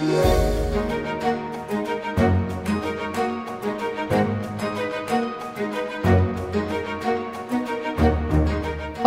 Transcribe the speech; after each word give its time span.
Música 0.00 1.07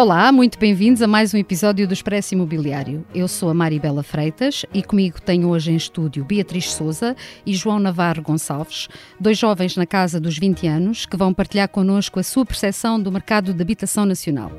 Olá, 0.02 0.32
muito 0.32 0.58
bem-vindos 0.58 1.00
a 1.04 1.08
mais 1.08 1.32
um 1.32 1.38
episódio 1.38 1.88
do 1.88 1.94
Expresso 1.94 2.34
Imobiliário. 2.34 3.06
Eu 3.14 3.28
sou 3.28 3.52
a 3.52 3.54
Maribela 3.54 4.02
Freitas 4.02 4.66
e 4.74 4.82
comigo 4.82 5.22
tenho 5.22 5.48
hoje 5.48 5.72
em 5.72 5.76
estúdio 5.76 6.26
Beatriz 6.26 6.74
Souza 6.74 7.16
e 7.46 7.54
João 7.54 7.78
Navarro 7.78 8.24
Gonçalves, 8.24 8.90
dois 9.20 9.38
jovens 9.38 9.78
na 9.78 9.86
casa 9.86 10.20
dos 10.20 10.40
20 10.40 10.66
anos 10.66 11.06
que 11.06 11.16
vão 11.16 11.32
partilhar 11.32 11.70
connosco 11.70 12.20
a 12.20 12.24
sua 12.24 12.44
percepção 12.44 13.00
do 13.00 13.12
mercado 13.12 13.54
de 13.54 13.62
habitação 13.62 14.04
nacional. 14.04 14.52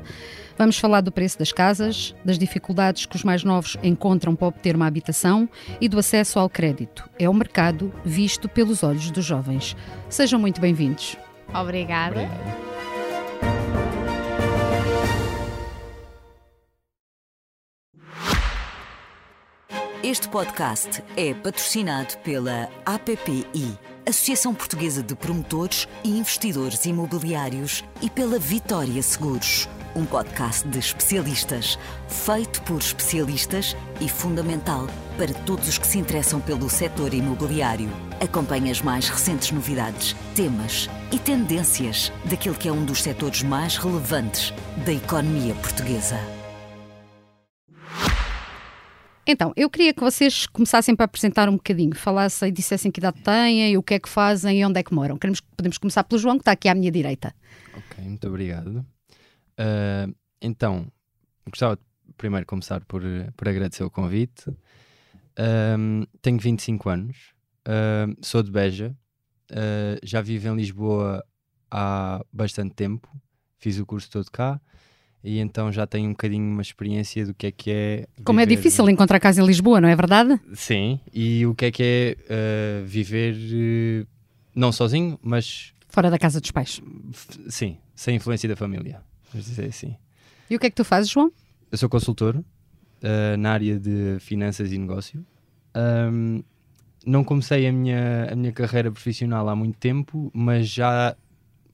Vamos 0.57 0.77
falar 0.77 1.01
do 1.01 1.11
preço 1.11 1.37
das 1.37 1.51
casas, 1.51 2.15
das 2.23 2.39
dificuldades 2.39 3.05
que 3.05 3.17
os 3.17 3.23
mais 3.25 3.43
novos 3.43 3.75
encontram 3.83 4.37
para 4.37 4.47
obter 4.47 4.77
uma 4.77 4.87
habitação 4.87 5.49
e 5.81 5.89
do 5.89 5.99
acesso 5.99 6.39
ao 6.39 6.49
crédito. 6.49 7.03
É 7.19 7.27
o 7.27 7.33
mercado 7.33 7.93
visto 8.05 8.47
pelos 8.47 8.81
olhos 8.81 9.11
dos 9.11 9.25
jovens. 9.25 9.75
Sejam 10.07 10.39
muito 10.39 10.61
bem-vindos. 10.61 11.17
Obrigada. 11.53 12.21
Obrigado. 12.21 12.72
Este 20.03 20.27
podcast 20.27 21.01
é 21.15 21.33
patrocinado 21.33 22.17
pela 22.17 22.69
APPI, 22.85 23.79
Associação 24.05 24.53
Portuguesa 24.53 25.01
de 25.01 25.15
Promotores 25.15 25.87
e 26.03 26.19
Investidores 26.19 26.83
Imobiliários, 26.83 27.85
e 28.01 28.09
pela 28.09 28.37
Vitória 28.37 29.01
Seguros, 29.01 29.69
um 29.95 30.03
podcast 30.03 30.67
de 30.67 30.77
especialistas, 30.77 31.79
feito 32.09 32.61
por 32.63 32.79
especialistas 32.79 33.77
e 34.01 34.09
fundamental 34.09 34.87
para 35.17 35.33
todos 35.45 35.69
os 35.69 35.77
que 35.77 35.87
se 35.87 35.99
interessam 35.99 36.41
pelo 36.41 36.69
setor 36.69 37.13
imobiliário. 37.13 37.89
Acompanhe 38.21 38.71
as 38.71 38.81
mais 38.81 39.07
recentes 39.07 39.51
novidades, 39.51 40.17
temas 40.35 40.89
e 41.13 41.17
tendências 41.17 42.11
daquele 42.25 42.55
que 42.55 42.67
é 42.67 42.73
um 42.73 42.83
dos 42.83 43.01
setores 43.01 43.41
mais 43.41 43.77
relevantes 43.77 44.53
da 44.85 44.91
economia 44.91 45.55
portuguesa. 45.55 46.19
Então, 49.25 49.53
eu 49.55 49.69
queria 49.69 49.93
que 49.93 50.01
vocês 50.01 50.45
começassem 50.47 50.95
para 50.95 51.05
apresentar 51.05 51.47
um 51.47 51.53
bocadinho, 51.53 51.95
falassem 51.95 52.49
e 52.49 52.51
dissessem 52.51 52.91
que 52.91 52.99
idade 52.99 53.21
têm, 53.21 53.77
o 53.77 53.83
que 53.83 53.93
é 53.93 53.99
que 53.99 54.09
fazem 54.09 54.59
e 54.59 54.65
onde 54.65 54.79
é 54.79 54.83
que 54.83 54.93
moram. 54.93 55.17
Queremos, 55.17 55.39
podemos 55.39 55.77
começar 55.77 56.03
pelo 56.03 56.19
João, 56.19 56.35
que 56.35 56.41
está 56.41 56.51
aqui 56.51 56.67
à 56.67 56.75
minha 56.75 56.91
direita. 56.91 57.33
Ok, 57.73 58.03
muito 58.03 58.27
obrigado. 58.27 58.85
Uh, 59.57 60.13
então, 60.41 60.87
gostava 61.49 61.77
de 61.77 62.13
primeiro 62.17 62.45
começar 62.45 62.83
por, 62.83 63.01
por 63.37 63.47
agradecer 63.47 63.83
o 63.83 63.89
convite. 63.89 64.49
Um, 65.79 66.05
tenho 66.21 66.37
25 66.37 66.89
anos, 66.89 67.33
uh, 67.67 68.13
sou 68.21 68.43
de 68.43 68.51
Beja, 68.51 68.95
uh, 69.51 69.99
já 70.03 70.21
vivo 70.21 70.49
em 70.49 70.55
Lisboa 70.55 71.25
há 71.71 72.23
bastante 72.31 72.75
tempo, 72.75 73.09
fiz 73.57 73.79
o 73.79 73.85
curso 73.85 74.11
todo 74.11 74.29
cá 74.29 74.61
e 75.23 75.39
então 75.39 75.71
já 75.71 75.87
tenho 75.87 76.07
um 76.07 76.11
bocadinho 76.11 76.43
uma 76.43 76.61
experiência 76.61 77.25
do 77.25 77.33
que 77.33 77.47
é 77.47 77.51
que 77.51 77.71
é. 77.71 78.07
Como 78.23 78.39
é 78.39 78.45
viver- 78.45 78.57
difícil 78.57 78.89
encontrar 78.89 79.19
casa 79.19 79.41
em 79.41 79.45
Lisboa, 79.45 79.79
não 79.79 79.87
é 79.89 79.95
verdade? 79.95 80.39
Sim, 80.53 80.99
e 81.13 81.45
o 81.45 81.55
que 81.55 81.65
é 81.65 81.71
que 81.71 81.83
é 81.83 82.17
uh, 82.83 82.85
viver 82.85 83.35
uh, 83.35 84.07
não 84.55 84.71
sozinho, 84.71 85.17
mas 85.21 85.73
Fora 85.87 86.09
da 86.09 86.17
casa 86.17 86.41
dos 86.41 86.49
pais. 86.51 86.81
sim, 87.47 87.77
sem 87.95 88.15
influência 88.15 88.49
da 88.49 88.55
família. 88.55 89.01
Vamos 89.31 89.47
dizer 89.47 89.65
assim. 89.67 89.95
E 90.49 90.55
o 90.55 90.59
que 90.59 90.65
é 90.67 90.69
que 90.69 90.75
tu 90.75 90.83
fazes, 90.83 91.09
João? 91.09 91.31
Eu 91.71 91.77
sou 91.77 91.87
consultor 91.87 92.35
uh, 92.37 93.37
na 93.37 93.51
área 93.53 93.79
de 93.79 94.17
finanças 94.19 94.71
e 94.71 94.77
negócio. 94.77 95.23
Um, 95.75 96.43
não 97.05 97.23
comecei 97.23 97.67
a 97.67 97.71
minha, 97.71 98.29
a 98.31 98.35
minha 98.35 98.51
carreira 98.51 98.91
profissional 98.91 99.47
há 99.49 99.55
muito 99.55 99.77
tempo, 99.77 100.31
mas 100.33 100.67
já 100.67 101.15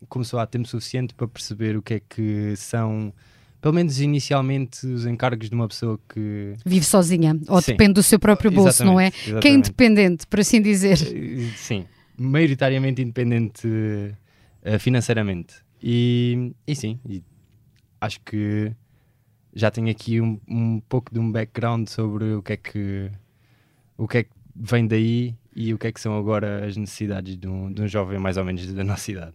começou 0.08 0.40
há 0.40 0.46
tempo 0.46 0.68
suficiente 0.68 1.14
para 1.14 1.28
perceber 1.28 1.78
o 1.78 1.82
que 1.82 1.96
é 1.96 2.00
que 2.00 2.56
são, 2.56 3.14
pelo 3.62 3.74
menos 3.74 4.00
inicialmente, 4.00 4.86
os 4.88 5.06
encargos 5.06 5.50
de 5.50 5.56
uma 5.56 5.68
pessoa 5.68 6.00
que. 6.08 6.56
Vive 6.66 6.86
sozinha, 6.86 7.38
ou 7.48 7.62
Sim. 7.62 7.72
depende 7.72 7.94
do 7.94 8.04
seu 8.04 8.20
próprio 8.20 8.52
bolso, 8.52 8.84
não 8.86 9.00
é? 9.00 9.08
Exatamente, 9.08 9.24
Que 9.24 9.30
é 9.30 9.34
exatamente. 9.34 9.58
independente, 9.58 10.28
por 10.28 10.40
assim 10.40 10.62
dizer. 10.62 10.98
Eh, 11.02 11.52
Sim, 11.56 11.86
maioritariamente 12.18 13.02
independente 13.02 13.68
eh, 14.64 14.80
financeiramente. 14.80 15.56
E, 15.82 16.54
e 16.68 16.76
sim, 16.76 17.00
e 17.08 17.24
acho 18.02 18.20
que 18.22 18.72
já 19.54 19.72
tenho 19.72 19.90
aqui 19.90 20.20
um, 20.22 20.40
um 20.48 20.80
pouco 20.82 21.14
de 21.14 21.20
um 21.20 21.32
background 21.32 21.88
sobre 21.88 22.34
o 22.34 22.42
que 22.42 22.54
é 22.54 22.58
que 22.58 23.12
o 23.98 24.08
que 24.08 24.18
é 24.20 24.24
que 24.24 24.30
vem 24.56 24.86
daí 24.88 25.36
e 25.56 25.74
o 25.74 25.78
que 25.78 25.88
é 25.88 25.92
que 25.92 26.00
são 26.00 26.18
agora 26.18 26.66
as 26.66 26.76
necessidades 26.78 27.38
de 27.38 27.48
um, 27.48 27.72
de 27.72 27.82
um 27.82 27.88
jovem 27.88 28.20
mais 28.20 28.38
ou 28.38 28.46
menos 28.46 28.66
da 28.74 28.84
nossa 28.84 29.12
idade. 29.12 29.34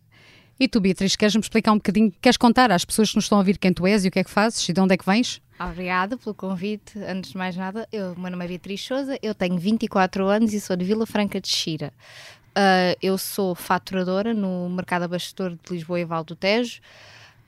E 0.58 0.68
tu, 0.68 0.80
Beatriz, 0.80 1.16
queres-me 1.16 1.40
explicar 1.40 1.72
um 1.72 1.76
bocadinho? 1.76 2.12
Queres 2.20 2.36
contar 2.36 2.70
às 2.70 2.84
pessoas 2.84 3.10
que 3.10 3.16
nos 3.16 3.24
estão 3.24 3.38
a 3.38 3.40
ouvir 3.40 3.58
quem 3.58 3.72
tu 3.72 3.86
és 3.86 4.04
e 4.04 4.08
o 4.08 4.10
que 4.10 4.20
é 4.20 4.24
que 4.24 4.30
fazes 4.30 4.68
e 4.68 4.72
de 4.72 4.80
onde 4.80 4.94
é 4.94 4.96
que 4.96 5.04
vens? 5.04 5.40
Obrigada 5.58 6.16
pelo 6.16 6.34
convite. 6.34 6.98
Antes 6.98 7.32
de 7.32 7.36
mais 7.36 7.56
nada, 7.56 7.88
eu, 7.92 8.14
meu 8.16 8.30
nome 8.30 8.44
é 8.44 8.48
Beatriz 8.48 8.80
Souza, 8.80 9.18
eu 9.22 9.34
tenho 9.34 9.58
24 9.58 10.26
anos 10.26 10.52
e 10.52 10.60
sou 10.60 10.76
de 10.76 10.84
Vila 10.84 11.06
Franca 11.06 11.40
de 11.40 11.48
Xira. 11.48 11.92
Ah, 12.54 12.96
eu 13.02 13.18
sou 13.18 13.54
faturadora 13.54 14.32
no 14.32 14.68
mercado 14.70 15.02
abastecedor 15.02 15.50
de 15.50 15.72
Lisboa 15.72 16.00
e 16.00 16.04
Val 16.04 16.22
do 16.22 16.36
Tejo 16.36 16.80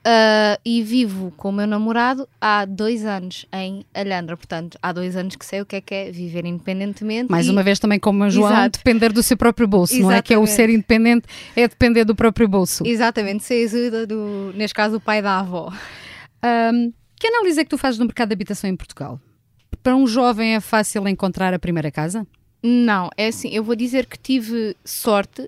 ah, 0.09 0.57
e 0.63 0.81
vivo 0.81 1.33
com 1.35 1.49
o 1.49 1.51
meu 1.51 1.67
namorado 1.67 2.29
há 2.39 2.63
dois 2.63 3.03
anos 3.05 3.45
em 3.51 3.85
Alhandra. 3.93 4.37
Portanto, 4.37 4.77
há 4.81 4.93
dois 4.93 5.17
anos 5.17 5.35
que 5.35 5.45
sei 5.45 5.59
o 5.59 5.65
que 5.65 5.75
é 5.75 5.81
que 5.81 5.93
é 5.93 6.11
viver 6.11 6.45
independentemente. 6.45 7.29
Mais 7.29 7.47
e- 7.47 7.49
uma 7.51 7.61
vez 7.61 7.77
também 7.77 7.99
como 7.99 8.23
a 8.23 8.29
João, 8.29 8.49
Exato. 8.51 8.77
depender 8.79 9.11
do 9.11 9.21
seu 9.21 9.35
próprio 9.35 9.67
bolso, 9.67 9.99
não 9.99 10.09
é? 10.11 10.21
Que 10.21 10.33
é 10.33 10.37
o 10.37 10.43
Exatamente. 10.43 10.55
ser 10.55 10.69
independente, 10.73 11.27
é 11.57 11.67
depender 11.67 12.05
do 12.05 12.15
próprio 12.15 12.47
bolso. 12.47 12.83
Exatamente, 12.87 13.43
sem 13.43 13.65
ajuda 13.65 14.07
do, 14.07 14.53
neste 14.55 14.73
caso, 14.73 14.95
o 14.95 15.01
pai 15.01 15.21
da 15.21 15.39
avó. 15.39 15.73
Ahm, 16.41 16.91
que 17.19 17.27
análise 17.27 17.59
é 17.59 17.63
que 17.63 17.69
tu 17.69 17.77
fazes 17.77 17.97
do 17.97 18.05
mercado 18.05 18.29
de 18.29 18.33
habitação 18.33 18.69
em 18.69 18.75
Portugal? 18.75 19.19
Para 19.83 19.95
um 19.95 20.07
jovem 20.07 20.55
é 20.55 20.59
fácil 20.61 21.05
encontrar 21.07 21.53
a 21.53 21.59
primeira 21.59 21.91
casa? 21.91 22.25
Não, 22.63 23.09
é 23.17 23.27
assim, 23.27 23.49
eu 23.49 23.63
vou 23.63 23.75
dizer 23.75 24.05
que 24.05 24.17
tive 24.17 24.75
sorte 24.85 25.47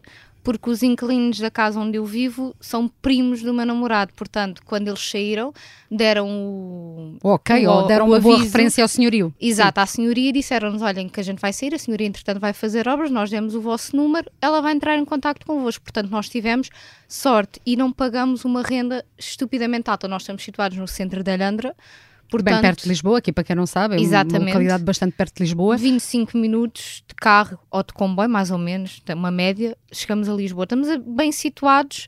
porque 0.52 0.68
os 0.72 0.82
inquilinos 0.82 1.38
da 1.40 1.52
casa 1.52 1.80
onde 1.80 2.00
eu 2.00 2.06
vivo 2.06 2.56
são 2.60 2.88
primos 2.88 3.44
do 3.44 3.54
meu 3.54 3.68
namorado, 3.68 4.12
portanto, 4.16 4.64
quando 4.66 4.88
eles 4.88 5.00
saíram, 5.00 5.54
deram 5.92 6.28
o. 6.28 7.18
Ok, 7.24 7.68
o- 7.68 7.72
ou 7.72 7.86
deram 7.86 8.06
o 8.06 8.10
uma 8.10 8.20
boa 8.20 8.40
referência 8.42 8.84
ao 8.84 8.88
senhorio. 8.88 9.32
Exato, 9.40 9.80
à 9.80 9.86
senhoria 9.86 10.30
e 10.30 10.32
disseram-nos: 10.32 10.82
olhem, 10.82 11.08
que 11.08 11.20
a 11.20 11.24
gente 11.24 11.38
vai 11.40 11.54
sair, 11.54 11.76
a 11.76 11.78
senhoria 11.78 12.08
entretanto 12.08 12.40
vai 12.40 12.52
fazer 12.52 12.88
obras, 12.88 13.12
nós 13.12 13.30
demos 13.30 13.54
o 13.54 13.62
vosso 13.62 13.96
número, 13.96 14.28
ela 14.42 14.60
vai 14.60 14.74
entrar 14.74 14.98
em 14.98 15.06
contato 15.06 15.46
convosco. 15.46 15.84
Portanto, 15.84 16.10
nós 16.10 16.28
tivemos 16.28 16.70
sorte 17.08 17.62
e 17.64 17.76
não 17.76 17.92
pagamos 17.92 18.44
uma 18.44 18.64
renda 18.64 19.06
estupidamente 19.20 19.88
alta. 19.92 20.08
Nós 20.08 20.24
estamos 20.24 20.44
situados 20.44 20.80
no 20.80 20.88
centro 20.88 21.24
de 21.24 21.32
Alhandra, 21.32 21.76
portanto, 22.30 22.54
Bem 22.54 22.62
perto 22.62 22.84
de 22.84 22.90
Lisboa, 22.90 23.18
aqui 23.18 23.32
para 23.32 23.44
quem 23.44 23.56
não 23.56 23.66
sabe, 23.66 23.96
é 23.96 24.00
uma 24.00 24.46
localidade 24.46 24.84
bastante 24.84 25.14
perto 25.16 25.36
de 25.38 25.44
Lisboa. 25.44 25.76
25 25.78 26.38
minutos 26.38 27.04
de 27.08 27.16
carro 27.16 27.58
ou 27.72 27.84
de 27.84 27.94
comboio, 27.94 28.30
mais 28.30 28.52
ou 28.52 28.58
menos, 28.58 29.02
uma 29.16 29.32
média, 29.32 29.76
chegamos 29.92 30.30
a 30.30 30.34
Lisboa. 30.34 30.64
Estamos 30.66 30.88
bem 31.06 31.32
situados, 31.32 32.08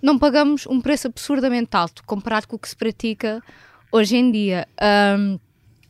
não 0.00 0.18
pagamos 0.18 0.66
um 0.66 0.80
preço 0.80 1.08
absurdamente 1.08 1.76
alto 1.76 2.02
comparado 2.04 2.46
com 2.48 2.56
o 2.56 2.58
que 2.58 2.68
se 2.68 2.76
pratica 2.76 3.42
hoje 3.90 4.16
em 4.16 4.30
dia. 4.30 4.66
Ahm, 4.80 5.38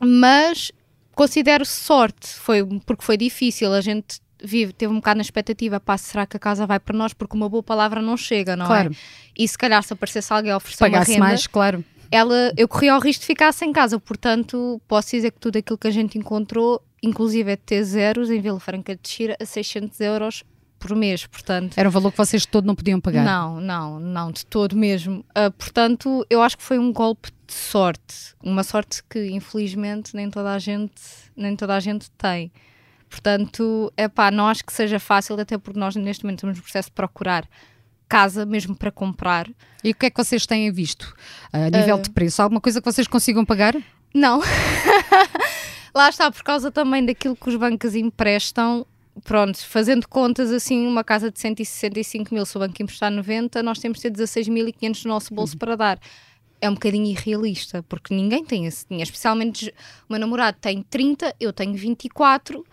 mas 0.00 0.72
considero 1.14 1.64
sorte, 1.64 2.28
foi, 2.28 2.64
porque 2.84 3.04
foi 3.04 3.16
difícil, 3.16 3.72
a 3.72 3.80
gente 3.80 4.20
vive, 4.42 4.72
teve 4.72 4.92
um 4.92 4.96
bocado 4.96 5.16
na 5.16 5.22
expectativa, 5.22 5.80
pá, 5.80 5.96
será 5.96 6.26
que 6.26 6.36
a 6.36 6.40
casa 6.40 6.66
vai 6.66 6.78
para 6.78 6.96
nós? 6.96 7.12
Porque 7.12 7.34
uma 7.36 7.48
boa 7.48 7.62
palavra 7.62 8.02
não 8.02 8.16
chega, 8.16 8.54
não 8.54 8.66
Claro. 8.66 8.92
é? 8.92 8.96
E 9.36 9.48
se 9.48 9.56
calhar 9.56 9.82
se 9.82 9.92
aparecesse 9.92 10.32
alguém 10.32 10.52
a 10.52 10.56
oferecer 10.56 10.84
uma 10.84 10.90
Pagasse 10.90 11.12
renda, 11.12 11.24
mais, 11.24 11.46
claro. 11.46 11.84
Ela, 12.10 12.52
eu 12.56 12.68
corria 12.68 12.96
o 12.96 12.98
risco 12.98 13.20
de 13.20 13.26
ficar 13.26 13.52
sem 13.52 13.72
casa, 13.72 13.98
portanto, 13.98 14.80
posso 14.86 15.10
dizer 15.10 15.30
que 15.32 15.40
tudo 15.40 15.58
aquilo 15.58 15.78
que 15.78 15.86
a 15.86 15.90
gente 15.90 16.18
encontrou, 16.18 16.82
inclusive 17.02 17.52
é 17.52 17.56
ter 17.56 17.82
zeros 17.84 18.30
em 18.30 18.40
Vila 18.40 18.60
Franca 18.60 18.96
de 18.96 19.08
Xira, 19.08 19.36
a 19.40 19.44
600 19.44 20.00
euros 20.00 20.44
por 20.78 20.94
mês, 20.94 21.26
portanto. 21.26 21.76
Era 21.76 21.88
um 21.88 21.92
valor 21.92 22.12
que 22.12 22.18
vocês 22.18 22.42
de 22.42 22.48
todo 22.48 22.66
não 22.66 22.74
podiam 22.74 23.00
pagar. 23.00 23.24
Não, 23.24 23.60
não, 23.60 23.98
não, 23.98 24.30
de 24.30 24.44
todo 24.46 24.76
mesmo. 24.76 25.24
Ah, 25.34 25.50
portanto, 25.50 26.24
eu 26.28 26.42
acho 26.42 26.56
que 26.56 26.62
foi 26.62 26.78
um 26.78 26.92
golpe 26.92 27.30
de 27.46 27.54
sorte, 27.54 28.34
uma 28.42 28.62
sorte 28.62 29.02
que 29.08 29.30
infelizmente 29.30 30.14
nem 30.14 30.30
toda 30.30 30.52
a 30.52 30.58
gente, 30.58 31.02
nem 31.36 31.56
toda 31.56 31.74
a 31.74 31.80
gente 31.80 32.10
tem. 32.12 32.52
Portanto, 33.08 33.92
é 33.96 34.08
pá, 34.08 34.30
não 34.30 34.48
acho 34.48 34.64
que 34.64 34.72
seja 34.72 34.98
fácil, 34.98 35.38
até 35.38 35.56
porque 35.56 35.78
nós 35.78 35.94
neste 35.96 36.24
momento 36.24 36.38
estamos 36.38 36.56
no 36.56 36.62
processo 36.62 36.88
de 36.88 36.94
procurar 36.94 37.48
casa 38.08 38.46
mesmo 38.46 38.74
para 38.76 38.90
comprar. 38.90 39.48
E 39.82 39.90
o 39.90 39.94
que 39.94 40.06
é 40.06 40.10
que 40.10 40.16
vocês 40.22 40.46
têm 40.46 40.70
visto 40.70 41.14
a 41.52 41.70
nível 41.70 41.96
Ah. 41.96 42.00
de 42.00 42.10
preço? 42.10 42.42
Alguma 42.42 42.60
coisa 42.60 42.80
que 42.80 42.90
vocês 42.90 43.06
consigam 43.06 43.44
pagar? 43.44 43.74
Não. 44.14 44.40
Lá 45.94 46.08
está, 46.10 46.30
por 46.30 46.42
causa 46.42 46.70
também 46.70 47.04
daquilo 47.04 47.34
que 47.36 47.48
os 47.48 47.56
bancos 47.56 47.94
emprestam. 47.94 48.86
Pronto, 49.24 49.56
fazendo 49.66 50.06
contas 50.06 50.52
assim, 50.52 50.86
uma 50.86 51.02
casa 51.02 51.30
de 51.30 51.40
165 51.40 52.34
mil, 52.34 52.44
se 52.44 52.54
o 52.56 52.60
banco 52.60 52.82
emprestar 52.82 53.10
90, 53.10 53.62
nós 53.62 53.78
temos 53.78 53.98
de 53.98 54.02
ter 54.02 54.10
16.500 54.10 55.04
no 55.04 55.10
nosso 55.10 55.32
bolso 55.34 55.56
para 55.56 55.74
dar. 55.74 55.98
É 56.60 56.68
um 56.68 56.74
bocadinho 56.74 57.06
irrealista, 57.06 57.82
porque 57.82 58.14
ninguém 58.14 58.44
tem 58.44 58.66
esse 58.66 58.86
dinheiro. 58.86 59.08
Especialmente 59.08 59.68
o 60.08 60.12
meu 60.12 60.20
namorado 60.20 60.58
tem 60.60 60.82
30, 60.82 61.34
eu 61.40 61.52
tenho 61.52 61.74
24. 61.74 62.64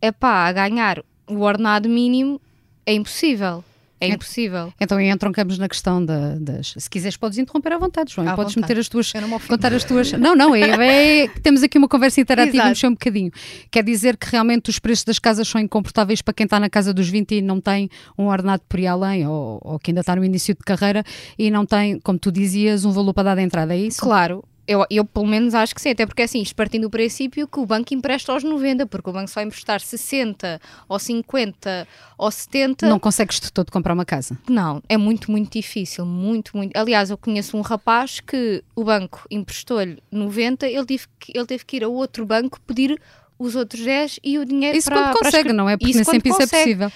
é 0.00 0.12
pá, 0.12 0.46
a 0.46 0.52
ganhar 0.52 1.02
o 1.26 1.40
ordenado 1.40 1.88
mínimo 1.88 2.40
é 2.86 2.92
impossível. 2.92 3.64
É 4.04 4.14
impossível. 4.14 4.72
Então 4.80 5.00
entroncamos 5.00 5.58
na 5.58 5.68
questão 5.68 6.04
da- 6.04 6.34
das. 6.36 6.74
Se 6.76 6.88
quiseres, 6.90 7.16
podes 7.16 7.38
interromper 7.38 7.72
à 7.72 7.78
vontade, 7.78 8.12
João. 8.12 8.28
À 8.28 8.34
podes 8.34 8.54
vontade. 8.54 8.72
meter 8.72 8.80
as 8.80 8.88
tuas. 8.88 9.12
Contar 9.48 9.72
as 9.72 9.84
tuas. 9.84 10.12
Não, 10.12 10.34
não, 10.34 10.54
é, 10.54 11.22
é- 11.24 11.28
temos 11.42 11.62
aqui 11.62 11.78
uma 11.78 11.88
conversa 11.88 12.20
interativa 12.20 12.56
Exato. 12.56 12.68
mexer 12.68 12.86
um 12.88 12.92
bocadinho. 12.92 13.30
Quer 13.70 13.84
dizer 13.84 14.16
que 14.16 14.26
realmente 14.30 14.70
os 14.70 14.78
preços 14.78 15.04
das 15.04 15.18
casas 15.18 15.46
são 15.48 15.60
incomportáveis 15.60 16.20
para 16.22 16.34
quem 16.34 16.44
está 16.44 16.58
na 16.60 16.68
casa 16.70 16.92
dos 16.92 17.08
20 17.08 17.36
e 17.36 17.42
não 17.42 17.60
tem 17.60 17.88
um 18.18 18.26
ordenado 18.26 18.62
por 18.68 18.78
ir 18.80 18.86
além, 18.86 19.26
ou, 19.26 19.58
ou 19.62 19.78
que 19.78 19.90
ainda 19.90 20.00
está 20.00 20.14
no 20.16 20.24
início 20.24 20.54
de 20.54 20.60
carreira 20.60 21.02
e 21.38 21.50
não 21.50 21.64
tem, 21.66 21.98
como 22.00 22.18
tu 22.18 22.30
dizias, 22.32 22.84
um 22.84 22.90
valor 22.92 23.12
para 23.14 23.24
dar 23.24 23.34
de 23.36 23.42
entrada, 23.42 23.74
é 23.74 23.78
isso? 23.78 24.00
Claro, 24.00 24.44
eu, 24.66 24.84
eu 24.90 25.04
pelo 25.04 25.26
menos 25.26 25.54
acho 25.54 25.74
que 25.74 25.80
sim, 25.80 25.90
até 25.90 26.06
porque 26.06 26.22
assim, 26.22 26.40
isto 26.40 26.54
partindo 26.54 26.82
do 26.82 26.90
princípio 26.90 27.46
que 27.46 27.58
o 27.60 27.66
banco 27.66 27.92
empresta 27.94 28.32
aos 28.32 28.42
90, 28.42 28.86
porque 28.86 29.10
o 29.10 29.12
banco 29.12 29.28
só 29.28 29.34
vai 29.36 29.44
emprestar 29.44 29.80
60 29.80 30.60
ou 30.88 30.98
50 30.98 31.86
ou 32.16 32.30
70. 32.30 32.88
Não 32.88 32.98
consegues 32.98 33.40
de 33.40 33.52
todo 33.52 33.70
comprar 33.70 33.92
uma 33.94 34.04
casa. 34.04 34.38
Não, 34.48 34.82
é 34.88 34.96
muito, 34.96 35.30
muito 35.30 35.52
difícil, 35.52 36.06
muito, 36.06 36.56
muito. 36.56 36.76
Aliás, 36.76 37.10
eu 37.10 37.18
conheço 37.18 37.56
um 37.56 37.60
rapaz 37.60 38.20
que 38.20 38.62
o 38.74 38.84
banco 38.84 39.26
emprestou-lhe 39.30 40.02
90, 40.10 40.66
ele 40.68 40.86
teve, 40.86 41.04
que, 41.18 41.32
ele 41.36 41.46
teve 41.46 41.64
que 41.64 41.76
ir 41.76 41.84
a 41.84 41.88
outro 41.88 42.24
banco 42.24 42.60
pedir 42.62 43.00
os 43.38 43.54
outros 43.56 43.82
10 43.82 44.20
e 44.22 44.38
o 44.38 44.44
dinheiro 44.44 44.76
Isso 44.78 44.88
para 44.88 44.96
quando 45.02 45.12
para 45.12 45.18
consegue, 45.24 45.36
escre- 45.38 45.52
não 45.52 45.68
é? 45.68 45.76
Porque 45.76 45.92
nem 45.92 46.00
Isso 46.00 46.08
quando 46.10 46.14
sempre 46.14 46.30
isso 46.30 46.38
é 46.40 46.44
consegue. 46.44 46.62
possível. 46.64 46.92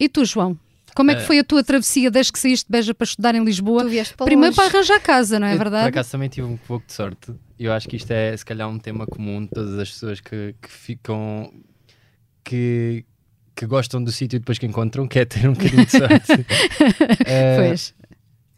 E 0.00 0.08
tu, 0.08 0.24
João? 0.24 0.58
Como 0.98 1.12
é 1.12 1.14
que 1.14 1.22
Eh, 1.22 1.24
foi 1.26 1.38
a 1.38 1.44
tua 1.44 1.62
travessia 1.62 2.10
desde 2.10 2.32
que 2.32 2.38
saíste 2.40 2.66
de 2.66 2.72
Beja 2.72 2.92
para 2.92 3.04
estudar 3.04 3.34
em 3.36 3.44
Lisboa? 3.44 3.84
Para 4.16 4.26
Primeiro 4.26 4.54
longe. 4.54 4.56
para 4.56 4.64
arranjar 4.78 5.00
casa, 5.00 5.38
não 5.38 5.46
é 5.46 5.54
Eu, 5.54 5.58
verdade? 5.58 5.84
Por 5.84 5.88
acaso 5.90 6.10
também 6.10 6.28
tive 6.28 6.46
um 6.48 6.56
pouco 6.56 6.84
de 6.86 6.92
sorte. 6.92 7.32
Eu 7.56 7.72
acho 7.72 7.88
que 7.88 7.94
isto 7.96 8.10
é, 8.10 8.36
se 8.36 8.44
calhar, 8.44 8.68
um 8.68 8.78
tema 8.80 9.06
comum 9.06 9.42
de 9.42 9.50
todas 9.50 9.78
as 9.78 9.88
pessoas 9.90 10.20
que, 10.20 10.54
que 10.60 10.68
ficam. 10.70 11.52
que, 12.44 13.04
que 13.54 13.66
gostam 13.66 14.02
do 14.02 14.10
sítio 14.12 14.38
depois 14.40 14.58
que 14.58 14.66
encontram, 14.66 15.06
que 15.06 15.18
é 15.20 15.24
ter 15.24 15.48
um 15.48 15.52
bocadinho 15.52 15.84
de 15.86 15.90
sorte. 15.92 16.46
Eh, 17.26 17.56
Pois. 17.68 17.94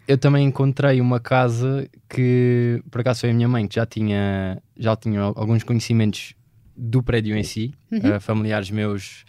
eu 0.08 0.16
também 0.19 0.46
encontrei 0.46 1.00
uma 1.00 1.20
casa 1.20 1.88
que, 2.08 2.82
por 2.90 3.00
acaso, 3.02 3.20
foi 3.20 3.31
a 3.31 3.34
minha 3.34 3.48
mãe 3.48 3.66
que 3.69 3.75
já 3.76 3.84
tinha, 3.87 4.62
já 4.78 4.96
tinha 4.96 5.20
alguns 5.20 5.62
conhecimentos 5.62 6.34
do 6.76 7.02
prédio 7.02 7.37
em 7.37 7.42
si, 7.42 7.72
Uhum. 7.90 8.00
eh, 8.14 8.20
familiares 8.20 8.70
meus 8.70 9.25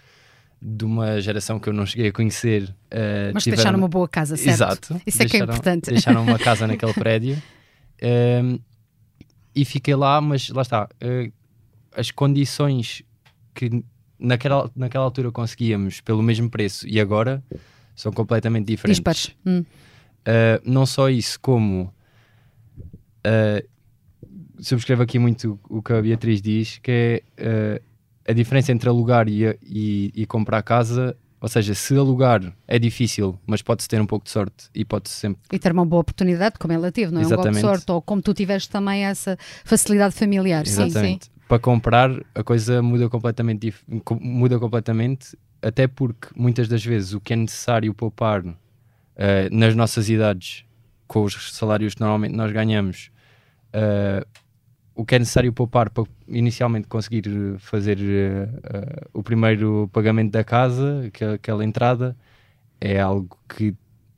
de 0.62 0.86
uma 0.86 1.20
geração 1.20 1.60
que 1.60 1.68
eu 1.70 1.74
não 1.74 1.86
cheguei 1.86 2.10
a 2.10 2.12
conhecer. 2.12 2.74
eh, 2.92 3.32
Mas 3.34 3.44
tiveram- 3.44 3.58
deixaram 3.58 3.78
uma 3.80 3.88
boa 3.88 4.08
casa, 4.08 4.38
certo? 4.38 4.50
Exato. 4.56 5.02
Isso 5.08 5.24
é 5.24 5.26
que 5.26 5.38
é 5.38 5.40
importante. 5.40 5.90
Deixaram 5.90 6.22
uma 6.24 6.38
casa 6.38 6.68
naquele 6.68 6.94
prédio. 6.96 7.42
Ehm, 8.00 8.58
e 9.56 9.66
fiquei 9.66 9.96
lá, 9.96 10.22
mas 10.22 10.50
lá 10.50 10.62
está. 10.62 10.88
eh, 11.02 11.32
as 11.96 12.10
condições 12.12 13.02
que 13.54 13.84
naquela, 14.20 14.70
naquela 14.76 15.04
altura 15.04 15.32
conseguíamos 15.32 16.00
pelo 16.00 16.22
mesmo 16.24 16.50
preço 16.50 16.88
e 16.88 17.00
agora 17.02 17.44
são 17.96 18.12
completamente 18.14 18.66
diferentes. 18.68 18.98
Dispares. 19.00 19.36
Hum. 19.46 19.60
Uh, 20.22 20.62
não 20.64 20.86
só 20.86 21.10
isso, 21.10 21.40
como 21.40 21.92
uh, 23.26 23.68
subscrevo 24.60 25.02
aqui 25.02 25.18
muito 25.20 25.60
o 25.70 25.82
que 25.82 25.94
a 25.94 26.02
Beatriz 26.02 26.42
diz, 26.42 26.78
que 26.78 27.24
é 27.38 27.80
uh, 27.80 27.84
a 28.28 28.34
diferença 28.34 28.72
entre 28.72 28.88
alugar 28.90 29.28
e, 29.28 29.46
e, 29.64 30.12
e 30.16 30.26
comprar 30.26 30.62
casa. 30.62 31.16
Ou 31.40 31.48
seja, 31.48 31.74
se 31.74 31.96
alugar 31.98 32.54
é 32.68 32.78
difícil, 32.78 33.40
mas 33.48 33.64
pode-se 33.64 33.90
ter 33.90 34.00
um 34.00 34.06
pouco 34.06 34.26
de 34.26 34.32
sorte 34.32 34.70
e 34.76 34.86
pode-se 34.86 35.16
sempre. 35.16 35.42
E 35.52 35.58
ter 35.58 35.72
uma 35.72 35.84
boa 35.84 36.02
oportunidade, 36.02 36.60
como 36.60 36.72
ela 36.72 36.92
teve, 36.92 37.12
não 37.12 37.20
é? 37.20 37.26
Um 37.26 37.30
golpe 37.30 37.42
de 37.44 37.50
Exatamente. 37.50 37.78
sorte, 37.80 37.92
ou 37.92 38.00
como 38.00 38.22
tu 38.22 38.32
tiveste 38.32 38.70
também 38.70 39.06
essa 39.06 39.36
facilidade 39.66 40.14
familiar. 40.14 40.68
Sim, 40.68 40.84
Exatamente. 40.84 41.32
Para 41.48 41.58
comprar, 41.58 42.12
a 42.36 42.44
coisa 42.44 42.80
muda 42.84 43.10
completamente, 43.10 43.60
dif- 43.60 43.84
muda 44.22 44.60
completamente, 44.60 45.36
até 45.64 45.88
porque 45.88 46.28
muitas 46.36 46.68
das 46.68 46.86
vezes 46.86 47.14
o 47.14 47.20
que 47.20 47.34
é 47.34 47.36
necessário 47.36 47.92
poupar 47.92 48.46
uh, 48.46 48.54
nas 49.52 49.76
nossas 49.76 50.10
idades, 50.10 50.64
com 51.08 51.24
os 51.24 51.56
salários 51.56 51.96
que 51.96 52.02
normalmente 52.02 52.36
nós 52.36 52.52
ganhamos, 52.52 53.10
uh, 53.74 54.24
o 55.02 55.06
que 55.06 55.16
é 55.16 55.20
necessário 55.20 55.52
poupar 55.52 55.90
para 55.90 56.04
inicialmente 56.28 56.88
conseguir 56.88 57.28
uh, 57.28 57.58
fazer 57.60 57.98
uh, 57.98 58.50
uh, 58.78 59.10
o 59.20 59.24
primeiro 59.24 59.90
pagamento 59.92 60.32
da 60.32 60.44
casa, 60.44 61.10
que- 61.12 61.24
aquela 61.24 61.64
entrada, 61.66 62.16
é 62.80 63.00
algo 63.00 63.38
que 63.50 63.76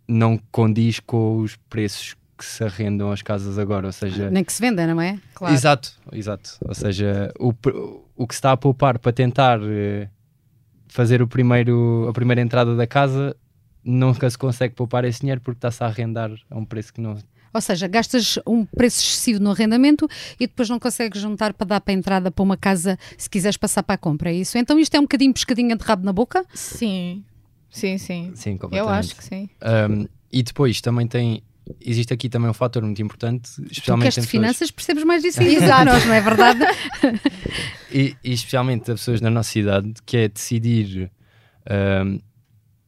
não 0.07 0.38
condiz 0.51 1.00
com 1.00 1.38
os 1.38 1.56
preços 1.69 2.15
que 2.38 2.44
se 2.45 2.63
arrendam 2.63 3.12
as 3.12 3.21
casas 3.21 3.57
agora. 3.57 3.88
Ou 3.88 3.94
seja, 3.94 4.30
Nem 4.30 4.44
que 4.44 4.51
se 4.51 4.62
venda, 4.62 4.85
não 4.85 5.00
é? 5.00 5.18
Claro. 5.33 5.53
Exato, 5.53 5.94
exato. 6.12 6.57
Ou 6.68 6.74
seja, 6.75 7.31
o, 7.39 7.53
o 8.15 8.27
que 8.27 8.33
se 8.35 8.39
está 8.39 8.51
a 8.51 8.57
poupar 8.57 9.00
para 9.00 9.13
tentar 9.13 9.59
eh, 9.63 10.09
fazer 10.88 11.21
o 11.21 11.27
primeiro, 11.27 12.07
a 12.09 12.13
primeira 12.13 12.41
entrada 12.41 12.75
da 12.75 12.85
casa 12.85 13.35
nunca 13.83 14.30
se 14.30 14.38
consegue 14.38 14.74
poupar 14.75 15.06
esse 15.06 15.21
dinheiro 15.21 15.39
porque 15.41 15.57
está-se 15.59 15.83
a 15.83 15.88
arrendar 15.88 16.31
a 16.50 16.57
um 16.57 16.65
preço 16.65 16.94
que 16.94 17.00
não. 17.01 17.18
Ou 17.54 17.62
seja, 17.62 17.88
gastas 17.88 18.40
um 18.48 18.66
preço 18.66 19.00
excessivo 19.02 19.40
no 19.40 19.52
arrendamento 19.52 20.08
e 20.40 20.48
depois 20.48 20.70
não 20.70 20.80
consegues 20.80 21.22
juntar 21.22 21.54
para 21.54 21.68
dar 21.68 21.82
para 21.82 21.94
a 21.94 21.98
entrada 21.98 22.32
para 22.32 22.44
uma 22.44 22.58
casa 22.58 22.98
se 23.18 23.30
quiseres 23.30 23.58
passar 23.58 23.84
para 23.84 23.96
a 23.96 23.98
compra, 23.98 24.32
é 24.32 24.34
isso? 24.36 24.58
Então 24.58 24.80
isto 24.80 24.96
é 24.96 25.00
um 25.00 25.04
bocadinho 25.04 25.34
pescadinha 25.34 25.76
de 25.76 25.84
rabo 25.84 26.04
na 26.06 26.12
boca? 26.14 26.44
Sim, 26.54 27.24
sim, 27.70 27.98
sim. 27.98 28.32
Sim, 28.36 28.60
Eu 28.72 28.90
acho 28.90 29.16
que 29.16 29.24
sim. 29.24 29.50
Um, 29.90 30.08
e 30.32 30.42
depois 30.44 30.82
também 30.82 31.08
tem. 31.08 31.44
Existe 31.80 32.14
aqui 32.14 32.28
também 32.28 32.50
um 32.50 32.54
fator 32.54 32.84
muito 32.84 33.02
importante, 33.02 33.50
Tu 33.56 33.72
especialmente 33.72 34.06
és 34.08 34.14
de 34.16 34.22
pessoas- 34.22 34.30
finanças 34.32 34.72
percebes 34.72 35.04
mais 35.06 35.22
disso 35.22 35.40
ainda 35.44 35.86
nós, 35.86 36.06
não 36.06 36.14
é 36.14 36.20
verdade? 36.20 36.60
e, 37.90 38.16
e 38.24 38.34
especialmente 38.34 38.92
a 38.92 38.96
pessoas 38.96 39.22
na 39.22 39.30
nossa 39.30 39.58
idade, 39.58 39.94
que 40.06 40.18
é 40.18 40.28
decidir. 40.28 41.10
ahm, 41.70 42.20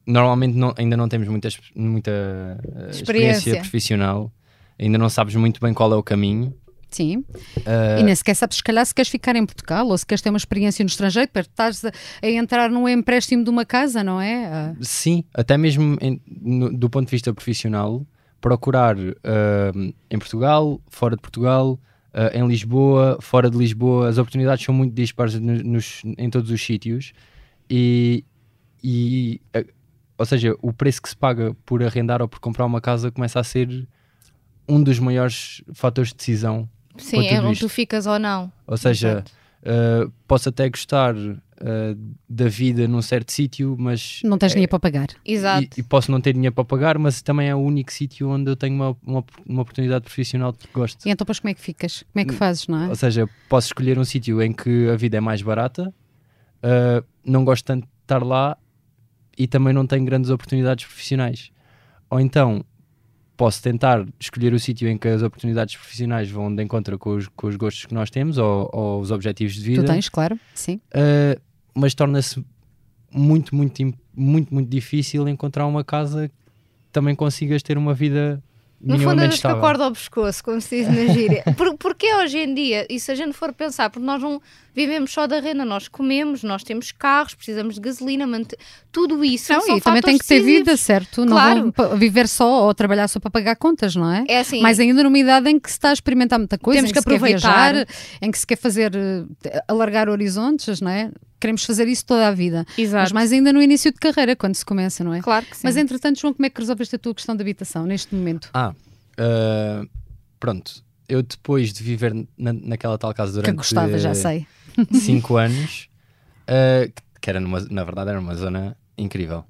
normalmente 0.06 0.54
não- 0.56 0.74
ainda 0.76 0.96
não 0.96 1.08
temos 1.08 1.26
muita, 1.28 1.48
muita 1.74 2.10
ah, 2.10 2.90
experiência. 2.90 3.00
Experiência. 3.00 3.56
profissional, 3.60 4.32
ainda 4.78 4.98
não 4.98 5.08
sabes 5.08 5.34
muito 5.34 5.60
bem 5.60 5.72
qual 5.74 5.92
é 5.92 5.96
o 5.96 6.02
caminho. 6.02 6.54
Sim. 6.90 7.24
Ah, 7.66 7.98
E 7.98 8.02
nem 8.04 8.14
sequer 8.14 8.34
sabes, 8.34 8.56
se 8.58 8.62
calhar, 8.62 8.86
se 8.86 8.94
queres 8.94 9.10
ficar 9.10 9.34
em 9.36 9.44
Portugal 9.44 9.86
ou 9.88 9.98
se 9.98 10.06
queres 10.06 10.22
ter 10.22 10.30
uma 10.30 10.36
experiência 10.38 10.82
no 10.82 10.88
estrangeiro, 10.88 11.30
para 11.30 11.42
estás 11.42 11.84
a, 11.84 11.90
a 12.22 12.28
entrar 12.30 12.70
num 12.70 12.88
empréstimo 12.88 13.42
de 13.44 13.50
uma 13.50 13.64
casa, 13.66 14.02
não 14.04 14.20
é? 14.20 14.46
Ah, 14.46 14.74
Sim, 14.80 15.24
até 15.34 15.58
mesmo 15.58 15.98
em- 16.00 16.20
no- 16.26 16.72
do 16.72 16.88
ponto 16.88 17.06
de 17.06 17.10
vista 17.10 17.34
profissional, 17.34 18.06
procurar 18.40 18.96
ahm, 18.98 19.92
em 20.10 20.18
Portugal, 20.18 20.80
fora 20.88 21.16
de 21.16 21.22
Portugal, 21.22 21.78
em 22.32 22.46
Lisboa, 22.46 23.18
fora 23.20 23.50
de 23.50 23.58
Lisboa, 23.58 24.08
as 24.08 24.16
oportunidades 24.16 24.64
são 24.64 24.74
muito 24.74 24.94
dispares 24.94 25.34
no- 25.38 25.62
nos- 25.62 26.00
em 26.16 26.30
todos 26.30 26.50
os 26.50 26.64
sítios 26.64 27.12
e, 27.68 28.24
e, 28.82 29.40
ou 30.16 30.24
seja, 30.24 30.54
o 30.62 30.72
preço 30.72 31.02
que 31.02 31.08
se 31.10 31.16
paga 31.16 31.54
por 31.66 31.82
arrendar 31.82 32.22
ou 32.22 32.28
por 32.28 32.38
comprar 32.38 32.64
uma 32.64 32.80
casa 32.80 33.10
começa 33.10 33.38
a 33.38 33.44
ser 33.44 33.86
um 34.68 34.82
dos 34.82 34.98
maiores 34.98 35.62
fatores 35.72 36.10
de 36.10 36.16
decisão. 36.16 36.68
Sim, 36.96 37.26
é 37.26 37.40
onde 37.40 37.52
isto. 37.52 37.66
tu 37.66 37.68
ficas 37.68 38.06
ou 38.06 38.18
não. 38.18 38.50
Ou 38.66 38.76
seja, 38.76 39.22
ah, 39.64 40.08
posso 40.26 40.48
até 40.48 40.68
gostar 40.68 41.14
ah, 41.16 41.96
da 42.28 42.48
vida 42.48 42.86
num 42.88 43.02
certo 43.02 43.32
sítio, 43.32 43.76
mas 43.78 44.20
não 44.24 44.38
tens 44.38 44.52
dinheiro 44.52 44.70
para 44.70 44.78
pagar. 44.78 45.08
Exato. 45.24 45.66
e, 45.76 45.80
e 45.80 45.82
posso 45.82 46.10
não 46.10 46.20
ter 46.20 46.32
dinheiro 46.32 46.54
para 46.54 46.64
pagar, 46.64 46.98
mas 46.98 47.20
também 47.20 47.48
é 47.48 47.54
o 47.54 47.58
único 47.58 47.92
sítio 47.92 48.28
onde 48.30 48.50
eu 48.50 48.56
tenho 48.56 48.74
uma, 48.74 48.96
uma, 49.04 49.24
uma 49.46 49.62
oportunidade 49.62 50.04
profissional 50.04 50.52
que 50.52 50.68
gosto. 50.72 51.04
E 51.06 51.10
então, 51.10 51.24
depois, 51.24 51.40
como 51.40 51.50
é 51.50 51.54
que 51.54 51.60
ficas? 51.60 52.04
Como 52.12 52.20
é 52.20 52.24
Hum, 52.24 52.28
que 52.28 52.34
fazes, 52.34 52.66
não 52.68 52.84
é? 52.84 52.88
Ou 52.88 52.94
seja, 52.96 53.28
posso 53.48 53.68
escolher 53.68 53.98
um 53.98 54.04
sítio 54.04 54.40
em 54.42 54.52
que 54.52 54.88
a 54.88 54.96
vida 54.96 55.16
é 55.16 55.20
mais 55.20 55.42
barata, 55.42 55.92
uh, 56.62 57.04
não 57.24 57.44
gosto 57.44 57.64
tanto 57.64 57.82
de 57.84 57.90
estar 58.02 58.22
lá 58.22 58.56
e 59.36 59.46
também 59.46 59.74
não 59.74 59.86
tenho 59.86 60.04
grandes 60.04 60.30
oportunidades 60.30 60.84
profissionais. 60.84 61.50
Ou 62.08 62.20
então 62.20 62.64
posso 63.36 63.62
tentar 63.62 64.04
escolher 64.18 64.54
o 64.54 64.58
sítio 64.58 64.88
em 64.88 64.96
que 64.96 65.06
as 65.08 65.22
oportunidades 65.22 65.76
profissionais 65.76 66.30
vão 66.30 66.54
de 66.54 66.62
encontro 66.62 66.98
com 66.98 67.16
os, 67.16 67.28
com 67.28 67.46
os 67.46 67.56
gostos 67.56 67.84
que 67.84 67.94
nós 67.94 68.10
temos 68.10 68.38
ou, 68.38 68.70
ou 68.72 69.00
os 69.00 69.10
objetivos 69.10 69.54
de 69.54 69.60
vida. 69.62 69.82
Tu 69.82 69.86
tens, 69.86 70.08
claro, 70.08 70.38
sim. 70.54 70.80
Uh, 70.94 71.40
mas 71.74 71.94
torna-se 71.94 72.44
muito, 73.12 73.54
muito, 73.54 73.82
muito, 74.14 74.52
muito 74.54 74.68
difícil 74.68 75.28
encontrar 75.28 75.66
uma 75.66 75.84
casa 75.84 76.28
que 76.28 76.34
também 76.90 77.14
consigas 77.14 77.62
ter 77.62 77.76
uma 77.76 77.92
vida 77.92 78.42
No 78.80 78.98
fundo, 78.98 79.20
andas 79.20 79.40
com 79.40 79.48
a 79.48 79.60
corda 79.60 79.84
ao 79.84 79.92
pescoço, 79.92 80.42
como 80.42 80.60
se 80.60 80.78
diz 80.78 80.88
na 80.88 81.12
gíria. 81.12 81.44
Por, 81.56 81.76
porque 81.76 82.12
hoje 82.14 82.38
em 82.38 82.54
dia, 82.54 82.86
e 82.88 82.98
se 82.98 83.12
a 83.12 83.14
gente 83.14 83.34
for 83.34 83.52
pensar, 83.52 83.90
porque 83.90 84.06
nós 84.06 84.22
não 84.22 84.40
vivemos 84.76 85.10
só 85.10 85.26
da 85.26 85.40
renda, 85.40 85.64
nós 85.64 85.88
comemos, 85.88 86.42
nós 86.42 86.62
temos 86.62 86.92
carros, 86.92 87.34
precisamos 87.34 87.76
de 87.76 87.80
gasolina, 87.80 88.26
mante- 88.26 88.56
tudo 88.92 89.24
isso. 89.24 89.50
Não, 89.52 89.62
são 89.62 89.78
e 89.78 89.80
também 89.80 90.02
tem 90.02 90.18
que 90.18 90.24
ter 90.26 90.34
decisivos. 90.34 90.58
vida, 90.66 90.76
certo? 90.76 91.24
Claro. 91.26 91.72
Não 91.76 91.96
viver 91.96 92.28
só 92.28 92.66
ou 92.66 92.74
trabalhar 92.74 93.08
só 93.08 93.18
para 93.18 93.30
pagar 93.30 93.56
contas, 93.56 93.96
não 93.96 94.12
é? 94.12 94.24
É 94.28 94.40
assim, 94.40 94.60
Mas 94.60 94.78
ainda 94.78 95.02
numa 95.02 95.18
idade 95.18 95.48
em 95.48 95.58
que 95.58 95.70
se 95.70 95.76
está 95.76 95.88
a 95.90 95.92
experimentar 95.94 96.38
muita 96.38 96.58
coisa, 96.58 96.78
Temos 96.78 96.90
em 96.90 96.92
que 96.92 96.98
se 97.00 97.04
quer 97.04 97.14
aproveitar. 97.16 97.72
viajar, 97.72 97.88
em 98.20 98.30
que 98.30 98.38
se 98.38 98.46
quer 98.46 98.56
fazer, 98.56 98.92
eh, 98.94 99.62
alargar 99.66 100.08
horizontes, 100.10 100.80
não 100.82 100.90
é? 100.90 101.10
Queremos 101.40 101.64
fazer 101.64 101.88
isso 101.88 102.04
toda 102.04 102.28
a 102.28 102.30
vida. 102.32 102.66
Exato. 102.76 103.02
Mas 103.02 103.12
mais 103.12 103.32
ainda 103.32 103.52
no 103.52 103.62
início 103.62 103.90
de 103.92 103.98
carreira, 103.98 104.36
quando 104.36 104.54
se 104.54 104.64
começa, 104.64 105.02
não 105.02 105.14
é? 105.14 105.20
claro 105.22 105.46
que 105.46 105.56
sim. 105.56 105.62
Mas 105.64 105.76
entretanto, 105.76 106.20
João, 106.20 106.34
como 106.34 106.44
é 106.46 106.50
que 106.50 106.60
resolveste 106.60 106.96
a 106.96 106.98
tua 106.98 107.14
questão 107.14 107.34
de 107.34 107.42
habitação 107.42 107.84
neste 107.86 108.14
momento? 108.14 108.50
Ah, 108.52 108.74
uh, 109.18 109.88
pronto. 110.38 110.84
Eu 111.08 111.22
depois 111.22 111.72
de 111.72 111.82
viver 111.84 112.12
na, 112.36 112.52
naquela 112.52 112.98
tal 112.98 113.14
casa 113.14 113.30
Que 113.32 113.36
durante 113.42 113.56
gostava, 113.58 113.96
já 113.98 114.12
sei. 114.14 114.46
5 114.92 115.36
anos, 115.36 115.88
uh, 116.48 116.92
que- 117.20 117.30
era 117.30 117.40
numa, 117.40 117.60
na 117.70 117.82
verdade 117.84 118.10
era 118.10 118.20
uma 118.20 118.34
zona 118.34 118.76
incrível. 118.96 119.44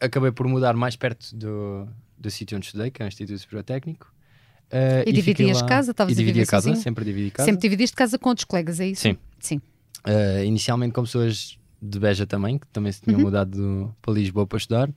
Acabei 0.00 0.32
por 0.32 0.48
mudar 0.48 0.74
mais 0.74 0.96
perto 0.96 1.34
do, 1.36 1.86
do 2.18 2.30
sítio 2.30 2.56
onde 2.56 2.66
estudei, 2.66 2.90
que 2.90 3.02
é 3.02 3.04
o 3.04 3.08
Instituto 3.08 3.38
Superior 3.38 3.62
Técnico. 3.64 4.12
Uh, 4.72 5.02
e 5.06 5.12
dividias 5.12 5.60
lá, 5.62 5.66
casa? 5.68 5.90
Estavas 5.90 6.12
e 6.12 6.16
a 6.42 6.46
casa, 6.46 6.68
sozinho? 6.68 6.82
sempre 6.82 7.04
dividi 7.04 7.30
casa. 7.30 7.46
Sempre 7.46 7.60
dividiste 7.62 7.96
casa 7.96 8.18
com 8.18 8.28
outros 8.30 8.44
colegas, 8.44 8.80
é 8.80 8.86
isso? 8.88 9.02
Sim. 9.02 9.16
Sim. 9.38 9.60
Uh, 10.06 10.44
inicialmente 10.44 10.92
com 10.92 11.02
pessoas 11.02 11.58
de 11.82 11.98
Beja 11.98 12.26
também, 12.26 12.58
que 12.58 12.66
também 12.68 12.90
se 12.92 13.00
tinham 13.02 13.18
Uhum. 13.18 13.24
mudado 13.26 13.50
do- 13.56 13.94
para 14.00 14.14
Lisboa 14.14 14.46
para 14.46 14.58
estudar. 14.58 14.88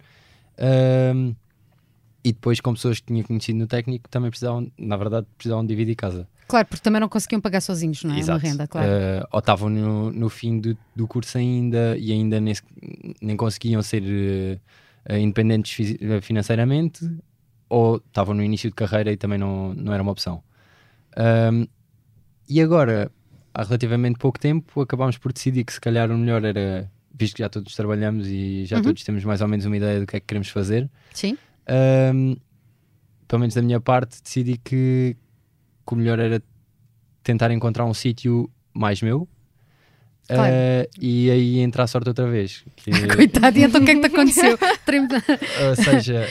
E 2.25 2.31
depois 2.31 2.59
com 2.61 2.73
pessoas 2.73 2.99
que 2.99 3.07
tinha 3.07 3.23
conhecido 3.23 3.59
no 3.59 3.67
técnico 3.67 4.07
também 4.09 4.29
precisavam, 4.29 4.71
na 4.77 4.95
verdade, 4.95 5.27
precisavam 5.37 5.65
dividir 5.65 5.95
casa. 5.95 6.27
Claro, 6.47 6.67
porque 6.67 6.81
também 6.83 6.99
não 6.99 7.09
conseguiam 7.09 7.39
pagar 7.41 7.61
sozinhos, 7.61 8.03
não 8.03 8.13
é? 8.15 8.19
Exato. 8.19 8.39
Uma 8.43 8.49
renda, 8.51 8.67
claro. 8.67 8.87
Uh, 8.87 9.27
ou 9.31 9.39
estavam 9.39 9.69
no, 9.69 10.11
no 10.11 10.29
fim 10.29 10.59
do, 10.59 10.77
do 10.95 11.07
curso 11.07 11.37
ainda 11.37 11.97
e 11.97 12.11
ainda 12.11 12.39
nem, 12.39 12.53
nem 13.21 13.35
conseguiam 13.37 13.81
ser 13.81 14.03
uh, 15.09 15.13
independentes 15.15 15.95
uh, 16.01 16.21
financeiramente, 16.21 17.09
ou 17.69 17.97
estavam 17.97 18.35
no 18.35 18.43
início 18.43 18.69
de 18.69 18.75
carreira 18.75 19.11
e 19.11 19.17
também 19.17 19.37
não, 19.39 19.73
não 19.73 19.93
era 19.93 20.03
uma 20.03 20.11
opção. 20.11 20.43
Um, 21.17 21.65
e 22.47 22.61
agora, 22.61 23.11
há 23.53 23.63
relativamente 23.63 24.19
pouco 24.19 24.37
tempo, 24.39 24.81
acabámos 24.81 25.17
por 25.17 25.31
decidir 25.33 25.63
que 25.63 25.73
se 25.73 25.79
calhar 25.81 26.11
o 26.11 26.17
melhor 26.17 26.43
era, 26.43 26.91
visto 27.13 27.35
que 27.35 27.41
já 27.43 27.49
todos 27.49 27.75
trabalhamos 27.75 28.27
e 28.27 28.65
já 28.65 28.77
Uhum. 28.77 28.83
todos 28.83 29.03
temos 29.03 29.23
mais 29.23 29.41
ou 29.41 29.47
menos 29.47 29.65
uma 29.65 29.77
ideia 29.77 29.99
do 29.99 30.05
que 30.05 30.17
é 30.17 30.19
que 30.19 30.25
queremos 30.27 30.49
fazer, 30.49 30.89
Sim. 31.13 31.37
um, 32.13 32.35
pelo 33.27 33.39
menos 33.39 33.55
da 33.55 33.61
minha 33.61 33.79
parte, 33.79 34.21
decidi 34.21 34.57
que, 34.57 35.15
que 35.85 35.93
o 35.93 35.95
melhor 35.95 36.19
era 36.19 36.41
tentar 37.23 37.51
encontrar 37.51 37.85
um 37.85 37.93
sítio 37.93 38.49
mais 38.73 39.01
meu. 39.01 39.27
Claro. 40.27 40.53
uh, 40.53 40.89
e 41.01 41.29
aí 41.29 41.59
entrar 41.59 41.85
sorte 41.87 42.07
outra 42.09 42.29
vez. 42.29 42.63
Que- 42.77 42.91
Coitado, 43.15 43.57
e 43.57 43.63
então 43.63 43.81
o 43.81 43.85
que 43.85 43.91
é 43.91 43.95
que 43.95 44.01
te 44.01 44.07
aconteceu? 44.07 44.57
Ou 45.69 45.75
seja, 45.75 46.27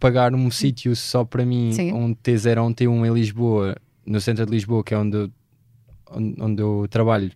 pagar 0.00 0.34
um 0.34 0.50
sítio 0.50 0.94
só 0.96 1.24
para 1.24 1.44
mim, 1.44 1.72
Sim. 1.72 1.92
um 1.92 2.14
T0 2.14 2.60
ou 2.60 2.68
um 2.68 2.74
T1 2.74 3.06
em 3.06 3.14
Lisboa, 3.14 3.76
no 4.04 4.20
centro 4.20 4.44
de 4.44 4.50
Lisboa, 4.52 4.82
que 4.82 4.92
é 4.94 4.98
onde 4.98 5.16
eu, 5.16 5.30
onde, 6.10 6.42
onde 6.42 6.62
eu 6.62 6.86
trabalho, 6.90 7.30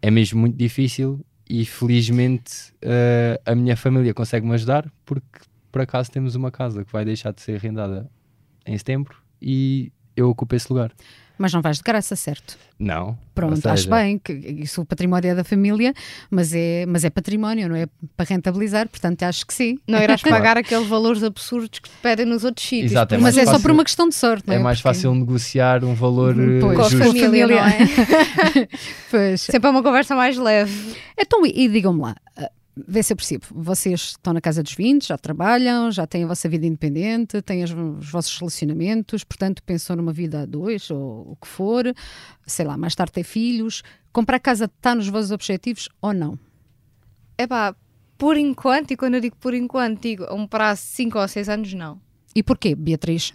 é 0.00 0.10
mesmo 0.10 0.40
muito 0.40 0.56
difícil 0.56 1.24
e 1.48 1.64
felizmente 1.64 2.72
uh, 2.84 3.40
a 3.44 3.54
minha 3.54 3.76
família 3.76 4.12
consegue-me 4.14 4.54
ajudar 4.54 4.90
porque 5.04 5.40
por 5.70 5.82
acaso 5.82 6.10
temos 6.10 6.34
uma 6.34 6.50
casa 6.50 6.84
que 6.84 6.92
vai 6.92 7.04
deixar 7.04 7.32
de 7.32 7.40
ser 7.42 7.56
arrendada 7.56 8.10
em 8.66 8.76
setembro 8.76 9.16
e 9.40 9.92
eu 10.16 10.28
ocupo 10.28 10.54
esse 10.54 10.66
lugar. 10.72 10.90
Mas 11.38 11.52
não 11.52 11.62
vais 11.62 11.78
de 11.78 11.82
graça, 11.82 12.14
certo? 12.14 12.56
Não. 12.78 13.18
Pronto, 13.34 13.56
seja, 13.56 13.72
acho 13.72 13.88
bem 13.90 14.18
que 14.18 14.32
isso 14.32 14.82
o 14.82 14.84
património 14.84 15.30
é 15.30 15.34
da 15.34 15.42
família, 15.42 15.94
mas 16.30 16.52
é, 16.54 16.84
mas 16.86 17.04
é 17.04 17.10
património, 17.10 17.68
não 17.68 17.74
é 17.74 17.86
para 18.16 18.26
rentabilizar, 18.28 18.86
portanto 18.88 19.22
acho 19.24 19.46
que 19.46 19.54
sim. 19.54 19.78
Não 19.88 20.00
irás 20.00 20.22
Claro. 20.22 20.36
pagar 20.36 20.56
aqueles 20.58 20.86
valores 20.86 21.22
absurdos 21.24 21.78
que 21.80 21.88
te 21.88 21.96
pedem 22.02 22.26
nos 22.26 22.44
outros 22.44 22.64
sítios. 22.68 22.92
Exato, 22.92 23.14
é 23.14 23.18
mas 23.18 23.34
é 23.34 23.38
mais 23.38 23.46
só 23.46 23.52
fácil- 23.52 23.62
por 23.62 23.70
uma 23.72 23.82
questão 23.82 24.08
de 24.08 24.14
sorte, 24.14 24.46
não 24.46 24.54
É 24.54 24.58
é? 24.58 24.60
mais 24.60 24.80
Porque- 24.80 24.94
fácil 24.94 25.14
negociar 25.14 25.82
um 25.84 25.94
valor 25.94 26.34
Pois, 26.60 26.76
Com 26.76 26.82
a 26.84 26.88
justo. 26.88 27.18
família, 27.18 27.46
não 27.46 27.58
é? 27.58 27.78
Pois. 29.10 29.40
Sempre 29.40 29.68
é 29.68 29.70
uma 29.70 29.82
conversa 29.82 30.14
mais 30.14 30.36
leve. 30.36 30.94
Então, 31.18 31.44
e, 31.46 31.52
e 31.64 31.68
digam-me 31.68 32.00
lá, 32.02 32.16
vê 32.76 33.02
se 33.02 33.12
eu 33.12 33.16
percebo, 33.16 33.44
vocês 33.50 34.00
estão 34.00 34.32
na 34.32 34.40
casa 34.40 34.62
dos 34.62 34.74
20, 34.74 35.08
já 35.08 35.18
trabalham, 35.18 35.90
já 35.90 36.06
têm 36.06 36.24
a 36.24 36.26
vossa 36.26 36.48
vida 36.48 36.66
independente, 36.66 37.42
têm 37.42 37.62
os, 37.62 37.70
os 37.70 38.10
vossos 38.10 38.38
relacionamentos, 38.38 39.24
portanto 39.24 39.62
pensam 39.62 39.96
numa 39.96 40.12
vida 40.12 40.42
a 40.42 40.46
dois 40.46 40.90
ou 40.90 41.32
o 41.32 41.36
que 41.36 41.46
for, 41.46 41.84
sei 42.46 42.64
lá, 42.64 42.76
mais 42.76 42.94
tarde 42.94 43.12
ter 43.12 43.24
filhos. 43.24 43.82
Comprar 44.12 44.40
casa 44.40 44.64
está 44.64 44.94
nos 44.94 45.08
vossos 45.08 45.30
objetivos 45.30 45.88
ou 46.00 46.12
não? 46.12 46.38
É 47.36 47.46
pá, 47.46 47.74
por 48.16 48.36
enquanto, 48.36 48.92
e 48.92 48.96
quando 48.96 49.14
eu 49.14 49.20
digo 49.20 49.36
por 49.36 49.54
enquanto, 49.54 50.00
digo 50.00 50.24
a 50.24 50.34
um 50.34 50.46
prazo 50.46 50.82
de 50.82 50.88
5 50.88 51.18
ou 51.18 51.28
6 51.28 51.48
anos, 51.48 51.74
não. 51.74 52.00
E 52.34 52.42
porquê, 52.42 52.74
Beatriz? 52.74 53.34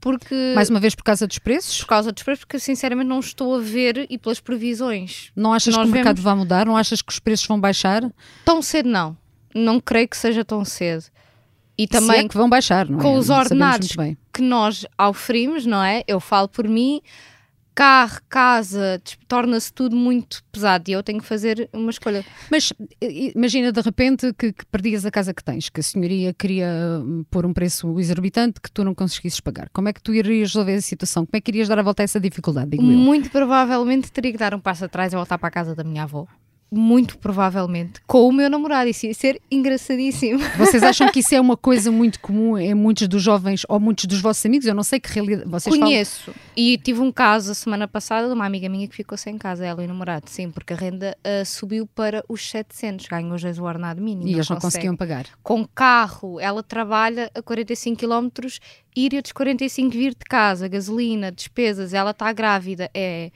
Porque, 0.00 0.52
Mais 0.54 0.70
uma 0.70 0.78
vez 0.78 0.94
por 0.94 1.02
causa 1.02 1.26
dos 1.26 1.38
preços? 1.38 1.80
por 1.80 1.88
causa 1.88 2.12
dos 2.12 2.22
preços, 2.22 2.44
porque 2.44 2.58
sinceramente 2.58 3.08
não 3.08 3.18
estou 3.20 3.56
a 3.56 3.60
ver 3.60 4.06
e 4.08 4.16
pelas 4.16 4.38
previsões. 4.40 5.32
Não 5.34 5.52
achas 5.52 5.74
Nós 5.74 5.84
que 5.84 5.90
o 5.90 5.92
mercado 5.92 6.16
vemos- 6.16 6.24
vai 6.24 6.34
mudar? 6.36 6.66
Não 6.66 6.76
achas 6.76 7.02
que 7.02 7.12
os 7.12 7.18
preços 7.18 7.46
vão 7.46 7.58
baixar? 7.60 8.02
Tão 8.44 8.62
cedo, 8.62 8.88
não. 8.88 9.16
Não 9.54 9.80
creio 9.80 10.08
que 10.08 10.16
seja 10.16 10.44
tão 10.44 10.64
cedo. 10.64 11.04
E 11.76 11.82
Se 11.82 11.88
também 11.88 12.20
é 12.20 12.28
que 12.28 12.36
vão 12.36 12.48
baixar, 12.48 12.88
não 12.88 12.98
é? 12.98 13.02
com 13.02 13.16
os 13.16 13.28
Não 13.28 13.36
sabemos 13.36 13.50
ordenados 13.52 13.96
que 14.32 14.42
nós 14.42 14.86
oferimos, 15.00 15.64
não 15.66 15.82
é? 15.82 16.02
Eu 16.06 16.20
falo 16.20 16.48
por 16.48 16.68
mim, 16.68 17.00
carro, 17.78 18.18
casa, 18.28 19.00
torna-se 19.28 19.72
tudo 19.72 19.94
muito 19.94 20.42
pesado 20.50 20.90
e 20.90 20.94
eu 20.94 21.00
tenho 21.00 21.20
que 21.20 21.24
fazer 21.24 21.70
uma 21.72 21.92
escolha. 21.92 22.24
Mas 22.50 22.72
imagina 23.00 23.70
de 23.70 23.80
repente 23.80 24.34
que, 24.36 24.52
que 24.52 24.66
perdias 24.66 25.06
a 25.06 25.12
casa 25.12 25.32
que 25.32 25.44
tens, 25.44 25.68
que 25.68 25.78
a 25.78 25.82
senhoria 25.84 26.34
queria 26.34 26.66
hum, 27.00 27.24
pôr 27.30 27.46
um 27.46 27.52
preço 27.52 27.96
exorbitante 28.00 28.60
que 28.60 28.68
tu 28.68 28.82
não 28.82 28.96
conseguisses 28.96 29.38
pagar. 29.38 29.68
Como 29.72 29.88
é 29.88 29.92
que 29.92 30.02
tu 30.02 30.12
irias 30.12 30.48
resolver 30.48 30.74
a 30.74 30.80
situação? 30.80 31.24
Como 31.24 31.38
é 31.38 31.40
que 31.40 31.52
irias 31.52 31.68
dar 31.68 31.78
a 31.78 31.82
volta 31.82 32.02
a 32.02 32.04
essa 32.04 32.18
dificuldade, 32.18 32.70
digo 32.70 32.82
eu? 32.82 32.98
Muito 32.98 33.30
provavelmente 33.30 34.10
teria 34.10 34.32
que 34.32 34.38
dar 34.38 34.54
um 34.54 34.60
passo 34.60 34.86
atrás 34.86 35.12
e 35.12 35.16
voltar 35.16 35.38
para 35.38 35.46
a 35.46 35.52
casa 35.52 35.72
da 35.72 35.84
minha 35.84 36.02
avó. 36.02 36.26
Muito 36.70 37.16
provavelmente. 37.16 38.00
Com 38.06 38.28
o 38.28 38.32
meu 38.32 38.50
namorado. 38.50 38.90
Isso 38.90 39.06
ia 39.06 39.14
ser 39.14 39.40
engraçadíssimo. 39.50 40.38
Vocês 40.58 40.82
acham 40.82 41.10
que 41.10 41.20
isso 41.20 41.34
é 41.34 41.40
uma 41.40 41.56
coisa 41.56 41.90
muito 41.90 42.20
comum 42.20 42.58
em 42.58 42.74
muitos 42.74 43.08
dos 43.08 43.22
jovens 43.22 43.62
ou 43.68 43.80
muitos 43.80 44.04
dos 44.04 44.20
vossos 44.20 44.44
amigos? 44.44 44.66
Eu 44.66 44.74
não 44.74 44.82
sei 44.82 45.00
que 45.00 45.10
realidade 45.10 45.48
vocês 45.48 45.74
falam. 45.74 45.88
Conheço. 45.88 46.34
E 46.54 46.76
tive 46.78 47.00
um 47.00 47.10
caso 47.10 47.52
a 47.52 47.54
semana 47.54 47.88
passada 47.88 48.26
de 48.26 48.34
uma 48.34 48.44
amiga 48.44 48.68
minha 48.68 48.86
que 48.86 48.94
ficou 48.94 49.16
sem 49.16 49.38
casa, 49.38 49.64
ela 49.64 49.82
e 49.82 49.86
o 49.86 49.88
namorado. 49.88 50.28
Sim, 50.28 50.50
porque 50.50 50.74
a 50.74 50.76
renda 50.76 51.16
ah, 51.24 51.44
subiu 51.44 51.86
para 51.86 52.22
os 52.28 52.50
700. 52.50 53.06
Ganhou 53.06 53.38
já 53.38 53.48
o 53.50 53.64
ordenado 53.64 54.02
mínimo. 54.02 54.28
E 54.28 54.34
eles 54.34 54.48
não 54.48 54.56
consegue. 54.56 54.74
conseguiam 54.74 54.96
pagar. 54.96 55.26
com 55.42 55.66
carro, 55.66 56.38
ela 56.38 56.62
trabalha 56.62 57.30
a 57.34 57.40
45 57.40 57.98
km, 57.98 58.28
ir 58.94 59.16
a 59.16 59.20
dos 59.20 59.32
45 59.32 59.90
vir 59.90 60.10
de 60.10 60.24
casa, 60.28 60.68
gasolina, 60.68 61.32
despesas, 61.32 61.94
ela 61.94 62.10
está 62.10 62.30
grávida, 62.32 62.90
é, 62.92 63.30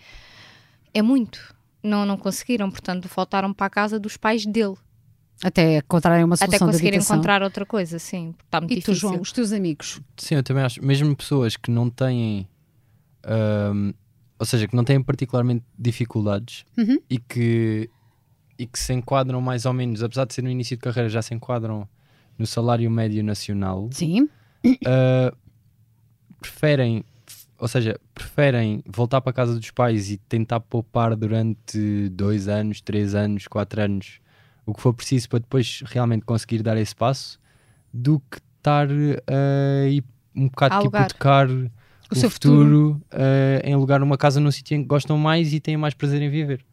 é 0.92 1.02
muito. 1.02 1.54
Não, 1.82 2.06
não 2.06 2.16
conseguiram, 2.16 2.70
portanto, 2.70 3.08
voltaram 3.14 3.52
para 3.52 3.66
a 3.66 3.70
casa 3.70 3.98
dos 3.98 4.16
pais 4.16 4.46
dele, 4.46 4.74
Até 5.42 5.78
encontrarem 5.78 6.24
uma 6.24 6.34
até 6.36 6.46
solução 6.46 6.68
de 6.68 6.72
conseguirem 6.74 7.00
encontrar 7.00 7.42
outra 7.42 7.66
coisa, 7.66 7.98
sim, 7.98 8.34
está 8.44 8.60
muito 8.60 8.72
E 8.72 8.76
tu, 8.76 8.92
difícil. 8.92 9.08
João, 9.10 9.20
os 9.20 9.32
teus 9.32 9.52
amigos? 9.52 10.00
Sim, 10.16 10.36
eu 10.36 10.42
também 10.42 10.62
acho. 10.62 10.84
Mesmo 10.84 11.14
pessoas 11.16 11.56
que 11.56 11.70
não 11.70 11.90
têm. 11.90 12.46
ahm, 13.24 13.92
ou 14.38 14.46
seja, 14.46 14.66
que 14.68 14.74
não 14.76 14.82
têm 14.84 15.00
particularmente 15.02 15.64
dificuldades 15.78 16.64
Uhum. 16.76 16.98
e, 17.08 17.18
que, 17.18 17.88
e 18.58 18.66
que 18.66 18.76
se 18.78 18.92
enquadram 18.92 19.40
mais 19.40 19.66
ou 19.66 19.72
menos, 19.72 20.02
apesar 20.02 20.24
de 20.24 20.34
ser 20.34 20.42
no 20.42 20.50
início 20.50 20.76
de 20.76 20.80
carreira, 20.82 21.08
já 21.08 21.22
se 21.22 21.32
enquadram 21.34 21.88
no 22.38 22.44
salário 22.46 22.90
médio 22.90 23.22
nacional, 23.22 23.88
Sim. 23.92 24.28
ah, 24.86 25.32
preferem. 26.40 27.04
Ou 27.62 27.68
seja, 27.68 27.96
preferem 28.12 28.82
voltar 28.84 29.20
para 29.20 29.30
a 29.30 29.32
casa 29.32 29.54
dos 29.54 29.70
pais 29.70 30.10
e 30.10 30.16
tentar 30.16 30.58
poupar 30.58 31.14
durante 31.14 32.08
dois 32.08 32.48
anos, 32.48 32.80
três 32.80 33.14
anos, 33.14 33.46
quatro 33.46 33.80
anos, 33.80 34.18
o 34.66 34.74
que 34.74 34.80
for 34.80 34.92
preciso 34.92 35.28
para 35.28 35.38
depois 35.38 35.80
realmente 35.86 36.24
conseguir 36.24 36.60
dar 36.60 36.76
esse 36.76 36.92
passo, 36.92 37.38
do 37.94 38.18
que 38.18 38.38
estar 38.58 38.88
a 38.90 39.88
ir 39.88 40.02
um 40.34 40.48
bocado 40.48 40.80
que 40.80 40.88
hipotecar 40.88 41.48
O 41.48 41.70
o, 42.10 42.16
seu 42.16 42.28
futuro, 42.28 43.00
eh, 43.12 43.62
em 43.64 43.74
alugar 43.74 44.02
uma 44.02 44.18
casa 44.18 44.40
num 44.40 44.50
sítio 44.50 44.74
em 44.74 44.82
que 44.82 44.88
gostam 44.88 45.16
mais 45.16 45.52
e 45.52 45.60
têm 45.60 45.76
mais 45.76 45.94
prazer 45.94 46.20
em 46.20 46.28
viver. 46.28 46.64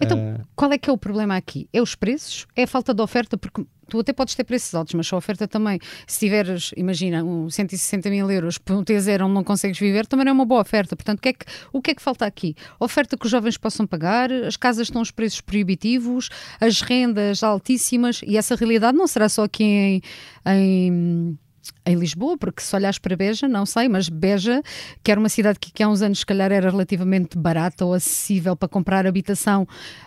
Então, 0.00 0.18
Eh, 0.18 0.40
Qual 0.54 0.72
é 0.72 0.78
que 0.78 0.88
é 0.88 0.92
o 0.92 0.98
problema 0.98 1.36
aqui? 1.36 1.68
É 1.72 1.80
os 1.82 1.94
preços? 1.94 2.46
É 2.56 2.62
a 2.64 2.66
falta 2.66 2.92
de 2.94 3.02
oferta? 3.02 3.36
Porque 3.36 3.64
tu 3.88 3.98
até 4.00 4.12
podes 4.12 4.34
ter 4.34 4.44
preços 4.44 4.74
altos, 4.74 4.94
mas 4.94 5.06
se 5.08 5.14
a 5.14 5.16
oferta 5.18 5.48
também, 5.48 5.78
se 6.06 6.18
tiveres, 6.20 6.72
imagina, 6.76 7.24
um 7.24 7.48
160 7.48 8.10
mil 8.10 8.30
euros 8.30 8.58
por 8.58 8.76
um 8.76 8.84
T0 8.84 9.24
onde 9.24 9.34
não 9.34 9.42
consegues 9.42 9.78
viver, 9.78 10.06
também 10.06 10.24
não 10.26 10.30
é 10.30 10.34
uma 10.34 10.44
boa 10.44 10.60
oferta. 10.60 10.94
Portanto, 10.94 11.18
o 11.18 11.22
que 11.22 11.28
é 11.30 11.32
que, 11.32 11.44
o 11.72 11.80
que, 11.82 11.90
é 11.92 11.94
que 11.94 12.02
falta 12.02 12.26
aqui? 12.26 12.54
Oferta 12.78 13.16
que 13.16 13.24
os 13.24 13.30
jovens 13.30 13.56
possam 13.56 13.86
pagar, 13.86 14.30
as 14.30 14.56
casas 14.56 14.86
estão 14.88 15.00
aos 15.00 15.10
preços 15.10 15.40
proibitivos, 15.40 16.28
as 16.60 16.80
rendas 16.80 17.42
altíssimas, 17.42 18.20
e 18.26 18.36
essa 18.36 18.54
realidade 18.54 18.96
não 18.96 19.06
será 19.06 19.28
só 19.28 19.44
aqui 19.44 19.64
em- 19.64 20.02
em 20.46 21.38
em 21.86 21.94
Lisboa, 21.96 22.36
porque 22.36 22.60
se 22.62 22.74
olhares 22.76 22.98
para 22.98 23.16
Beja, 23.16 23.48
não 23.48 23.64
sei, 23.66 23.88
mas 23.88 24.08
Beja, 24.08 24.62
que 25.02 25.10
era 25.10 25.18
uma 25.18 25.28
cidade 25.28 25.58
que, 25.58 25.72
que 25.72 25.82
há 25.82 25.88
uns 25.88 26.02
anos 26.02 26.20
se 26.20 26.26
calhar 26.26 26.52
era 26.52 26.70
relativamente 26.70 27.36
barata 27.38 27.84
ou 27.84 27.94
acessível 27.94 28.54
para 28.56 28.68
comprar 28.68 29.06
habitação 29.06 29.66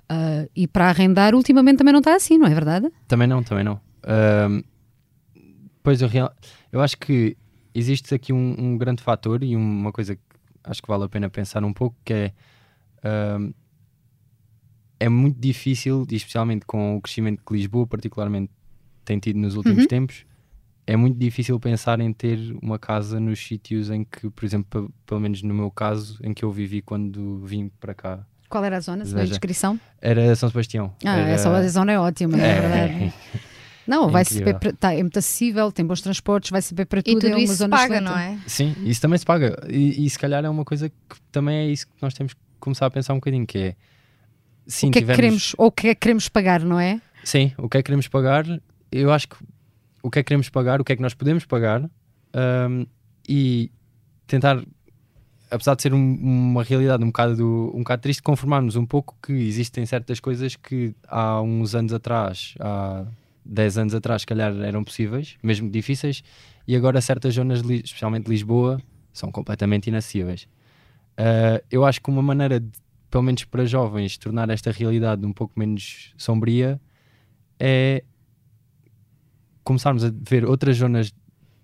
ah, 0.10 0.46
e 0.56 0.68
para 0.68 0.88
arrendar, 0.90 1.34
ultimamente 1.36 1.78
também 1.78 1.92
não 1.94 2.00
está 2.00 2.16
assim, 2.16 2.38
não 2.38 2.48
é 2.48 2.54
verdade? 2.54 2.90
Também 3.08 3.28
não, 3.28 3.42
também 3.44 3.64
não. 3.64 3.80
Ahm, 4.04 4.62
pois 5.84 6.02
eu, 6.02 6.08
real- 6.08 6.34
eu 6.72 6.82
acho 6.82 6.98
que 6.98 7.36
existe 7.74 8.14
aqui 8.14 8.32
um, 8.34 8.56
um 8.58 8.78
grande 8.78 9.02
fator 9.02 9.44
e 9.44 9.56
uma 9.56 9.92
coisa 9.92 10.16
que 10.16 10.22
acho 10.64 10.82
que 10.82 10.88
vale 10.88 11.04
a 11.06 11.10
pena 11.10 11.30
pensar 11.30 11.64
um 11.64 11.74
pouco 11.74 11.96
que 12.06 12.14
é 12.14 12.34
ahm, 13.04 13.52
é 15.00 15.10
muito 15.10 15.40
difícil, 15.40 16.06
especialmente 16.12 16.66
com 16.66 16.96
o 16.96 17.02
crescimento 17.02 17.42
que 17.46 17.54
Lisboa 17.54 17.88
particularmente 17.88 18.52
tem 19.04 19.18
tido 19.20 19.40
nos 19.40 19.56
últimos 19.56 19.84
Uhum. 19.84 19.88
tempos, 19.88 20.26
é 20.92 20.96
muito 20.98 21.18
difícil 21.18 21.60
pensar 21.60 22.00
em 22.00 22.12
ter 22.12 22.38
uma 22.62 22.78
casa 22.78 23.20
nos 23.20 23.40
sítios 23.40 23.90
em 23.90 24.04
que, 24.04 24.30
por 24.30 24.44
exemplo, 24.46 24.88
pe- 24.88 24.94
pelo 25.06 25.22
menos 25.22 25.42
no 25.42 25.54
meu 25.54 25.72
caso, 25.72 26.20
em 26.24 26.34
que 26.34 26.44
eu 26.44 26.52
vivi 26.52 26.82
quando 26.82 27.40
vim 27.46 27.70
para 27.80 27.94
cá 27.94 28.26
Qual 28.50 28.64
era 28.66 28.78
a 28.78 28.80
zona, 28.82 29.06
se 29.06 29.14
na 29.14 29.20
Veja. 29.22 29.30
descrição? 29.32 29.80
Era 30.02 30.36
São 30.36 30.50
Sebastião. 30.50 30.94
Ah, 31.06 31.18
Era- 31.18 31.30
essa 31.30 31.50
a 31.50 31.68
zona 31.70 31.92
é 31.94 32.00
ótima, 32.00 32.36
na 32.38 32.44
É, 32.46 32.62
verdade. 32.62 33.14
Não, 33.88 34.08
É 34.10 34.12
vai 34.12 34.24
saber 34.26 34.60
para, 34.60 34.74
tá, 34.74 34.94
é 34.94 35.02
muito 35.02 35.18
acessível, 35.18 35.72
tem 35.72 35.86
bons 35.86 36.02
transportes, 36.02 36.50
vai 36.52 36.62
saber 36.62 36.86
para 36.86 37.00
E 37.00 37.04
tudo, 37.04 37.20
tudo 37.22 37.28
é 37.28 37.36
uma 37.36 37.44
isso 37.44 37.56
se 37.58 37.68
paga, 37.70 37.84
excelente. 37.96 38.04
não 38.04 38.18
é? 38.18 38.40
Sim, 38.46 38.76
isso 38.86 39.02
também 39.02 39.18
se 39.18 39.26
paga. 39.26 39.58
E, 39.70 40.06
e 40.06 40.10
se 40.10 40.20
calhar 40.20 40.44
é 40.46 40.50
uma 40.50 40.64
coisa 40.64 40.88
que 40.90 41.16
também 41.32 41.58
é 41.58 41.66
isso 41.68 41.88
que 41.88 41.94
nós 42.02 42.14
temos 42.14 42.34
que 42.34 42.40
começar 42.60 42.86
a 42.86 42.92
pensar 42.92 43.14
um 43.14 43.18
bocadinho, 43.18 43.46
que 43.46 43.58
é 43.58 43.76
sim, 44.68 44.90
o 44.90 44.92
que 44.92 45.00
é 45.00 45.02
que 45.02 45.14
queremos, 45.16 45.56
ou 45.58 45.68
o 45.68 45.72
que 45.72 45.88
é 45.90 45.96
que 45.96 46.02
queremos 46.02 46.30
pagar, 46.30 46.62
não 46.64 46.80
é? 46.80 47.02
Sim, 47.24 47.52
o 47.58 47.68
que 47.68 47.78
é 47.78 47.82
que 47.82 47.86
queremos 47.88 48.08
pagar, 48.08 48.46
eu 48.92 49.12
acho 49.12 49.28
que 49.28 49.36
o 50.04 50.10
que 50.10 50.20
é 50.20 50.24
que 50.24 50.28
queremos 50.28 50.50
pagar, 50.50 50.82
o 50.82 50.84
que 50.84 50.94
é 50.94 50.96
que 50.96 51.02
nós 51.02 51.14
podemos 51.14 51.46
pagar 51.46 51.84
hum, 51.84 52.86
e 53.28 53.72
tentar, 54.28 54.64
apesar 55.50 55.76
de 55.76 55.82
ser 55.82 55.94
um- 55.94 56.16
uma 56.22 56.64
realidade 56.64 57.04
um 57.04 57.08
bocado, 57.08 57.72
um 57.74 57.80
bocado 57.80 58.02
triste, 58.02 58.22
conformarmos 58.22 58.76
um 58.76 58.86
pouco 58.86 59.16
que 59.22 59.34
existem 59.34 59.86
certas 59.86 60.20
coisas 60.20 60.56
que 60.56 60.96
há 61.08 61.42
uns 61.42 61.76
anos 61.76 61.94
atrás, 61.94 62.56
há 62.60 63.06
10 63.46 63.78
anos 63.78 63.96
atrás, 63.96 64.22
se 64.22 64.28
calhar 64.28 64.56
eram 64.62 64.84
possíveis, 64.84 65.38
mesmo 65.44 65.70
difíceis, 65.70 66.24
e 66.68 66.76
agora 66.76 67.02
certas 67.02 67.34
zonas, 67.34 67.62
especialmente 67.62 68.28
Lisboa, 68.28 68.82
são 69.12 69.32
completamente 69.32 69.88
inacessíveis. 69.88 70.48
Uh, 71.20 71.62
eu 71.70 71.84
acho 71.86 72.02
que 72.02 72.10
uma 72.10 72.22
maneira 72.22 72.60
de, 72.60 72.70
pelo 73.10 73.24
menos 73.24 73.44
para 73.44 73.66
jovens, 73.66 74.18
tornar 74.18 74.50
esta 74.50 74.72
realidade 74.72 75.26
um 75.26 75.34
pouco 75.34 75.60
menos 75.60 76.14
sombria 76.18 76.80
é 77.60 78.04
começarmos 79.64 80.04
a 80.04 80.12
ver 80.30 80.46
outras 80.46 80.78
zonas 80.78 81.12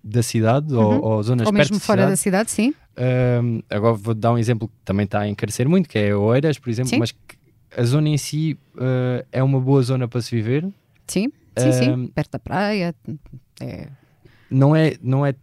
da 0.04 0.24
cidade 0.24 0.74
ou, 0.74 0.94
Uhum. 0.94 1.00
ou 1.04 1.24
zonas 1.24 1.46
Ou 1.48 1.54
perto 1.54 1.70
mesmo 1.72 1.80
fora 1.80 2.02
cidade. 2.02 2.12
da 2.12 2.16
cidade, 2.18 2.52
sim. 2.52 2.74
Um, 3.44 3.62
agora 3.70 3.94
vou 3.94 4.14
dar 4.14 4.32
um 4.34 4.38
exemplo 4.38 4.68
que 4.68 4.74
também 4.86 5.04
está 5.04 5.20
a 5.22 5.28
encarecer 5.28 5.68
muito, 5.68 5.88
que 5.90 5.98
é 6.00 6.16
Oeiras, 6.16 6.58
por 6.58 6.70
exemplo, 6.70 6.90
Sim. 6.90 7.00
mas 7.00 7.12
que 7.12 7.20
a 7.76 7.84
zona 7.84 8.10
em 8.10 8.18
si 8.18 8.58
uh, 8.76 9.26
é 9.32 9.44
uma 9.44 9.60
boa 9.60 9.82
zona 9.84 10.08
para 10.08 10.22
se 10.22 10.34
viver. 10.36 10.68
Sim, 11.06 11.32
sim, 11.58 11.72
sim. 11.74 11.90
Um, 11.92 12.08
Perto 12.08 12.32
da 12.32 12.40
praia. 12.40 12.96
É. 13.60 13.88
Não 14.50 14.76
é, 14.76 14.96
não 15.02 15.26
é 15.26 15.36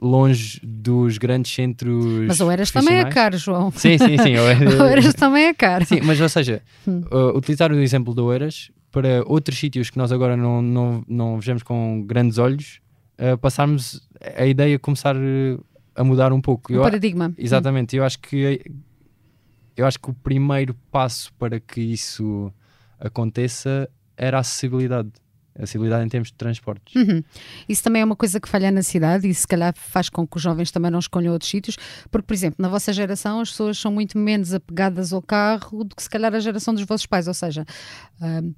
longe 0.00 0.60
dos 0.62 1.18
grandes 1.18 1.52
centros. 1.54 2.26
Mas 2.26 2.40
o 2.40 2.50
Eras 2.50 2.70
também 2.70 2.98
é 2.98 3.04
caro, 3.06 3.36
João. 3.38 3.70
Sim, 3.72 3.98
sim, 3.98 4.16
sim. 4.18 4.36
Oeiras- 4.38 4.74
O 4.80 4.84
Eras 4.84 5.14
também 5.14 5.44
é 5.46 5.54
caro. 5.54 5.84
Sim, 5.86 6.00
mas 6.02 6.20
ou 6.20 6.28
seja, 6.28 6.62
Hum. 6.86 7.02
uh, 7.10 7.36
utilizar 7.36 7.72
o 7.72 7.78
exemplo 7.80 8.14
de 8.14 8.20
Oeiras 8.20 8.70
para 8.90 9.22
outros 9.26 9.58
sítios 9.58 9.90
que 9.90 9.98
nós 9.98 10.10
agora 10.12 10.36
não, 10.36 10.60
não, 10.60 11.04
não 11.06 11.38
vejamos 11.38 11.62
com 11.62 12.02
grandes 12.06 12.38
olhos, 12.38 12.80
uh, 13.18 13.38
passarmos 13.38 14.08
a 14.36 14.46
ideia 14.46 14.78
começar 14.78 15.16
uh, 15.16 15.64
a 15.94 16.02
mudar 16.04 16.32
um 16.32 16.40
pouco. 16.40 16.72
O 16.72 16.80
a- 16.80 16.84
paradigma. 16.84 17.32
exatamente, 17.38 17.96
eu 17.96 18.04
acho 18.04 18.18
que 18.18 18.60
eu 19.76 19.86
acho 19.86 19.98
que 19.98 20.10
o 20.10 20.14
primeiro 20.14 20.74
passo 20.90 21.32
para 21.34 21.58
que 21.60 21.80
isso 21.80 22.52
aconteça 22.98 23.88
era 24.16 24.36
a 24.36 24.40
acessibilidade. 24.40 25.10
A 25.58 25.62
acessibilidade 25.64 26.04
em 26.04 26.08
termos 26.08 26.28
de 26.28 26.34
transportes. 26.34 26.94
Uhum. 26.94 27.22
Isso 27.68 27.82
também 27.82 28.00
é 28.02 28.04
uma 28.04 28.14
coisa 28.16 28.38
que 28.38 28.48
falha 28.48 28.70
na 28.70 28.82
cidade 28.82 29.28
e 29.28 29.34
se 29.34 29.46
calhar 29.46 29.74
faz 29.76 30.08
com 30.08 30.26
que 30.26 30.36
os 30.36 30.42
jovens 30.42 30.70
também 30.70 30.90
não 30.90 30.98
escolham 31.00 31.32
outros 31.32 31.50
sítios, 31.50 31.76
porque, 32.10 32.24
por 32.26 32.32
exemplo, 32.34 32.56
na 32.62 32.68
vossa 32.68 32.92
geração 32.92 33.40
as 33.40 33.50
pessoas 33.50 33.76
são 33.76 33.90
muito 33.92 34.16
menos 34.16 34.54
apegadas 34.54 35.12
ao 35.12 35.20
carro 35.20 35.82
do 35.84 35.96
que 35.96 36.02
se 36.02 36.08
calhar 36.08 36.32
a 36.34 36.40
geração 36.40 36.72
dos 36.72 36.84
vossos 36.84 37.04
pais, 37.06 37.26
ou 37.26 37.34
seja, 37.34 37.66
hum, 38.22 38.54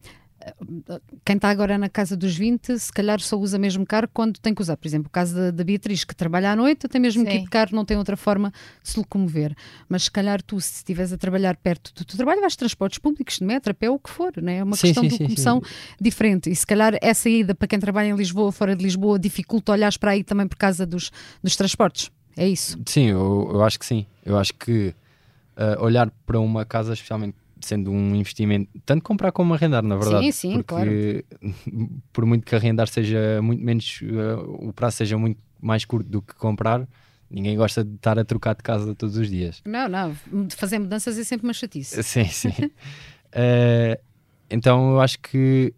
quem 1.25 1.37
está 1.37 1.51
agora 1.51 1.77
na 1.79 1.89
casa 1.89 2.17
dos 2.17 2.37
20, 2.37 2.79
se 2.79 2.93
calhar 2.93 3.21
só 3.21 3.37
usa 3.37 3.59
mesmo 3.59 3.87
carro 3.87 4.09
quando 4.13 4.39
tem 4.39 4.55
que 4.55 4.63
usar. 4.63 4.77
Por 4.77 4.87
exemplo, 4.87 5.09
o 5.09 5.11
caso 5.11 5.35
da, 5.35 5.51
da 5.51 5.65
Beatriz, 5.65 6.05
que 6.05 6.15
trabalha 6.15 6.53
à 6.53 6.57
noite, 6.57 6.89
tem 6.89 7.01
mesmo 7.01 7.25
que 7.25 7.33
ir 7.33 7.41
de 7.41 7.49
carro, 7.49 7.71
não 7.73 7.85
tem 7.85 7.97
outra 7.97 8.17
forma 8.17 8.53
de 8.83 8.91
se 8.91 8.99
locomover. 8.99 9.55
Mas 9.89 10.05
se 10.05 10.11
calhar 10.11 10.43
tu, 10.43 10.61
se 10.61 10.77
estiveres 10.77 11.13
a 11.13 11.19
trabalhar 11.19 11.57
perto 11.57 11.93
do 11.95 12.05
teu 12.05 12.17
trabalho, 12.17 12.41
vais 12.41 12.53
de 12.53 12.59
transportes 12.59 12.99
públicos, 12.99 13.39
de 13.39 13.45
metro, 13.45 13.71
a 13.71 13.75
pé, 13.75 13.91
o 13.91 13.99
que 13.99 14.11
for, 14.11 14.33
né? 14.41 14.59
é 14.59 14.65
uma 14.65 14.77
Sim, 14.77 14.89
questão 14.89 15.03
sim, 15.03 15.09
de 15.09 15.17
sim, 15.17 15.23
locomoção 15.25 15.63
diferente. 16.01 16.51
E 16.51 16.57
se 16.57 16.67
calhar 16.67 16.97
essa 17.01 17.29
ida 17.29 17.55
para 17.55 17.69
quem 17.69 17.79
trabalha 17.79 18.09
em 18.09 18.17
Lisboa, 18.17 18.51
fora 18.53 18.75
de 18.75 18.83
Lisboa, 18.83 19.19
dificulta 19.19 19.73
olhar 19.73 19.93
para 19.99 20.13
aí 20.13 20.25
também 20.25 20.47
por 20.47 20.57
causa 20.57 20.87
dos, 20.87 21.11
dos 21.43 21.57
transportes. 21.57 22.11
É 22.37 22.49
isso. 22.49 22.79
Sim, 22.87 23.09
eu, 23.09 23.51
eu 23.53 23.63
acho 23.63 23.79
que 23.79 23.87
sim. 23.87 24.07
Eu 24.25 24.39
acho 24.39 24.55
que 24.55 24.95
uh, 25.57 25.83
olhar 25.85 26.11
para 26.27 26.41
uma 26.41 26.65
casa, 26.65 26.93
especialmente 26.95 27.37
sendo 27.67 27.91
um 27.91 28.15
investimento, 28.15 28.71
tanto 28.85 29.03
comprar 29.03 29.33
como 29.33 29.55
arrendar, 29.55 29.83
na 29.83 29.97
verdade. 29.97 30.27
Sim, 30.27 30.33
sim, 30.33 30.53
porque 30.53 31.25
por 32.13 32.27
muito 32.27 32.45
que 32.45 32.55
arrendar 32.55 32.89
seja 32.89 33.41
muito 33.43 33.63
menos, 33.63 34.01
uh, 34.03 34.69
o 34.69 34.73
prazo 34.73 34.99
seja 34.99 35.17
muito 35.19 35.41
mais 35.61 35.85
curto 35.85 36.09
do 36.09 36.23
que 36.23 36.35
comprar, 36.35 36.87
ninguém 37.31 37.57
gosta 37.57 37.85
de 37.85 37.95
estar 37.95 38.19
a 38.19 38.25
trocar 38.25 38.55
de 38.55 38.63
casa 38.63 38.95
todos 38.95 39.17
os 39.17 39.29
dias. 39.29 39.63
Não, 39.65 39.89
não. 39.89 40.15
Fazer 40.57 40.79
mudanças 40.79 41.19
é 41.19 41.25
sempre 41.25 41.47
uma 41.47 41.55
chatice. 41.55 42.01
Sim, 42.03 42.25
sim. 42.25 42.49
Uh, 42.49 44.01
então 44.51 44.93
eu 44.93 45.01
acho 45.01 45.19
que 45.21 45.73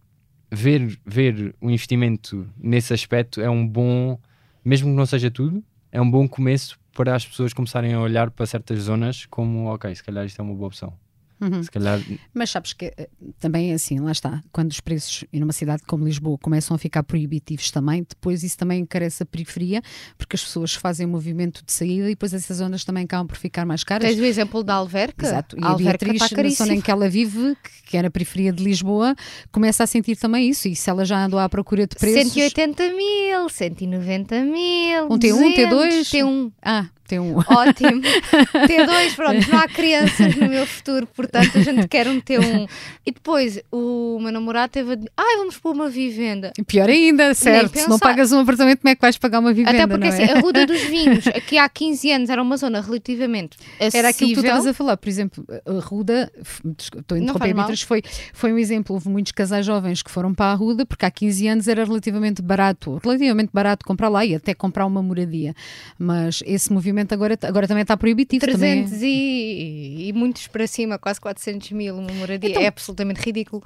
ver, 0.51 0.99
ver 1.07 1.55
o 1.61 1.70
investimento 1.70 2.49
nesse 2.57 2.92
aspecto 2.92 3.40
é 3.40 3.49
um 3.49 3.66
bom, 3.66 4.18
mesmo 4.64 4.88
que 4.88 4.97
não 4.97 5.07
seja 5.07 5.31
tudo, 5.31 5.62
é 5.92 6.01
um 6.01 6.11
bom 6.11 6.27
começo 6.27 6.79
para 6.92 7.14
as 7.14 7.27
pessoas 7.27 7.53
começarem 7.53 7.92
a 7.92 8.01
olhar 8.01 8.31
para 8.31 8.47
certas 8.47 8.79
zonas 8.81 9.27
como, 9.27 9.66
ok, 9.66 9.94
se 9.94 10.03
calhar 10.03 10.25
isto 10.25 10.40
é 10.40 10.42
uma 10.42 10.55
boa 10.55 10.68
opção. 10.68 10.92
Uhum. 11.40 11.62
Se 11.62 11.70
calhar, 11.70 12.01
Mas 12.33 12.51
sabes 12.51 12.73
que 12.73 12.87
eh, 12.97 13.09
também 13.40 13.70
é 13.73 13.75
assim, 13.75 13.99
lá 14.01 14.12
está, 14.12 14.42
quando 14.53 14.70
os 14.70 14.81
preços 14.81 15.25
e 15.33 15.40
numa 15.40 15.53
cidade 15.53 15.83
como 15.87 16.05
Lisboa 16.05 16.38
começam 16.38 16.75
a 16.75 16.79
ficar 16.79 17.03
proibitivos 17.03 17.70
também, 17.70 18.07
depois 18.09 18.42
isso 18.42 18.57
também 18.57 18.81
encarece 18.81 19.23
a 19.23 19.27
periferia, 19.27 19.83
porque 20.16 20.37
as 20.37 20.42
pessoas 20.44 20.75
fazem 20.75 21.07
o 21.07 21.09
movimento 21.09 21.62
de 21.64 21.73
saída 21.73 22.07
e 22.07 22.11
depois 22.11 22.33
essas 22.33 22.57
zonas 22.59 22.85
também 22.85 23.05
acabam 23.05 23.27
por 23.27 23.37
ficar 23.37 23.66
mais 23.66 23.83
caras. 23.85 24.09
Tens 24.09 24.20
o 24.20 24.25
exemplo 24.25 24.62
da 24.62 24.75
Alverca? 24.75 25.27
Exato, 25.27 25.57
e 25.59 25.62
a 25.62 25.66
a 25.66 25.70
Alverca 25.70 26.05
Beatriz, 26.07 26.23
está 26.23 26.37
na 26.37 26.42
zona 26.42 26.51
em 26.51 26.57
caríssima. 26.81 26.83
que 26.83 26.90
ela 26.90 27.09
vive, 27.09 27.57
que- 27.85 27.97
é 27.97 28.03
na 28.03 28.11
periferia 28.11 28.53
de 28.53 28.62
Lisboa, 28.62 29.14
começa 29.53 29.85
a 29.85 29.87
sentir 29.87 30.16
também 30.16 30.49
isso. 30.49 30.66
E 30.68 30.75
se 30.75 30.88
ela 30.90 31.05
já 31.05 31.25
andou 31.25 31.38
à 31.38 31.49
procura 31.49 31.87
de 31.87 31.94
preços. 31.97 32.33
180 32.33 32.92
mil, 32.92 33.49
190 33.49 34.44
mil. 34.44 35.05
Um 35.11 35.18
T1, 35.18 35.55
T2? 35.55 36.11
T1. 36.11 36.53
Ah, 36.62 36.87
tem 37.07 37.19
um. 37.19 37.37
Ótimo. 37.38 38.01
T2, 38.67 39.14
pronto, 39.14 39.51
não 39.51 39.59
há 39.59 39.69
crianças 39.69 40.35
no 40.37 40.49
meu 40.49 40.67
futuro, 40.67 41.07
portanto 41.07 41.59
a 41.59 41.61
gente 41.61 41.87
quer 41.88 42.09
um 42.09 42.21
T1. 42.21 42.69
E 43.07 43.12
depois 43.12 43.61
o 43.71 44.19
meu 44.21 44.33
namorado 44.33 44.73
teve 44.73 44.93
a 44.93 44.95
dizer, 44.95 45.11
ai, 45.17 45.37
vamos 45.37 45.59
pôr 45.59 45.75
uma 45.75 45.88
vivenda. 45.88 46.53
Pior 46.67 46.88
ainda, 46.88 47.35
certo. 47.35 47.79
Se 47.79 47.88
não 47.88 47.99
pagas 47.99 48.33
um 48.33 48.40
apartamento, 48.40 48.81
como 48.81 48.90
é 48.90 48.95
que 48.95 49.03
vais 49.03 49.19
pagar 49.19 49.40
uma 49.40 49.53
vivenda? 49.53 49.77
Até 49.77 49.87
porque 49.87 50.07
não 50.07 50.14
assim, 50.14 50.23
é? 50.23 50.33
a 50.33 50.40
Ruda 50.40 50.67
dos 50.67 50.83
Vinhos, 50.88 51.27
aqui 51.29 51.59
há 51.59 51.69
15 51.69 52.11
anos, 52.11 52.31
era 52.31 52.43
uma 52.43 52.57
zona 52.57 52.81
relativamente 52.81 53.57
acessível. 53.79 53.99
Era 53.99 54.09
aquilo 54.09 54.31
que 54.31 54.35
tu 54.37 54.40
estavas 54.40 54.67
a 54.67 54.75
falar, 54.75 54.97
por 54.97 55.09
exemplo, 55.09 55.45
a 55.49 55.81
Ruda, 55.81 56.33
estou 56.79 57.17
a 57.17 57.21
interromper. 57.21 57.55
Beatriz, 57.55 57.83
foi, 57.83 58.03
foi 58.33 58.53
um 58.53 58.59
exemplo. 58.59 58.95
Houve 58.95 59.09
muitos 59.09 59.33
casais 59.33 59.67
jovens 59.67 60.03
que 60.03 60.11
foram 60.11 60.35
para 60.35 60.53
a 60.53 60.55
Ruda 60.55 60.87
porque 60.87 61.05
há 61.05 61.11
15 61.11 61.49
anos 61.49 61.69
era 61.69 61.85
relativamente 61.85 62.40
barato, 62.40 63.01
relativamente 63.03 63.51
barato 63.53 63.85
comprar 63.85 64.09
lá 64.09 64.25
e 64.25 64.35
até 64.35 64.55
comprar 64.55 64.87
uma 64.87 65.03
moradia. 65.03 65.55
Mas 65.99 66.43
esse 66.47 66.73
movimento 66.73 66.94
agora, 67.13 67.39
agora 67.43 67.67
também 67.69 67.83
está 67.83 67.97
proibitivo. 67.97 68.45
também. 68.47 68.85
300 68.85 69.03
e, 69.03 70.09
e 70.09 70.13
muitos 70.13 70.47
para 70.47 70.67
cima, 70.67 70.99
quase 70.99 71.21
400 71.21 71.73
mil 71.73 71.97
uma 71.97 72.13
moradia. 72.13 72.51
Então- 72.51 72.63
é 72.63 72.67
absolutamente 72.67 73.21
ridículo. 73.21 73.63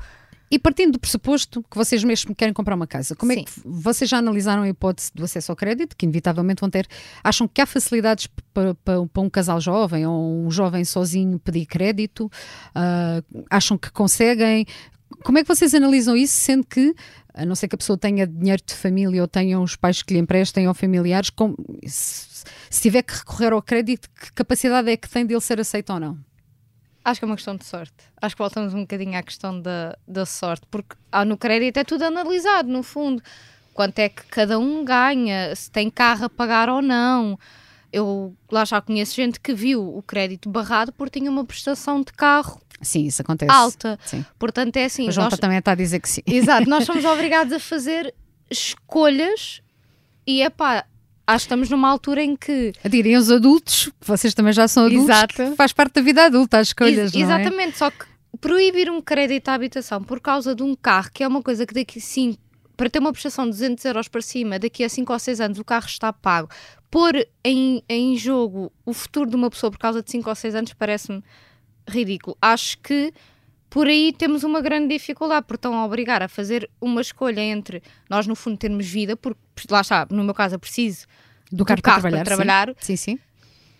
E 0.50 0.58
partindo 0.58 0.92
do 0.92 0.98
pressuposto 0.98 1.62
que 1.70 1.76
vocês 1.76 2.02
mesmo 2.02 2.34
querem 2.34 2.54
comprar 2.54 2.74
uma 2.74 2.86
casa, 2.86 3.14
como 3.14 3.30
Sim. 3.32 3.40
é 3.40 3.44
que 3.44 3.50
vocês 3.66 4.08
já 4.08 4.16
analisaram 4.16 4.62
a 4.62 4.68
hipótese 4.68 5.10
do 5.14 5.22
acesso 5.24 5.52
ao 5.52 5.56
crédito, 5.56 5.94
que 5.94 6.06
inevitavelmente 6.06 6.60
vão 6.60 6.70
ter? 6.70 6.86
Acham 7.22 7.46
que 7.46 7.60
há 7.60 7.66
facilidades 7.66 8.28
para, 8.54 8.74
para, 8.76 9.06
para 9.06 9.22
um 9.22 9.28
casal 9.28 9.60
jovem 9.60 10.06
ou 10.06 10.46
um 10.46 10.50
jovem 10.50 10.86
sozinho 10.86 11.38
pedir 11.38 11.66
crédito? 11.66 12.30
Ah, 12.74 13.22
acham 13.50 13.76
que 13.76 13.90
conseguem? 13.90 14.64
Como 15.22 15.38
é 15.38 15.42
que 15.42 15.48
vocês 15.48 15.74
analisam 15.74 16.16
isso, 16.16 16.34
sendo 16.34 16.66
que, 16.66 16.94
a 17.34 17.44
não 17.44 17.54
ser 17.54 17.68
que 17.68 17.74
a 17.74 17.78
pessoa 17.78 17.98
tenha 17.98 18.26
dinheiro 18.26 18.62
de 18.64 18.74
família 18.74 19.22
ou 19.22 19.28
tenham 19.28 19.62
os 19.62 19.76
pais 19.76 20.02
que 20.02 20.14
lhe 20.14 20.20
emprestem 20.20 20.68
ou 20.68 20.74
familiares, 20.74 21.30
se, 21.86 22.44
se 22.70 22.82
tiver 22.82 23.02
que 23.02 23.14
recorrer 23.14 23.52
ao 23.52 23.62
crédito, 23.62 24.08
que 24.10 24.32
capacidade 24.32 24.90
é 24.90 24.96
que 24.96 25.08
tem 25.08 25.24
dele 25.24 25.40
ser 25.40 25.60
aceito 25.60 25.92
ou 25.92 26.00
não? 26.00 26.18
Acho 27.04 27.20
que 27.20 27.24
é 27.24 27.26
uma 27.26 27.36
questão 27.36 27.56
de 27.56 27.64
sorte. 27.64 27.94
Acho 28.20 28.36
que 28.36 28.42
voltamos 28.42 28.74
um 28.74 28.80
bocadinho 28.80 29.16
à 29.16 29.22
questão 29.22 29.60
da, 29.60 29.96
da 30.06 30.26
sorte, 30.26 30.66
porque 30.70 30.94
ah, 31.10 31.24
no 31.24 31.38
crédito 31.38 31.78
é 31.78 31.84
tudo 31.84 32.02
analisado, 32.02 32.68
no 32.68 32.82
fundo. 32.82 33.22
Quanto 33.72 33.98
é 34.00 34.08
que 34.08 34.24
cada 34.24 34.58
um 34.58 34.84
ganha, 34.84 35.54
se 35.54 35.70
tem 35.70 35.88
carro 35.88 36.26
a 36.26 36.28
pagar 36.28 36.68
ou 36.68 36.82
não. 36.82 37.38
Eu 37.90 38.36
lá 38.50 38.64
já 38.66 38.82
conheço 38.82 39.14
gente 39.14 39.40
que 39.40 39.54
viu 39.54 39.96
o 39.96 40.02
crédito 40.02 40.50
barrado 40.50 40.92
porque 40.92 41.18
tinha 41.18 41.30
uma 41.30 41.44
prestação 41.44 42.02
de 42.02 42.12
carro 42.12 42.60
Sim, 42.80 43.06
isso 43.06 43.22
acontece. 43.22 43.50
alta. 43.52 43.98
Sim. 44.04 44.24
Portanto, 44.38 44.76
é 44.76 44.84
assim. 44.84 45.08
O 45.08 45.12
João 45.12 45.28
nós- 45.30 45.38
também 45.38 45.58
está 45.58 45.72
a 45.72 45.74
dizer 45.74 46.00
que 46.00 46.08
sim. 46.08 46.22
Exato, 46.26 46.68
nós 46.68 46.84
somos 46.86 47.04
obrigados 47.04 47.52
a 47.52 47.58
fazer 47.58 48.14
escolhas 48.50 49.60
e 50.26 50.42
é 50.42 50.50
pá, 50.50 50.84
acho 51.26 51.44
que 51.44 51.46
estamos 51.46 51.70
numa 51.70 51.88
altura 51.88 52.22
em 52.22 52.36
que 52.36 52.72
Diriam 52.88 53.20
os 53.20 53.30
adultos, 53.30 53.90
vocês 54.00 54.34
também 54.34 54.52
já 54.52 54.68
são 54.68 54.86
adultos, 54.86 55.08
Exato. 55.08 55.56
faz 55.56 55.72
parte 55.72 55.94
da 55.94 56.00
vida 56.02 56.24
adulta, 56.26 56.58
as 56.58 56.68
escolhas, 56.68 57.12
Ex- 57.12 57.26
não 57.26 57.36
é? 57.36 57.40
Exatamente, 57.42 57.78
só 57.78 57.90
que 57.90 58.04
proibir 58.40 58.90
um 58.90 59.00
crédito 59.00 59.48
à 59.48 59.54
habitação 59.54 60.02
por 60.02 60.20
causa 60.20 60.54
de 60.54 60.62
um 60.62 60.74
carro, 60.74 61.10
que 61.12 61.22
é 61.24 61.28
uma 61.28 61.42
coisa 61.42 61.66
que 61.66 61.74
daqui 61.74 62.00
sim, 62.00 62.36
para 62.76 62.88
ter 62.88 62.98
uma 63.00 63.10
prestação 63.12 63.44
de 63.46 63.50
200 63.50 63.84
euros 63.86 64.06
para 64.08 64.22
cima, 64.22 64.58
daqui 64.58 64.84
a 64.84 64.88
5 64.88 65.12
ou 65.12 65.18
6 65.18 65.40
anos 65.40 65.58
o 65.58 65.64
carro 65.64 65.86
está 65.86 66.12
pago, 66.12 66.48
pôr 66.90 67.26
em, 67.44 67.82
em 67.88 68.16
jogo 68.16 68.70
o 68.86 68.92
futuro 68.92 69.28
de 69.28 69.34
uma 69.36 69.50
pessoa 69.50 69.70
por 69.70 69.78
causa 69.78 70.02
de 70.02 70.10
5 70.10 70.28
ou 70.28 70.34
6 70.36 70.54
anos 70.54 70.72
parece-me 70.74 71.22
ridículo. 71.88 72.36
Acho 72.40 72.78
que 72.78 73.12
por 73.70 73.86
aí 73.86 74.12
temos 74.16 74.44
uma 74.44 74.60
grande 74.60 74.88
dificuldade, 74.94 75.46
porque 75.46 75.58
estão 75.58 75.74
a 75.74 75.84
obrigar 75.84 76.22
a 76.22 76.28
fazer 76.28 76.68
uma 76.80 77.00
escolha 77.00 77.40
entre 77.40 77.82
nós, 78.08 78.26
no 78.26 78.34
fundo, 78.34 78.56
termos 78.56 78.86
vida, 78.86 79.16
porque 79.16 79.40
lá 79.70 79.80
está, 79.82 80.06
no 80.10 80.24
meu 80.24 80.34
caso, 80.34 80.54
eu 80.54 80.58
preciso 80.58 81.06
Do 81.52 81.64
carro, 81.64 81.82
carro 81.82 82.02
para 82.02 82.10
para 82.10 82.24
trabalhar. 82.24 82.66
trabalhar. 82.66 82.74
Sim, 82.80 82.96
sim. 82.96 83.16
sim. 83.16 83.20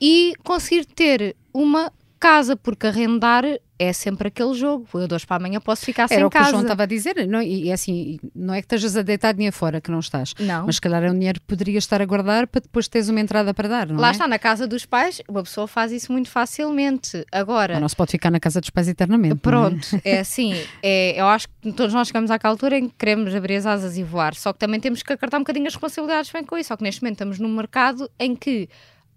e 0.01 0.35
conseguir 0.45 0.85
ter 0.85 1.35
uma 1.55 1.93
casa, 2.21 2.57
porque 2.57 2.87
arrendar 2.87 3.45
é 3.79 3.93
sempre 3.93 4.29
aquele 4.29 4.55
jogo. 4.55 4.87
Eu 4.95 5.07
hoje 5.13 5.27
para 5.27 5.37
amanhã 5.37 5.61
posso 5.61 5.85
ficar 5.85 6.09
sem 6.09 6.17
Era 6.17 6.27
o 6.27 6.31
que 6.31 6.37
o 6.37 6.41
casa. 6.41 6.51
João 6.51 6.63
estava 6.63 6.83
a 6.83 6.87
dizer. 6.87 7.27
Não, 7.29 7.41
e 7.41 7.71
é 7.71 7.73
assim, 7.73 8.19
não 8.35 8.53
é 8.55 8.61
que 8.61 8.65
estejas 8.67 8.97
a 8.97 9.03
deitar 9.03 9.33
dinheiro 9.33 9.55
fora, 9.55 9.81
que 9.81 9.91
não 9.91 10.01
estás. 10.01 10.35
Não. 10.41 10.67
Mas 10.67 10.77
se 10.77 10.81
calhar 10.81 11.03
é 11.05 11.11
um 11.11 11.15
dinheiro 11.15 11.41
que 11.41 11.47
poderias 11.47 11.85
estar 11.85 12.03
a 12.03 12.05
guardar 12.05 12.47
para 12.47 12.61
depois 12.61 12.89
teres 12.89 13.09
uma 13.09 13.21
entrada 13.21 13.55
para 13.55 13.69
dar, 13.69 13.87
não 13.89 14.01
Lá 14.01 14.09
é? 14.09 14.11
está, 14.11 14.27
na 14.27 14.39
casa 14.39 14.67
dos 14.67 14.85
pais, 14.85 15.23
uma 15.29 15.43
pessoa 15.43 15.69
faz 15.69 15.93
isso 15.93 16.11
muito 16.13 16.29
facilmente. 16.29 17.25
Agora, 17.31 17.75
Ou 17.75 17.81
não 17.81 17.89
se 17.89 17.97
pode 17.97 18.11
ficar 18.11 18.31
na 18.31 18.41
casa 18.41 18.61
dos 18.61 18.71
pais 18.71 18.89
eternamente. 18.89 19.35
é? 19.35 19.39
Pronto, 19.39 19.87
é 20.05 20.19
assim, 20.21 20.55
é, 20.83 21.21
eu 21.21 21.27
acho 21.27 21.47
que 21.61 21.73
todos 21.73 21.95
nós 21.95 22.09
chegamos 22.09 22.31
àquela 22.31 22.53
altura 22.53 22.79
em 22.79 22.89
que 22.89 22.95
queremos 22.99 23.35
abrir 23.35 23.57
as 23.57 23.67
asas 23.67 23.97
e 23.97 24.03
voar, 24.03 24.35
só 24.35 24.53
que 24.53 24.59
também 24.59 24.81
temos 24.81 25.03
que 25.03 25.13
acartar 25.13 25.37
um 25.39 25.41
bocadinho 25.41 25.67
as 25.67 25.75
responsabilidades 25.75 26.31
que 26.31 26.37
vêm 26.37 26.45
com 26.47 26.59
isso, 26.59 26.69
só 26.69 26.77
que 26.77 26.83
neste 26.83 27.03
momento 27.03 27.15
estamos 27.15 27.39
num 27.39 27.49
mercado 27.55 28.11
em 28.19 28.35
que, 28.35 28.69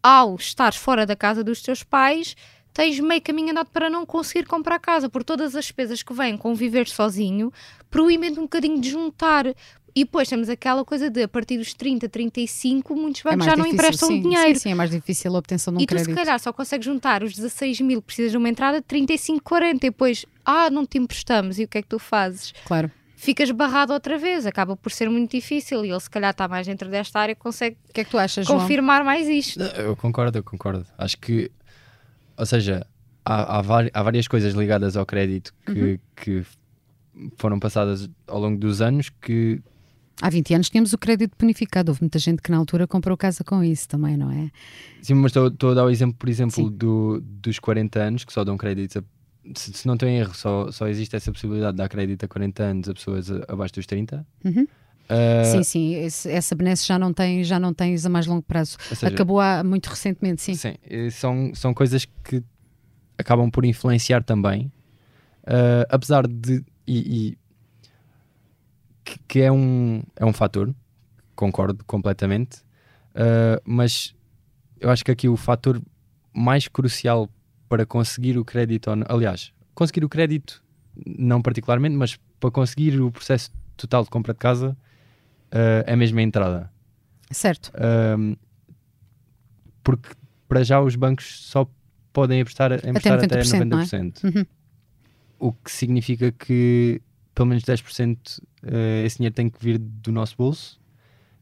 ao 0.04 0.36
estar 0.36 0.74
fora 0.74 1.06
da 1.06 1.15
casa 1.15 1.43
dos 1.43 1.62
teus 1.62 1.84
pais, 1.84 2.36
tens 2.73 2.99
meio 2.99 3.21
caminho 3.21 3.51
andado 3.51 3.69
para 3.71 3.89
não 3.89 4.05
conseguir 4.05 4.45
comprar 4.45 4.79
casa, 4.79 5.10
por 5.10 5.23
todas 5.23 5.55
as 5.55 5.65
despesas 5.65 6.01
que 6.03 6.13
vêm 6.13 6.38
com 6.38 6.53
viver 6.55 6.88
sozinho, 6.88 7.51
proíbem 7.89 8.31
um 8.31 8.43
bocadinho 8.43 8.79
de 8.79 8.89
juntar. 8.89 9.45
E 9.93 10.05
depois 10.05 10.29
temos 10.29 10.47
aquela 10.47 10.86
coisa 10.86 11.10
de, 11.10 11.23
a 11.23 11.27
partir 11.27 11.57
dos 11.57 11.73
30, 11.73 12.07
35, 12.07 12.95
muitos 12.95 13.21
É 13.21 13.23
bancos 13.25 13.45
mais 13.45 13.51
já 13.51 13.57
não 13.57 13.65
difícil, 13.65 13.86
emprestam 13.86 14.07
sim, 14.07 14.21
dinheiro. 14.21 14.53
Sim, 14.53 14.60
sim, 14.62 14.71
é 14.71 14.75
mais 14.75 14.89
difícil 14.89 15.36
a 15.36 15.38
obtenção 15.39 15.73
de 15.73 15.79
um 15.79 15.81
E 15.81 15.86
tu, 15.86 15.89
crédito. 15.89 16.10
se 16.12 16.15
calhar, 16.15 16.39
só 16.39 16.53
consegues 16.53 16.86
juntar 16.86 17.23
os 17.23 17.34
16 17.36 17.81
mil 17.81 17.99
que 18.01 18.05
precisas 18.05 18.31
de 18.31 18.38
uma 18.38 18.47
entrada 18.47 18.79
de 18.79 18.88
35, 18.88 19.43
40. 19.43 19.86
E 19.86 19.89
depois, 19.89 20.25
ah, 20.45 20.69
não 20.69 20.86
te 20.86 20.97
emprestamos. 20.97 21.60
E 21.60 21.65
o 21.65 21.67
que 21.67 21.77
é 21.77 21.81
que 21.81 21.89
tu 21.89 21.99
fazes? 21.99 22.53
Claro. 22.63 22.89
Ficas 23.17 23.51
barrado 23.51 23.91
outra 23.91 24.17
vez. 24.17 24.45
Acaba 24.45 24.77
por 24.77 24.93
ser 24.93 25.10
muito 25.10 25.31
difícil. 25.31 25.84
E 25.84 25.89
ele, 25.91 25.99
se 25.99 26.10
calhar, 26.10 26.31
está 26.31 26.47
mais 26.47 26.65
dentro 26.65 26.88
desta 26.89 27.19
área 27.19 27.36
consegue 27.36 27.75
O 27.89 27.93
que 27.93 27.99
é 27.99 28.03
que 28.05 28.10
tu 28.12 28.17
achas, 28.17 28.47
João? 28.47 28.60
confirmar 28.62 29.03
mais 29.03 29.27
isto. 29.27 29.62
Eu 29.62 29.97
concordo, 29.97 30.38
eu 30.39 30.43
concordo. 30.43 30.86
Acho 30.97 31.17
que, 31.17 31.51
ou 32.41 32.45
seja, 32.47 32.88
há, 33.23 33.60
há, 33.60 33.60
há 33.93 34.01
várias 34.04 34.27
coisas 34.27 34.56
ligadas 34.56 34.97
ao 34.97 35.06
crédito 35.06 35.54
que, 35.63 35.99
que 36.15 36.43
foram 37.38 37.60
passadas 37.60 38.10
ao 38.25 38.39
longo 38.39 38.58
dos 38.58 38.82
anos 38.82 39.10
que 39.10 39.62
Há 40.19 40.30
20 40.30 40.54
anos 40.56 40.69
tínhamos 40.69 40.93
o 40.93 40.97
crédito 40.99 41.36
bonificado. 41.39 41.89
Houve 41.89 42.01
muita 42.01 42.19
gente 42.19 42.41
que 42.41 42.51
na 42.51 42.58
altura 42.58 42.86
comprou 42.86 43.17
casa 43.17 43.43
com 43.43 43.63
isso 43.63 43.88
também, 43.88 44.15
não 44.17 44.32
é? 44.32 44.51
Sim, 45.01 45.15
mas 45.15 45.30
estou 45.32 45.47
estou 45.47 45.71
a 45.71 45.73
dar 45.73 45.86
o 45.86 45.89
exemplo, 45.89 46.15
por 46.17 46.30
exemplo, 46.30 46.69
do, 46.69 47.21
dos 47.21 47.58
40 47.58 47.99
anos 47.99 48.23
que 48.23 48.34
só 48.34 48.43
dão 48.43 48.56
créditos. 48.56 48.97
A, 48.97 49.04
se, 49.56 49.73
se 49.73 49.88
não 49.88 49.95
estou 49.95 50.08
em 50.08 50.17
erro, 50.17 50.36
só, 50.36 50.71
só 50.71 50.88
existe 50.88 51.15
essa 51.15 51.32
possibilidade 51.32 51.73
de 51.73 51.77
dar 51.77 51.89
crédito 51.89 52.23
a 52.23 52.27
40 52.27 52.63
anos 52.63 52.89
a 52.89 52.93
pessoas 52.93 53.32
abaixo 53.47 53.75
dos 53.75 53.88
30. 53.88 54.25
Uhum. 54.45 54.67
Ah, 55.13 55.43
sim, 55.43 55.63
sim. 55.63 55.93
esse- 55.95 56.30
essa 56.32 56.56
benesse 56.56 56.88
já 56.88 56.97
não, 56.97 57.12
tem, 57.13 57.43
já 57.43 57.60
não 57.60 57.74
tens 57.74 58.06
a 58.06 58.10
mais 58.10 58.26
longo 58.26 58.41
prazo. 58.43 58.78
seja, 58.95 59.08
Acabou 59.08 59.39
há, 59.41 59.63
muito 59.63 59.88
recentemente, 59.88 60.41
sim. 60.41 60.54
Sim, 60.56 60.76
são, 61.12 61.52
são 61.54 61.74
coisas 61.74 62.06
que 62.24 62.41
acabam 63.17 63.50
por 63.52 63.65
influenciar 63.65 64.24
também. 64.24 64.71
Ah, 65.45 65.86
apesar 65.89 66.28
de. 66.28 66.63
E, 66.88 67.30
e- 67.30 67.38
que, 69.04 69.19
que 69.28 69.41
é 69.41 69.52
um, 69.52 70.02
é 70.15 70.26
um 70.26 70.34
fator, 70.34 70.74
concordo 71.36 71.84
completamente. 71.86 72.60
Ah, 73.13 73.62
mas 73.65 74.15
eu 74.80 74.89
acho 74.89 75.04
que 75.04 75.12
aqui 75.12 75.28
o 75.28 75.36
fator 75.38 75.82
mais 76.34 76.67
crucial 76.67 77.30
para 77.67 77.86
conseguir 77.86 78.38
o 78.38 78.45
crédito, 78.45 78.89
aliás, 79.08 79.52
conseguir 79.74 80.04
o 80.04 80.10
crédito, 80.10 80.63
não 81.06 81.41
particularmente, 81.41 81.95
mas 81.95 82.17
para 82.39 82.52
conseguir 82.52 83.00
o 83.02 83.12
processo 83.12 83.52
total 83.78 84.04
de 84.04 84.10
compra 84.10 84.34
de 84.34 84.39
casa, 84.39 84.78
ah, 85.51 85.83
é 85.85 85.95
mesmo 85.95 86.19
a 86.19 86.21
entrada. 86.21 86.71
Certo. 87.31 87.71
Um, 88.17 88.35
porque 89.83 90.09
para 90.47 90.63
já 90.63 90.81
os 90.81 90.95
bancos 90.95 91.45
só 91.45 91.69
podem 92.13 92.41
emprestar, 92.41 92.73
emprestar 92.85 93.23
até 93.23 93.41
90%, 93.41 93.63
não 93.65 93.79
é? 93.79 93.85
90%. 93.85 94.23
Uhum. 94.23 94.45
O 95.39 95.53
que 95.53 95.71
significa 95.71 96.31
que 96.31 97.01
pelo 97.33 97.47
menos 97.47 97.63
10% 97.63 98.41
eh, 98.63 99.03
esse 99.05 99.17
dinheiro 99.17 99.33
tem 99.33 99.49
que 99.49 99.63
vir 99.63 99.77
do 99.77 100.11
nosso 100.11 100.35
bolso 100.37 100.79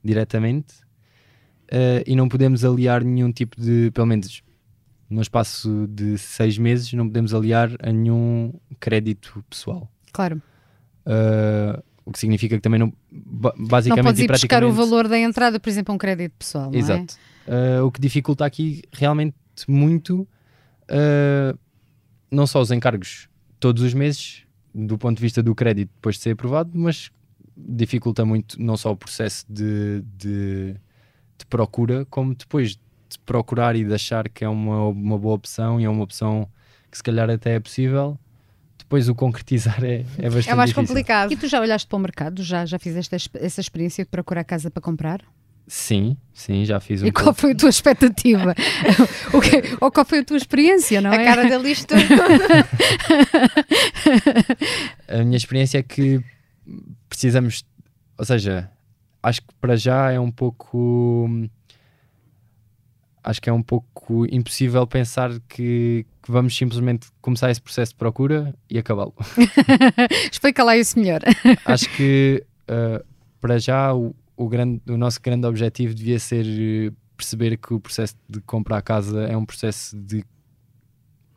diretamente 0.04 0.76
eh, 1.68 2.04
e 2.06 2.16
não 2.16 2.30
podemos 2.30 2.64
aliar 2.64 3.04
nenhum 3.04 3.32
tipo 3.32 3.60
de, 3.60 3.92
pelo 3.92 4.08
menos 4.08 4.44
no 5.10 5.22
espaço 5.22 5.88
de 5.88 6.18
seis 6.18 6.58
meses, 6.58 6.94
não 6.94 7.08
podemos 7.08 7.34
aliar 7.34 7.72
a 7.82 7.92
nenhum 7.92 8.54
crédito 8.80 9.44
pessoal. 9.50 9.92
Claro. 10.14 10.42
Uh, 11.06 11.82
o 12.06 12.12
que 12.12 12.20
significa 12.20 12.56
que 12.56 12.62
também 12.62 12.80
não, 12.80 12.94
ba- 13.12 13.54
basicamente 13.58 14.04
não 14.06 14.12
podes 14.12 14.24
ir 14.24 14.28
buscar 14.28 14.64
o 14.64 14.72
valor 14.72 15.08
da 15.08 15.18
entrada, 15.20 15.60
por 15.60 15.70
exemplo, 15.70 15.92
a 15.92 15.96
um 15.96 15.98
crédito 15.98 16.34
pessoal, 16.38 16.72
é? 16.74 16.78
Exato. 16.78 17.16
Uh, 17.48 17.86
o 17.86 17.92
que 17.92 18.00
dificulta 18.00 18.46
aqui 18.46 18.82
realmente 18.92 19.36
muito 19.68 20.28
uh, 20.90 21.58
não 22.32 22.46
só 22.48 22.62
os 22.62 22.72
encargos 22.72 23.28
todos 23.60 23.82
os 23.84 23.94
meses, 23.94 24.44
do 24.74 24.98
ponto 24.98 25.18
de 25.18 25.22
vista 25.22 25.42
do 25.42 25.54
crédito 25.56 25.90
depois 25.96 26.16
de 26.16 26.22
ser 26.22 26.32
aprovado, 26.32 26.72
mas 26.74 27.12
dificulta 27.58 28.24
muito 28.24 28.62
não 28.62 28.78
só 28.78 28.92
o 28.92 28.96
processo 28.96 29.46
de, 29.50 30.02
de, 30.18 30.74
de 31.38 31.46
procura, 31.50 32.06
como 32.10 32.34
depois 32.34 32.72
de 32.72 33.20
procurar 33.26 33.76
e 33.76 33.84
de 33.84 33.94
achar 33.94 34.30
que 34.30 34.46
é 34.46 34.50
uma, 34.50 34.88
uma 34.88 35.18
boa 35.18 35.36
opção 35.36 35.80
e 35.82 35.84
é 35.86 35.90
uma 35.90 36.04
opção 36.04 36.48
que 36.92 36.98
se 36.98 37.04
calhar 37.04 37.30
até 37.30 37.56
é 37.56 37.60
possível. 37.60 38.18
Depois 38.90 39.08
o 39.08 39.14
concretizar 39.14 39.84
é, 39.84 40.04
é 40.18 40.24
bastante 40.24 40.50
É 40.50 40.56
mais 40.56 40.70
difícil. 40.72 40.88
complicado. 40.88 41.32
E 41.32 41.36
tu 41.38 41.48
já 41.48 41.62
olhaste 41.62 41.88
para 41.88 41.96
o 41.96 42.00
mercado? 42.00 42.42
Já, 42.42 42.66
já 42.66 42.80
fizeste 42.80 43.16
es- 43.16 43.30
essa 43.36 43.62
experiência 43.62 44.04
de 44.04 44.10
procurar 44.10 44.44
casa 44.44 44.72
para 44.72 44.82
comprar? 44.82 45.22
Sim, 45.68 46.18
sim, 46.34 46.66
já 46.66 46.80
fiz 46.80 47.04
um 47.04 47.06
e 47.06 47.12
qual 47.12 47.26
pouco. 47.26 47.42
foi 47.42 47.52
a 47.52 47.56
tua 47.56 47.70
expectativa? 47.70 48.56
o 49.32 49.40
quê? 49.40 49.62
Ou 49.80 49.92
qual 49.92 50.04
foi 50.04 50.20
a 50.22 50.24
tua 50.26 50.38
experiência, 50.38 51.00
não 51.02 51.12
A 51.12 51.16
é? 51.18 51.24
cara 51.24 51.44
dele 51.48 51.70
isto. 51.70 51.94
A 55.08 55.24
minha 55.24 55.38
experiência 55.38 55.78
é 55.78 55.84
que 55.84 56.20
precisamos, 57.08 57.64
ou 58.18 58.26
seja, 58.26 58.70
acho 59.22 59.42
que 59.42 59.48
para 59.62 59.76
já 59.76 60.12
é 60.12 60.20
um 60.20 60.32
pouco. 60.32 61.28
Acho 63.24 63.42
que 63.42 63.50
é 63.50 63.54
um 63.54 63.62
pouco 63.62 64.26
impossível 64.34 64.86
pensar 64.88 65.32
que, 65.48 66.06
que 66.24 66.32
vamos 66.32 66.56
simplesmente 66.56 67.08
começar 67.22 67.52
esse 67.52 67.62
processo 67.62 67.92
de 67.92 67.98
procura 67.98 68.56
e 68.70 68.78
acabá-lo. 68.78 69.14
Explica 70.32 70.64
lá 70.64 70.78
isso 70.78 70.98
melhor. 70.98 71.22
acho 71.66 71.90
que 71.96 72.44
uh, 72.64 73.06
para 73.42 73.60
já 73.60 73.94
o, 73.94 74.16
o, 74.38 74.48
grande, 74.48 74.82
o 74.88 74.98
nosso 74.98 75.22
grande 75.22 75.46
objetivo 75.46 75.94
devia 75.94 76.20
ser 76.20 76.46
uh, 76.46 76.96
perceber 77.18 77.58
que 77.58 77.74
o 77.74 77.80
processo 77.80 78.16
de 78.28 78.40
comprar 78.42 78.78
a 78.78 78.82
casa 78.82 79.24
é 79.24 79.36
um 79.36 79.46
processo 79.46 79.98
de. 79.98 80.24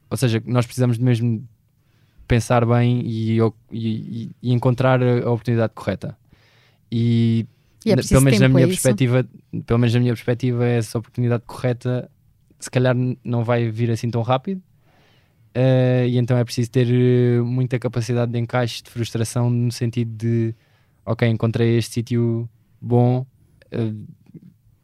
Ou 0.09 0.17
seja, 0.17 0.43
nós 0.47 0.67
precisamos 0.67 0.99
mesmo 0.99 1.47
pensar 2.29 2.65
bem 2.65 3.03
e, 3.05 3.39
e, 3.71 4.31
e 4.41 4.53
encontrar 4.53 5.03
a 5.03 5.31
oportunidade 5.31 5.73
correta. 5.75 6.17
E 6.91 7.47
é 7.91 7.97
pelo 7.97 8.21
menos 8.23 8.41
na 8.41 8.49
minha 8.49 8.65
é 8.65 8.67
perspectiva, 8.69 9.27
pelo 9.67 9.79
menos 9.79 9.95
na 9.95 10.01
minha 10.01 10.13
perspectiva, 10.13 10.65
essa 10.67 10.99
oportunidade 10.99 11.43
correta 11.47 12.11
se 12.59 12.71
calhar 12.71 12.95
não 13.25 13.43
vai 13.45 13.69
vir 13.71 13.91
assim 13.91 14.09
tão 14.11 14.23
rápido. 14.23 14.63
Eh, 15.55 16.07
e 16.09 16.17
então 16.19 16.37
é 16.39 16.45
preciso 16.45 16.71
ter 16.71 16.87
eh, 16.89 17.41
muita 17.43 17.79
capacidade 17.79 18.33
de 18.33 18.39
encaixe, 18.39 18.83
de 18.83 18.91
frustração, 18.91 19.51
no 19.51 19.71
sentido 19.73 20.11
de 20.17 20.55
ok, 21.05 21.29
encontrei 21.29 21.77
este 21.77 21.95
sítio 21.95 22.49
bom, 22.81 23.27
eh, 23.71 23.93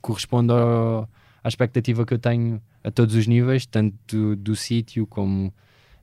corresponde 0.01 0.53
ao- 0.53 1.09
à 1.43 1.49
expectativa 1.49 2.05
que 2.05 2.15
eu 2.15 2.19
tenho 2.19 2.61
a 2.85 2.91
todos 2.91 3.15
os 3.15 3.27
níveis, 3.27 3.65
tanto 3.67 3.95
do, 4.09 4.37
do 4.37 4.57
sítio 4.57 5.07
como 5.07 5.53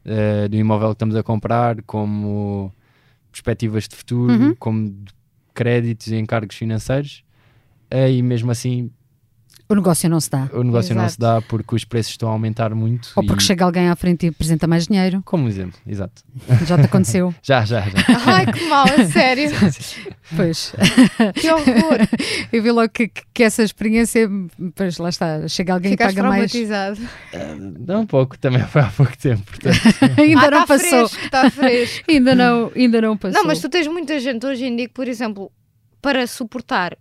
eh, 0.04 0.48
do 0.48 0.56
imóvel 0.56 0.90
que 0.90 0.94
estamos 0.96 1.16
a 1.16 1.24
comprar, 1.24 1.82
como 1.84 2.72
perspectivas 3.32 3.88
de 3.88 3.96
futuro, 3.96 4.32
Uhum. 4.34 4.56
como 4.56 4.90
de 4.90 5.14
créditos 5.56 6.08
e 6.08 6.18
encargos 6.18 6.56
financeiros. 6.56 7.24
Eh, 7.90 8.12
e 8.14 8.22
mesmo 8.22 8.52
assim 8.52 8.92
O 9.68 9.74
negócio 9.74 10.08
não 10.08 10.20
se 10.20 10.30
dá. 10.30 10.48
o 10.54 10.64
negócio 10.64 10.94
não 10.94 11.02
Exato. 11.02 11.14
se 11.14 11.20
dá 11.20 11.42
porque 11.42 11.74
os 11.76 11.84
preços 11.84 12.12
estão 12.12 12.30
a 12.30 12.32
aumentar 12.34 12.74
muito. 12.76 13.10
Ou 13.16 13.26
porque 13.26 13.42
e- 13.42 13.46
chega 13.46 13.66
alguém 13.66 13.90
à 13.90 13.96
frente 13.96 14.26
e 14.26 14.30
apresenta 14.30 14.68
mais 14.68 14.86
dinheiro. 14.88 15.24
Como 15.26 15.46
um 15.46 15.48
exemplo, 15.48 15.80
exato. 15.88 16.22
Já 16.68 16.78
te 16.78 16.86
aconteceu? 16.86 17.34
Já, 17.42 17.66
já, 17.66 17.82
já. 17.82 17.98
Ai, 18.28 18.46
que 18.52 18.68
mal, 18.70 18.86
a 18.86 19.06
sério. 19.06 19.50
pois. 20.36 20.74
Que 21.34 21.50
horror. 21.52 22.00
Eu 22.52 22.62
vi 22.62 22.72
logo 22.72 22.90
que, 22.90 23.10
que, 23.34 23.44
essa 23.44 23.64
experiência, 23.64 24.30
pois 24.76 24.98
lá 25.00 25.10
está, 25.10 25.48
chega 25.48 25.74
alguém 25.74 25.92
Ficaste 25.92 26.14
e 26.14 26.16
paga 26.18 26.30
mais. 26.30 26.52
traumatizado. 26.52 27.00
Não 27.88 28.02
um 28.02 28.06
pouco, 28.06 28.38
também 28.38 28.62
foi 28.68 28.82
há 28.82 28.90
pouco 28.90 29.18
tempo. 29.18 29.44
Portanto, 29.44 29.80
Ainda 30.20 30.48
ah, 30.48 30.52
não 30.52 30.60
tá 30.62 30.68
passou. 30.68 31.08
Fresco, 31.10 31.26
está 31.26 31.50
fresco. 31.50 32.12
Ainda 32.12 32.36
não, 32.36 32.72
ainda 32.76 33.02
não 33.02 33.18
passou. 33.18 33.40
Não, 33.42 33.48
mas 33.48 33.60
tu 33.60 33.70
tens 33.70 33.88
muita 33.88 34.20
gente 34.20 34.46
hoje 34.46 34.66
em 34.66 34.76
dia 34.76 34.88
que, 34.88 34.94
por 34.94 35.08
exemplo, 35.08 35.52
para 36.02 36.26
suportar 36.28 36.96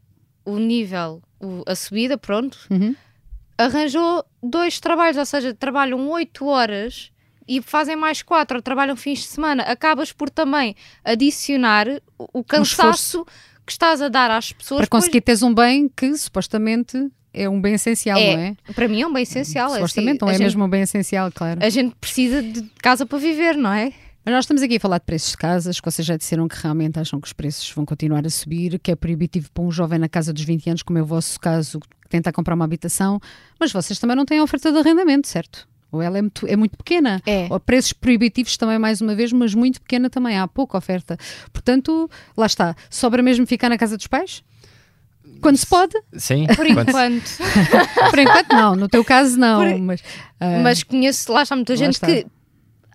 o 0.45 0.59
nível, 0.59 1.23
o- 1.41 1.63
a 1.67 1.75
subida, 1.75 2.17
pronto, 2.19 2.59
Uhum. 2.71 2.95
arranjou 3.57 4.25
dois 4.43 4.81
trabalhos, 4.81 5.17
ou 5.17 5.25
seja, 5.27 5.55
trabalham 5.55 6.09
8 6.11 6.47
horas 6.47 7.11
e 7.47 7.61
fazem 7.63 7.95
mais 7.97 8.23
quatro 8.23 8.57
ou 8.57 8.63
trabalham 8.63 8.97
fins 8.97 9.21
de 9.21 9.27
semana, 9.27 9.63
acabas 9.65 10.13
por 10.13 10.31
também 10.31 10.75
adicionar 11.05 11.87
o, 12.19 12.41
o 12.41 12.45
cansaço 12.45 13.25
que 13.67 13.73
estás 13.73 14.01
a 14.03 14.09
dar 14.09 14.31
às 14.31 14.53
pessoas. 14.53 14.81
Para 14.81 14.89
conseguir 14.89 15.21
teres 15.21 15.43
um 15.43 15.55
bem 15.55 15.89
que 15.95 16.15
supostamente 16.17 17.11
é 17.33 17.49
um 17.49 17.61
bem 17.61 17.75
essencial, 17.75 18.19
É, 18.19 18.37
não 18.37 18.43
é? 18.43 18.57
Para 18.75 18.87
mim 18.89 19.03
é 19.03 19.07
um 19.07 19.13
bem 19.13 19.23
essencial. 19.23 19.71
é 19.71 19.75
Supostamente 19.75 20.17
assim, 20.17 20.19
não 20.25 20.29
é 20.29 20.33
gente- 20.35 20.43
mesmo 20.43 20.65
um 20.65 20.69
bem 20.69 20.83
essencial, 20.83 21.31
claro. 21.33 21.61
A 21.65 21.69
gente 21.69 21.95
precisa 21.97 22.43
de 22.43 22.63
casa 22.83 23.05
para 23.07 23.19
viver, 23.19 23.57
não 23.57 23.73
é? 23.73 23.93
Mas 24.25 24.35
nós 24.35 24.45
estamos 24.45 24.63
aqui 24.63 24.77
a 24.77 24.81
falar 24.81 24.99
de 24.99 25.05
preços 25.05 25.33
de 25.33 25.37
casas, 25.37 25.79
que 25.81 25.91
vocês 25.91 26.07
já 26.07 26.17
disseram 26.17 26.49
que 26.49 26.57
realmente 26.61 26.99
acham 26.99 27.21
que 27.21 27.27
os 27.27 27.33
preços 27.35 27.71
vão 27.73 27.85
continuar 27.85 28.27
a 28.27 28.31
subir, 28.31 28.79
que 28.79 28.91
é 28.91 28.97
proibitivo 28.97 29.51
para 29.53 29.63
um 29.63 29.71
jovem 29.71 29.99
na 29.99 30.09
casa 30.09 30.33
dos 30.33 30.43
20 30.43 30.71
anos, 30.71 30.83
como 30.83 30.99
é 30.99 31.03
o 31.03 31.07
vosso 31.07 31.39
caso, 31.39 31.79
que 31.81 32.09
tenta 32.09 32.33
comprar 32.33 32.55
uma 32.55 32.65
habitação, 32.65 33.21
mas 33.61 33.71
vocês 33.71 33.99
também 33.99 34.17
não 34.17 34.25
têm 34.25 34.41
oferta 34.41 34.73
de 34.73 34.79
arrendamento, 34.79 35.29
certo? 35.29 35.69
Ou 35.93 36.01
ela 36.01 36.17
é 36.19 36.23
muito, 36.23 36.47
é 36.47 36.57
muito 36.57 36.77
pequena. 36.77 37.23
É. 37.27 37.47
Ou 37.51 37.61
preços 37.61 37.93
proibitivos 37.93 38.57
também, 38.57 38.79
mais 38.79 39.01
uma 39.03 39.15
vez, 39.15 39.31
mas 39.31 39.55
muito 39.55 39.81
pequena 39.81 40.09
também, 40.09 40.39
há 40.39 40.49
pouca 40.49 40.77
oferta. 40.79 41.17
Portanto, 41.53 42.11
lá 42.37 42.47
está. 42.47 42.75
Sobra 42.91 43.23
mesmo 43.23 43.47
ficar 43.47 43.69
na 43.69 43.77
casa 43.79 43.97
dos 43.97 44.07
pais? 44.07 44.43
Quando 45.41 45.57
se 45.57 45.67
pode? 45.67 45.93
Sim, 46.15 46.47
Por 46.57 46.67
enquanto. 46.67 47.31
Por 48.11 48.19
enquanto 48.19 48.53
não, 48.53 48.75
no 48.75 48.89
teu 48.89 49.05
caso 49.05 49.39
não, 49.39 49.61
Por- 49.63 49.79
mas... 49.81 50.03
ah, 50.41 50.61
Mas 50.63 50.83
conheço, 50.83 51.31
lá 51.31 51.43
está 51.43 51.55
muita 51.55 51.77
gente 51.77 51.95
está. 51.95 52.07
que. 52.07 52.27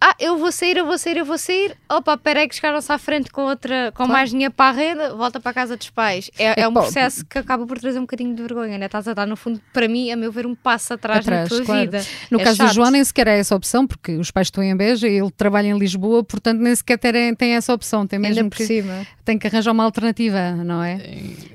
Ah, 0.01 0.15
eu 0.17 0.37
vou 0.37 0.49
sair, 0.51 0.77
eu 0.77 0.85
vou 0.85 0.97
sair, 0.97 1.17
eu 1.17 1.25
vou 1.25 1.37
sair. 1.37 1.75
Opa, 1.91 2.17
peraí 2.17 2.47
que 2.47 2.55
chegaram-se 2.55 2.89
à 2.91 2.97
frente 2.97 3.29
com 3.31 3.41
outra, 3.41 3.91
com 3.93 4.07
mais 4.07 4.29
dinheiro 4.29 4.53
para 4.53 4.69
a 4.69 4.71
renda, 4.71 5.13
volta 5.15 5.41
para 5.41 5.51
a 5.51 5.53
casa 5.53 5.75
dos 5.75 5.89
pais. 5.89 6.31
É, 6.39 6.61
é 6.61 6.67
um 6.67 6.71
Epá, 6.71 6.81
processo 6.83 7.25
que 7.25 7.37
acaba 7.37 7.67
por 7.67 7.77
trazer 7.77 7.99
um 7.99 8.03
bocadinho 8.03 8.33
de 8.33 8.41
vergonha, 8.41 8.77
né? 8.77 8.85
Estás 8.85 9.07
a 9.09 9.13
dar, 9.13 9.27
no 9.27 9.35
fundo, 9.35 9.59
para 9.73 9.89
mim, 9.89 10.09
a 10.09 10.15
meu 10.15 10.31
ver, 10.31 10.45
um 10.45 10.55
passo 10.55 10.93
atrás, 10.93 11.19
Atrás, 11.19 11.49
na 11.49 11.55
tua 11.57 11.65
claro. 11.65 11.81
vida. 11.81 12.01
No 12.31 12.39
É 12.39 12.43
caso 12.45 12.57
do 12.59 12.63
chato. 12.65 12.75
João, 12.75 12.91
nem 12.91 13.03
sequer 13.03 13.27
é 13.27 13.39
essa 13.39 13.53
opção, 13.55 13.85
porque 13.85 14.13
os 14.13 14.31
pais 14.31 14.47
estão 14.47 14.63
em 14.63 14.73
Beja 14.75 15.05
e 15.07 15.17
ele 15.19 15.31
trabalha 15.31 15.67
em 15.67 15.77
Lisboa, 15.77 16.23
portanto 16.23 16.59
nem 16.59 16.73
sequer 16.73 16.97
tem, 16.97 17.35
tem 17.35 17.51
essa 17.55 17.73
opção. 17.73 18.07
Tem 18.07 18.17
Ainda 18.17 18.29
mesmo 18.29 18.49
por 18.49 18.55
que, 18.57 18.65
cima. 18.65 19.05
tem 19.25 19.37
que 19.37 19.47
arranjar 19.47 19.71
uma 19.73 19.83
alternativa, 19.83 20.51
não 20.53 20.81
é? 20.81 20.97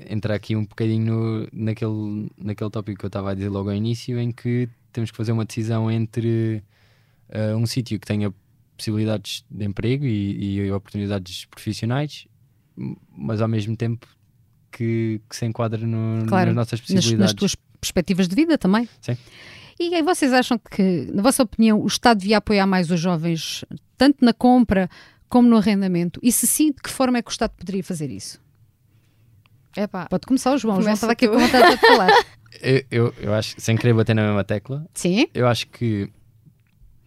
entrar 0.07 0.35
aqui 0.35 0.55
um 0.55 0.65
bocadinho 0.65 1.11
no- 1.13 1.47
naquele, 1.51 2.29
naquele 2.37 2.69
tópico 2.69 2.99
que 2.99 3.05
eu 3.05 3.07
estava 3.07 3.31
a 3.31 3.33
dizer 3.33 3.49
logo 3.49 3.69
ao 3.71 3.75
início, 3.75 4.19
em 4.19 4.31
que 4.31 4.69
temos 4.93 5.09
que 5.09 5.17
fazer 5.17 5.31
uma 5.31 5.45
decisão 5.45 5.89
entre 5.89 6.63
eh, 7.35 7.55
um 7.55 7.65
sítio 7.65 7.99
que 7.99 8.05
tenha 8.07 8.33
possibilidades 8.77 9.43
de 9.49 9.65
emprego 9.65 10.05
e, 10.05 10.65
e 10.65 10.71
oportunidades 10.71 11.45
profissionais, 11.45 12.27
mas 13.15 13.41
ao 13.41 13.47
mesmo 13.47 13.75
tempo 13.75 14.05
que, 14.71 15.21
que 15.29 15.35
se 15.35 15.45
enquadre 15.45 15.85
no- 15.85 16.25
Claro, 16.27 16.47
nas 16.47 16.55
nossas 16.55 16.79
Nas, 16.81 16.87
possibilidades. 16.89 17.19
nas 17.19 17.33
tuas 17.33 17.55
perspectivas 17.79 18.27
de 18.27 18.35
vida 18.35 18.57
também. 18.57 18.87
Sim. 19.01 19.15
E 19.79 19.93
aí 19.93 20.01
vocês 20.01 20.31
acham 20.33 20.57
que, 20.57 21.09
na 21.13 21.21
vossa 21.21 21.43
opinião, 21.43 21.79
o 21.81 21.87
Estado 21.87 22.19
devia 22.19 22.37
apoiar 22.37 22.65
mais 22.65 22.89
os 22.91 22.99
jovens, 22.99 23.63
tanto 23.97 24.23
na 24.23 24.33
compra 24.33 24.89
como 25.29 25.47
no 25.49 25.57
arrendamento? 25.57 26.19
E 26.23 26.31
se 26.31 26.47
sim, 26.47 26.71
de 26.71 26.81
que 26.81 26.89
forma 26.89 27.17
é 27.17 27.21
que 27.21 27.29
o 27.29 27.31
Estado 27.31 27.51
poderia 27.57 27.83
fazer 27.83 28.09
isso? 28.09 28.39
Epá, 29.75 30.07
Pode 30.09 30.25
começar 30.25 30.53
o 30.53 30.57
João. 30.57 30.77
O 30.77 30.81
João 30.81 30.95
Começa 30.95 31.05
estava 31.05 31.11
aqui 31.13 31.27
com 31.27 31.37
vontade 31.37 31.75
de 31.75 31.81
falar. 31.87 32.09
Eu, 32.61 32.83
eu, 32.89 33.13
eu 33.19 33.33
acho, 33.33 33.53
sem 33.59 33.75
querer 33.75 33.93
bater 33.93 34.15
na 34.15 34.23
mesma 34.27 34.41
tecla, 34.41 34.87
Sim? 34.93 35.27
eu 35.33 35.45
acho 35.45 35.67
que 35.67 36.09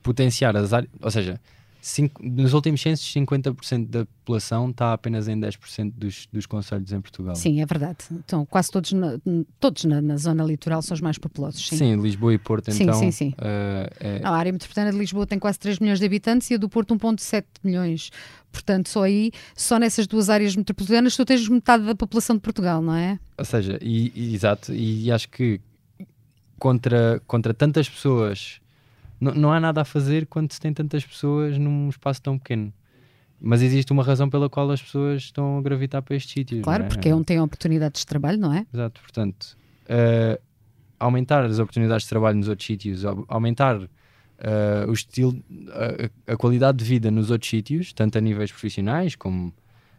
potenciar 0.02 0.56
as 0.56 0.72
áreas, 0.72 0.90
ou 1.00 1.10
seja, 1.10 1.40
cinco- 1.80 2.20
nos 2.24 2.52
últimos 2.52 2.80
censos, 2.80 3.10
50% 3.12 3.86
da 3.88 4.04
população 4.04 4.70
está 4.70 4.92
apenas 4.92 5.28
em 5.28 5.38
10% 5.38 5.92
dos, 5.96 6.28
dos 6.32 6.44
conselhos 6.46 6.92
em 6.92 7.00
Portugal. 7.00 7.34
Sim, 7.36 7.60
é 7.60 7.66
verdade. 7.66 7.98
Então, 8.10 8.44
quase 8.44 8.70
todos, 8.70 8.92
na, 8.92 9.18
todos 9.60 9.84
na, 9.84 10.00
na 10.02 10.16
zona 10.16 10.44
litoral 10.44 10.82
são 10.82 10.94
os 10.94 11.00
mais 11.00 11.18
populosos. 11.18 11.66
Sim. 11.68 11.76
Sim, 11.76 11.96
Lisboa 12.02 12.34
e 12.34 12.38
Porto, 12.38 12.70
Sim, 12.72 12.82
então. 12.82 12.98
sim, 12.98 13.10
sim. 13.10 13.34
eh, 13.38 13.90
é- 14.00 14.20
A 14.24 14.30
área 14.32 14.52
metropolitana 14.52 14.90
de 14.92 14.98
Lisboa 14.98 15.26
tem 15.26 15.38
quase 15.38 15.58
3 15.58 15.78
milhões 15.78 15.98
de 15.98 16.04
habitantes 16.06 16.50
e 16.50 16.54
a 16.54 16.56
do 16.58 16.68
Porto 16.68 16.94
1,7 16.94 17.44
milhões. 17.62 18.10
Portanto, 18.50 18.88
só 18.88 19.02
aí, 19.04 19.30
só 19.54 19.78
nessas 19.78 20.06
duas 20.06 20.28
áreas 20.30 20.56
metropolitanas, 20.56 21.16
tu 21.16 21.24
tens 21.24 21.46
metade 21.48 21.84
da 21.84 21.94
população 21.94 22.34
de 22.36 22.40
Portugal, 22.42 22.82
não 22.82 22.94
é? 22.94 23.18
ou 23.38 23.44
seja, 23.44 23.78
e, 23.80 24.10
e- 24.16 24.34
exato, 24.34 24.74
e 24.74 25.12
acho 25.12 25.28
que 25.28 25.60
contra, 26.58 27.22
contra 27.26 27.54
tantas 27.54 27.88
pessoas 27.88 28.60
não, 29.20 29.32
não 29.34 29.52
há 29.52 29.60
nada 29.60 29.80
a 29.82 29.84
fazer 29.84 30.26
quando 30.26 30.52
se 30.52 30.60
tem 30.60 30.72
tantas 30.72 31.04
pessoas 31.04 31.58
num 31.58 31.88
espaço 31.88 32.22
tão 32.22 32.38
pequeno. 32.38 32.72
Mas 33.40 33.62
existe 33.62 33.92
uma 33.92 34.02
razão 34.02 34.28
pela 34.28 34.48
qual 34.50 34.68
as 34.70 34.82
pessoas 34.82 35.22
estão 35.22 35.58
a 35.58 35.62
gravitar 35.62 36.02
para 36.02 36.16
estes 36.16 36.32
sítios. 36.32 36.62
Claro, 36.62 36.84
é? 36.84 36.88
porque 36.88 37.08
é 37.08 37.14
onde 37.14 37.24
tem 37.24 37.40
oportunidades 37.40 38.00
de 38.00 38.06
trabalho, 38.06 38.38
não 38.38 38.52
é? 38.52 38.66
Exato, 38.74 39.00
portanto, 39.00 39.56
eh, 39.88 40.40
aumentar 40.98 41.44
as 41.44 41.58
oportunidades 41.60 42.02
de 42.04 42.08
trabalho 42.08 42.36
nos 42.38 42.48
outros 42.48 42.66
sítios, 42.66 43.04
au- 43.04 43.24
aumentar 43.28 43.80
eh, 44.38 44.84
o 44.88 44.92
estilo, 44.92 45.40
a, 46.26 46.32
a 46.32 46.36
qualidade 46.36 46.78
de 46.78 46.84
vida 46.84 47.10
nos 47.12 47.30
outros 47.30 47.48
sítios, 47.48 47.92
tanto 47.92 48.18
a 48.18 48.20
níveis 48.20 48.50
profissionais 48.50 49.14
como 49.14 49.52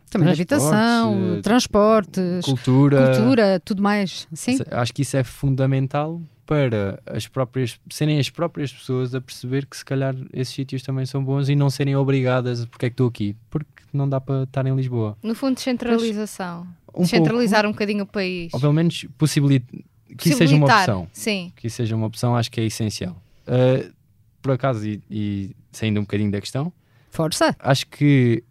Também 0.10 0.29
habitação, 0.29 1.38
eh, 1.38 1.41
transportes, 1.41 2.43
cultura. 2.43 3.05
cultura, 3.05 3.60
tudo 3.63 3.82
mais. 3.82 4.27
Sim, 4.34 4.58
Acho 4.71 4.93
que 4.93 5.01
isso 5.03 5.15
é 5.15 5.23
fundamental 5.23 6.21
para 6.49 6.99
as 7.05 7.27
próprias 7.27 7.79
serem 7.91 8.17
as 8.17 8.27
próprias 8.27 8.73
pessoas 8.73 9.13
a 9.13 9.21
perceber 9.21 9.67
que 9.67 9.77
se 9.77 9.85
calhar 9.85 10.15
esses 10.33 10.51
sítios 10.51 10.81
também 10.81 11.05
são 11.05 11.23
bons 11.23 11.47
e 11.47 11.55
não 11.55 11.69
serem 11.69 11.95
obrigadas 11.95 12.65
porque 12.65 12.88
é 12.88 12.89
que 12.89 12.95
estou 12.95 13.07
aqui, 13.07 13.35
porque 13.51 13.69
não 13.93 14.09
dá 14.09 14.19
para 14.19 14.45
estar 14.45 14.65
em 14.65 14.75
Lisboa. 14.75 15.15
no 15.21 15.35
fundo, 15.35 15.53
descentralização. 15.53 16.67
Um 16.91 17.03
Descentralizar 17.03 17.67
um 17.67 17.71
bocadinho 17.71 18.03
o 18.03 18.07
país. 18.07 18.51
Ou 18.51 18.59
pelo 18.59 18.73
menos 18.73 19.05
possibilitar 19.15 19.79
que 20.17 20.29
isso 20.29 20.39
seja 20.39 20.55
uma 20.55 20.65
opção. 20.65 21.07
Sim. 21.13 21.53
que 21.55 21.67
isso 21.67 21.75
seja 21.75 21.95
uma 21.95 22.07
opção, 22.07 22.35
acho 22.35 22.49
que 22.49 22.59
é 22.59 22.65
essencial. 22.65 23.15
Uh, 23.47 23.93
por 24.41 24.53
acaso, 24.53 24.88
e, 24.88 25.03
e 25.07 25.55
saindo 25.71 25.99
um 25.99 26.03
bocadinho 26.03 26.31
da 26.31 26.41
questão, 26.41 26.73
força. 27.12 27.55
acho 27.59 27.85
que 27.85 28.43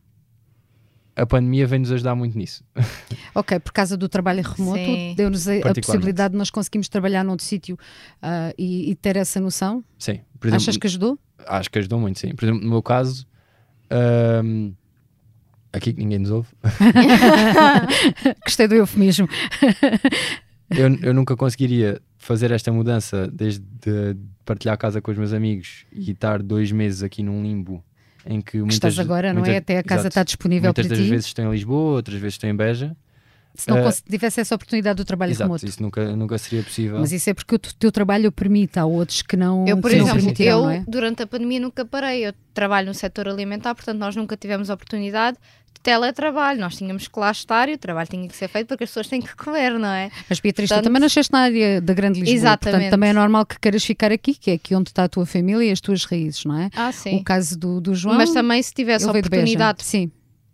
a 1.19 1.27
pandemia 1.27 1.67
vem-nos 1.67 1.91
ajudar 1.93 2.15
muito 2.15 2.39
nisso. 2.39 2.65
Ok, 3.35 3.59
por 3.61 3.73
causa 3.73 3.97
do 3.97 4.09
trabalho 4.09 4.43
remoto, 4.43 5.15
deu-nos 5.17 5.49
a, 5.49 5.57
a 5.57 5.75
possibilidade 5.75 6.33
de 6.33 6.39
nós 6.39 6.51
conseguirmos 6.51 6.89
trabalhar 6.89 7.25
noutro 7.25 7.45
sítio 7.45 7.79
ah, 8.23 8.53
e, 8.57 8.91
e 8.91 8.95
ter 8.95 9.17
essa 9.17 9.41
noção. 9.41 9.85
Sim, 9.99 10.21
por 10.39 10.49
exemplo, 10.49 10.63
Achas 10.63 10.77
que 10.77 10.87
ajudou? 10.87 11.19
acho 11.47 11.71
que 11.71 11.79
ajudou 11.79 11.99
muito, 11.99 12.19
sim. 12.19 12.35
Por 12.35 12.45
exemplo, 12.45 12.63
no 12.63 12.71
meu 12.71 12.83
caso, 12.83 13.27
um, 14.45 14.73
aqui 15.73 15.93
que 15.93 15.99
ninguém 15.99 16.19
nos 16.19 16.31
ouve, 16.31 16.49
Gostei 18.45 18.69
do 18.69 18.75
eufemismo. 18.75 19.29
eu, 20.71 20.95
eu 21.03 21.15
nunca 21.15 21.37
conseguiria 21.37 22.01
fazer 22.17 22.51
esta 22.51 22.73
mudança 22.73 23.29
desde 23.29 23.65
de 23.81 24.17
partilhar 24.45 24.75
a 24.75 24.79
casa 24.79 25.01
com 25.01 25.11
os 25.11 25.19
meus 25.19 25.33
amigos 25.33 25.85
e 25.93 26.11
estar 26.11 26.43
dois 26.43 26.73
meses 26.73 27.03
aqui 27.03 27.23
num 27.23 27.43
limbo 27.43 27.85
em 28.29 28.41
que 28.41 28.53
Que 28.53 28.59
muitas, 28.59 28.75
estás 28.75 28.99
agora, 28.99 29.33
não 29.33 29.41
é? 29.41 29.45
muitas- 29.45 29.57
Até 29.63 29.79
a 29.79 29.83
casa 29.83 30.01
exato. 30.03 30.09
está 30.09 30.23
disponível 30.23 30.69
Muitas 30.69 30.87
para 30.87 30.97
das 30.97 31.05
ti. 31.05 31.11
vezes 31.11 31.27
estou 31.27 31.45
em 31.47 31.51
Lisboa, 31.51 31.93
outras 31.97 32.21
vezes 32.21 32.35
estou 32.35 32.49
em 32.51 32.55
Beja. 32.55 32.95
Se 33.55 33.69
não 33.69 33.83
cons- 33.83 34.03
tivesse 34.09 34.41
essa 34.41 34.55
oportunidade 34.55 34.97
do 34.97 35.05
trabalho 35.05 35.31
Exato, 35.33 35.49
remoto. 35.49 35.67
isso 35.67 35.83
nunca, 35.83 36.15
nunca 36.15 36.39
seria 36.39 36.63
possível. 36.63 37.01
Mas 37.01 37.11
isso 37.13 37.29
é 37.29 37.35
porque 37.35 37.57
o 37.57 37.59
teu 37.59 37.91
trabalho 37.91 38.31
permite, 38.31 38.79
há 38.79 38.85
outros 38.85 39.23
que 39.23 39.37
não, 39.37 39.67
Eu, 39.67 39.79
por 39.79 39.91
sim, 39.91 39.99
sim, 40.05 40.17
exemplo, 40.17 40.45
não 40.45 40.45
eu 40.45 40.71
é? 40.71 40.85
durante 40.87 41.23
a 41.23 41.27
pandemia 41.27 41.59
nunca 41.59 41.85
parei. 41.85 42.27
Eu 42.27 42.33
trabalho 42.55 42.87
no 42.87 42.95
setor 42.95 43.27
alimentar, 43.29 43.75
portanto 43.75 43.99
nós 43.99 44.15
nunca 44.15 44.37
tivemos 44.37 44.71
oportunidade 44.71 45.37
de 45.75 45.81
teletrabalho. 45.83 46.61
Nós 46.61 46.77
tínhamos 46.77 47.09
que 47.09 47.19
lá 47.19 47.31
estar 47.33 47.69
e 47.69 47.75
o 47.75 47.79
trabalho 47.79 48.09
tinha 48.09 48.29
que 48.29 48.37
ser 48.37 48.47
feito 48.49 48.69
porque 48.69 48.85
as 48.85 48.91
pessoas 48.91 49.09
têm 49.09 49.21
que 49.21 49.35
comer, 49.35 49.77
não 49.79 49.89
é? 49.89 50.11
Mas 50.31 50.39
Beatriz, 50.39 50.69
tu 50.69 50.75
Portanto- 50.75 50.85
também 50.85 51.01
nasceste 51.01 51.33
na 51.33 51.41
área 51.41 51.81
da 51.81 51.95
Grande 51.95 52.21
Lisboa, 52.21 52.37
Exatamente. 52.37 52.75
portanto 52.77 52.91
também 52.91 53.11
é 53.11 53.13
normal 53.13 53.45
que 53.45 53.59
queiras 53.59 53.85
ficar 53.85 54.13
aqui, 54.13 54.35
que 54.35 54.53
é 54.53 54.55
aqui 54.55 54.75
onde 54.75 54.91
está 54.91 55.05
a 55.05 55.09
tua 55.09 55.27
família 55.27 55.65
e 55.69 55.73
as 55.73 55.81
tuas 55.81 56.05
raízes, 56.05 56.45
não 56.45 56.57
é? 56.59 56.71
Ah, 56.77 56.93
sim. 56.93 57.17
O 57.17 57.25
caso 57.25 57.59
do, 57.59 57.81
do 57.81 57.95
João. 57.95 58.17
Mas 58.17 58.31
também 58.33 58.63
se 58.63 58.73
tivesse 58.73 59.05
oportunidade 59.07 59.83
Sim. 59.85 60.11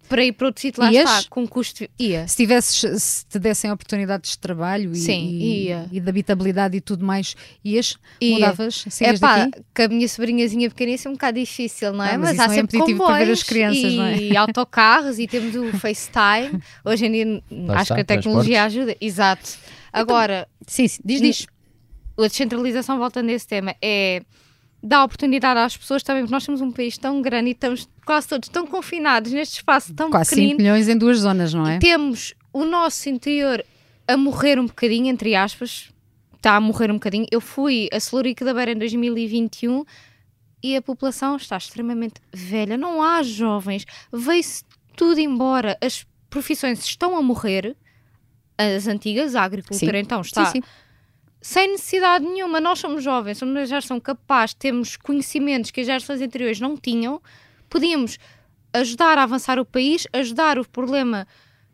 Para 0.09 0.25
ir 0.25 0.33
para 0.33 0.47
outro 0.49 0.61
sítio, 0.62 0.83
lá 0.83 0.93
Ias? 0.93 1.11
está, 1.11 1.31
com 1.31 1.47
custo. 1.47 1.85
Ia. 1.99 2.27
Se 2.29 2.37
tivesses, 2.37 3.03
se 3.03 3.27
te 3.27 3.38
dessem 3.38 3.71
oportunidades 3.71 4.33
de 4.33 4.38
trabalho 4.38 4.93
e, 4.93 4.97
Sim, 4.97 5.29
e, 5.29 5.64
ia. 5.67 5.87
e 5.90 6.01
de 6.01 6.09
habitabilidade 6.09 6.77
e 6.77 6.81
tudo 6.81 7.05
mais, 7.05 7.35
ias, 7.64 7.97
Ia. 8.21 8.35
mudavas, 8.35 8.85
É 9.01 9.19
pá, 9.19 9.49
com 9.75 9.83
a 9.83 9.88
minha 9.88 10.09
sobrinhazinha 10.09 10.69
pequena 10.69 10.93
isso 10.93 11.09
é 11.09 11.11
um 11.11 11.14
bocado 11.14 11.38
difícil, 11.38 11.93
não 11.93 12.05
é? 12.05 12.14
Ah, 12.14 12.19
mas 12.19 12.33
isso 12.33 12.43
há 12.43 12.47
não 12.47 12.53
é 12.53 12.57
sempre 12.57 12.77
impeditivo 12.77 12.99
comboios 13.01 13.17
para 13.19 13.27
ver 13.27 13.33
as 13.33 13.43
crianças, 13.43 13.93
e 13.93 13.97
não 13.97 14.05
é? 14.05 14.37
autocarros 14.38 15.19
e 15.19 15.27
temos 15.27 15.55
o 15.55 15.73
FaceTime. 15.79 16.62
Hoje 16.85 17.07
em 17.07 17.12
dia 17.12 17.43
acho 17.71 17.83
está, 17.83 17.95
que 17.95 18.01
a 18.01 18.05
tecnologia 18.05 18.64
ajuda. 18.64 18.97
Exato. 19.01 19.51
Agora, 19.93 20.49
Sim, 20.67 20.88
sim, 20.88 21.01
diz, 21.05 21.21
diz. 21.21 21.47
a 22.19 22.23
descentralização, 22.23 22.99
voltando 22.99 23.29
a 23.29 23.33
esse 23.33 23.47
tema, 23.47 23.75
é 23.81 24.23
dar 24.87 25.03
oportunidade 25.03 25.59
às 25.59 25.77
pessoas 25.77 26.03
também, 26.03 26.23
porque 26.23 26.35
nós 26.35 26.44
temos 26.44 26.61
um 26.61 26.70
país 26.70 26.99
tão 26.99 27.23
grande 27.23 27.49
e 27.49 27.53
estamos 27.53 27.88
quase 28.05 28.29
todos 28.29 28.49
tão 28.51 28.66
confinados 28.66 29.33
neste 29.33 29.57
espaço 29.57 29.94
tão 29.94 30.11
Quase 30.11 30.31
5 30.31 30.37
pequenino. 30.40 30.59
milhões 30.59 30.88
em 30.88 30.99
duas 30.99 31.18
zonas, 31.20 31.55
não 31.55 31.66
é? 31.66 31.79
Temos 31.79 32.35
o 32.53 32.64
nosso 32.66 33.09
interior 33.09 33.64
a 34.07 34.16
morrer 34.16 34.59
um 34.61 34.66
bocadinho, 34.66 35.07
entre 35.07 35.35
aspas, 35.35 35.90
está 36.37 36.57
a 36.57 36.61
morrer 36.61 36.90
um 36.90 36.94
bocadinho. 36.94 37.27
Eu 37.31 37.40
fui 37.40 37.88
a 37.90 37.99
Celurico 37.99 38.44
da 38.44 38.53
Beira 38.53 38.73
em 38.73 38.77
2021 38.79 39.85
e 40.62 40.77
a 40.77 40.83
população 40.83 41.37
está 41.37 41.57
extremamente 41.57 42.20
velha. 42.33 42.77
Não 42.77 43.03
há 43.03 43.23
jovens, 43.23 43.87
veio-se 44.12 44.64
tudo 44.94 45.18
embora. 45.18 45.79
As 45.81 46.07
profissões 46.29 46.85
estão 46.85 47.16
a 47.16 47.23
morrer, 47.23 47.75
as 48.59 48.87
antigas, 48.87 49.35
a 49.35 49.42
agricultura 49.42 49.97
Sim. 49.97 50.03
então 50.03 50.20
está 50.20 50.44
Sim, 50.47 50.61
sim. 50.61 50.62
Sem 51.44 51.72
necessidade 51.72 52.24
nenhuma. 52.24 52.59
Nós 52.59 52.78
somos 52.78 53.04
jovens, 53.04 53.37
somos 53.37 53.54
uma 53.54 53.66
geração 53.66 54.00
capaz, 54.00 54.54
temos 54.54 54.96
conhecimentos 54.96 55.70
que 55.70 55.83
as 55.83 55.87
gerações 55.87 56.22
anteriores 56.22 56.59
não 56.59 56.74
tinham, 56.74 57.20
podíamos 57.68 58.18
ajudar 58.72 59.18
a 59.18 59.24
avançar 59.24 59.59
o 59.59 59.64
país, 59.64 60.07
ajudar 60.11 60.59
o 60.59 60.66
problema 60.66 61.28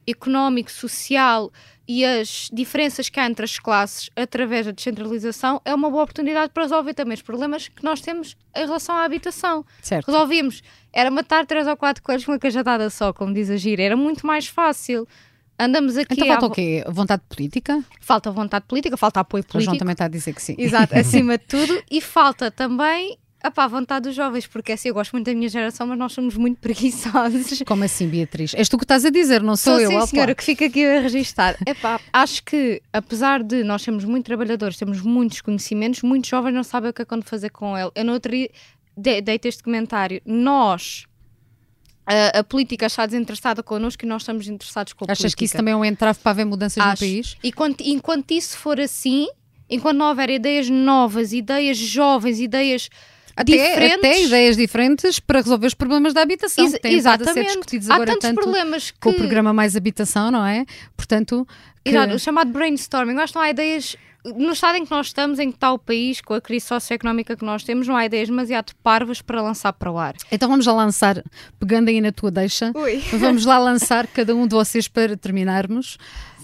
económico, 0.05 0.73
social 0.73 1.53
e 1.87 2.05
as 2.05 2.51
diferenças 2.53 3.09
que 3.09 3.21
há 3.21 3.27
entre 3.27 3.45
as 3.45 3.61
classes 3.61 4.11
através 4.17 4.67
da 4.67 4.73
descentralização 4.73 5.63
é 5.65 5.73
uma 5.73 5.89
boa 5.89 6.03
oportunidade 6.03 6.53
para 6.53 6.65
resolver 6.65 6.93
também 6.93 7.15
os 7.15 7.23
problemas 7.23 7.69
que 7.69 7.85
nós 7.85 8.01
temos 8.01 8.37
em 8.57 8.67
relação 8.67 8.97
à 8.97 9.05
habitação. 9.05 9.65
Certo. 9.81 10.11
Resolvíamos, 10.11 10.65
era 10.93 11.13
matar 11.13 11.47
três 11.47 11.69
ou 11.69 11.77
quatro 11.77 12.03
coelhos 12.03 12.25
com 12.25 12.33
uma 12.33 12.41
cajadada 12.41 12.91
só, 12.91 13.13
como 13.13 13.33
diz 13.33 13.49
a 13.49 13.57
gira, 13.57 13.85
era 13.85 13.97
muito 13.97 14.27
mais 14.27 14.49
fácil. 14.49 15.07
Andamos 15.65 15.97
aqui. 15.97 16.15
Então 16.15 16.27
à 16.27 16.31
falta 16.33 16.47
o 16.47 16.51
quê? 16.51 16.85
Vontade 16.89 17.23
política? 17.29 17.85
Falta 18.01 18.31
vontade 18.31 18.65
política, 18.67 18.97
falta 18.97 19.21
apoio 19.21 19.43
O 19.43 19.53
João 19.53 19.53
político. 19.65 19.79
também 19.79 19.93
está 19.93 20.07
a 20.07 20.09
dizer 20.09 20.33
que 20.33 20.43
sim. 20.43 20.55
Exato, 20.59 20.95
acima 20.99 21.37
de 21.39 21.45
tudo. 21.45 21.83
E 21.91 22.01
falta 22.01 22.51
também 22.51 23.19
epá, 23.43 23.65
a 23.65 23.69
vontade 23.69 24.07
dos 24.07 24.15
jovens, 24.15 24.47
porque 24.47 24.73
assim, 24.73 24.89
eu 24.89 24.95
gosto 24.95 25.13
muito 25.13 25.25
da 25.27 25.33
minha 25.35 25.49
geração, 25.49 25.87
mas 25.87 25.99
nós 25.99 26.13
somos 26.13 26.37
muito 26.37 26.59
preguiçosos. 26.61 27.63
Como 27.67 27.85
assim, 27.85 28.07
Beatriz? 28.09 28.53
És 28.55 28.69
tu 28.69 28.77
que 28.77 28.85
estás 28.85 29.05
a 29.05 29.11
dizer, 29.11 29.43
não 29.43 29.57
sou 29.57 29.75
Sou 29.75 29.81
eu. 29.81 29.89
sim, 29.91 29.97
opa. 29.97 30.07
senhora, 30.07 30.35
que 30.35 30.45
fica 30.45 30.67
aqui 30.67 30.85
a 30.85 31.01
registar. 31.01 31.57
Epá, 31.67 31.99
acho 32.13 32.43
que, 32.45 32.83
apesar 32.93 33.43
de 33.43 33.63
nós 33.65 33.83
sermos 33.83 34.05
muito 34.05 34.27
trabalhadores, 34.27 34.77
temos 34.77 35.01
muitos 35.01 35.41
conhecimentos, 35.41 36.03
muitos 36.03 36.29
jovens 36.29 36.53
não 36.55 36.63
sabem 36.65 36.91
o 36.91 36.93
que 36.93 37.03
é 37.03 37.05
quando 37.05 37.25
fazer 37.25 37.51
com 37.51 37.77
ele. 37.79 37.91
Eu 37.95 38.05
no 38.05 38.13
outro 38.13 38.31
dia 38.33 38.51
de- 38.97 39.23
deito 39.23 39.49
este 39.49 39.63
comentário. 39.63 40.21
Nós, 40.27 41.07
a, 42.35 42.41
a 42.41 42.45
política 42.45 42.87
está 42.87 43.07
desinteressada 43.07 43.63
connosco 43.63 44.05
e 44.05 44.09
nós 44.09 44.23
estamos 44.23 44.47
interessados 44.49 44.93
com 44.93 45.05
a 45.05 45.13
Achas 45.13 45.19
política. 45.23 45.39
que 45.39 45.45
isso 45.45 45.57
também 45.57 45.73
é 45.73 45.77
um 45.77 45.85
entrave 45.85 46.19
para 46.19 46.31
haver 46.33 46.45
mudanças 46.45 46.77
no 46.85 46.91
Acho. 46.91 47.01
país? 47.01 47.37
E 47.43 47.53
quando- 47.53 47.77
enquanto 47.81 48.31
isso 48.33 48.57
for 48.59 48.81
assim, 48.81 49.29
enquanto 49.69 49.97
não 49.99 50.09
houver 50.09 50.31
ideias 50.31 50.69
novas, 50.69 51.33
ideias 51.33 51.77
jovens, 51.79 52.41
ideias 52.41 52.89
Até, 53.41 53.53
diferentes... 53.53 53.99
até 53.99 54.23
ideias 54.25 54.57
diferentes 54.57 55.21
para 55.21 55.41
resolver 55.41 55.67
os 55.67 55.75
problemas 55.75 56.13
da 56.15 56.23
habitação, 56.23 56.65
Ex- 56.65 56.75
que 56.75 56.81
têm 56.81 56.99
estado 56.99 57.23
a 57.23 57.25
ser 57.25 57.31
exatamente. 57.31 57.49
discutidos 57.49 57.91
Há 57.91 57.95
agora 57.95 58.13
tantos 58.13 58.29
tanto 58.29 58.41
problemas 58.41 58.91
que... 58.91 58.99
com 59.01 59.11
o 59.11 59.15
programa 59.15 59.53
Mais 59.53 59.77
Habitação, 59.77 60.31
não 60.31 60.45
é? 60.47 60.65
Portanto, 60.97 61.47
que- 61.85 61.91
Exato, 61.91 62.15
o 62.15 62.19
chamado 62.19 62.51
brainstorming. 62.53 63.15
Eu 63.15 63.21
acho 63.21 63.33
que 63.33 63.39
não 63.39 63.45
há 63.45 63.51
ideias. 63.51 63.97
No 64.23 64.53
estado 64.53 64.77
em 64.77 64.85
que 64.85 64.91
nós 64.91 65.07
estamos, 65.07 65.39
em 65.39 65.49
que 65.51 65.57
está 65.57 65.73
o 65.73 65.79
país, 65.79 66.21
com 66.21 66.35
a 66.35 66.43
crise 66.43 66.67
socioeconómica 66.67 67.35
que 67.35 67.43
nós 67.45 67.65
temos, 67.65 67.89
não 67.89 67.97
há 67.97 68.05
ideias 68.05 68.29
demasiado 68.29 68.73
parvas 68.83 69.23
para 69.23 69.41
lançar 69.41 69.73
para 69.73 69.91
o 69.91 69.99
ar. 69.99 70.15
então 70.31 70.47
vamos 70.47 70.67
lá 70.67 70.75
lançar, 70.75 71.25
pegando 71.59 71.89
aí 71.89 72.03
na 72.03 72.13
tua 72.13 72.31
deixa, 72.31 72.71
Ui. 72.75 72.99
vamos 73.19 73.47
lá 73.47 73.59
lançar 73.59 74.07
cada 74.09 74.35
um 74.37 74.47
de 74.47 74.55
vocês 74.55 74.87
para 74.89 75.17
terminarmos. 75.17 75.97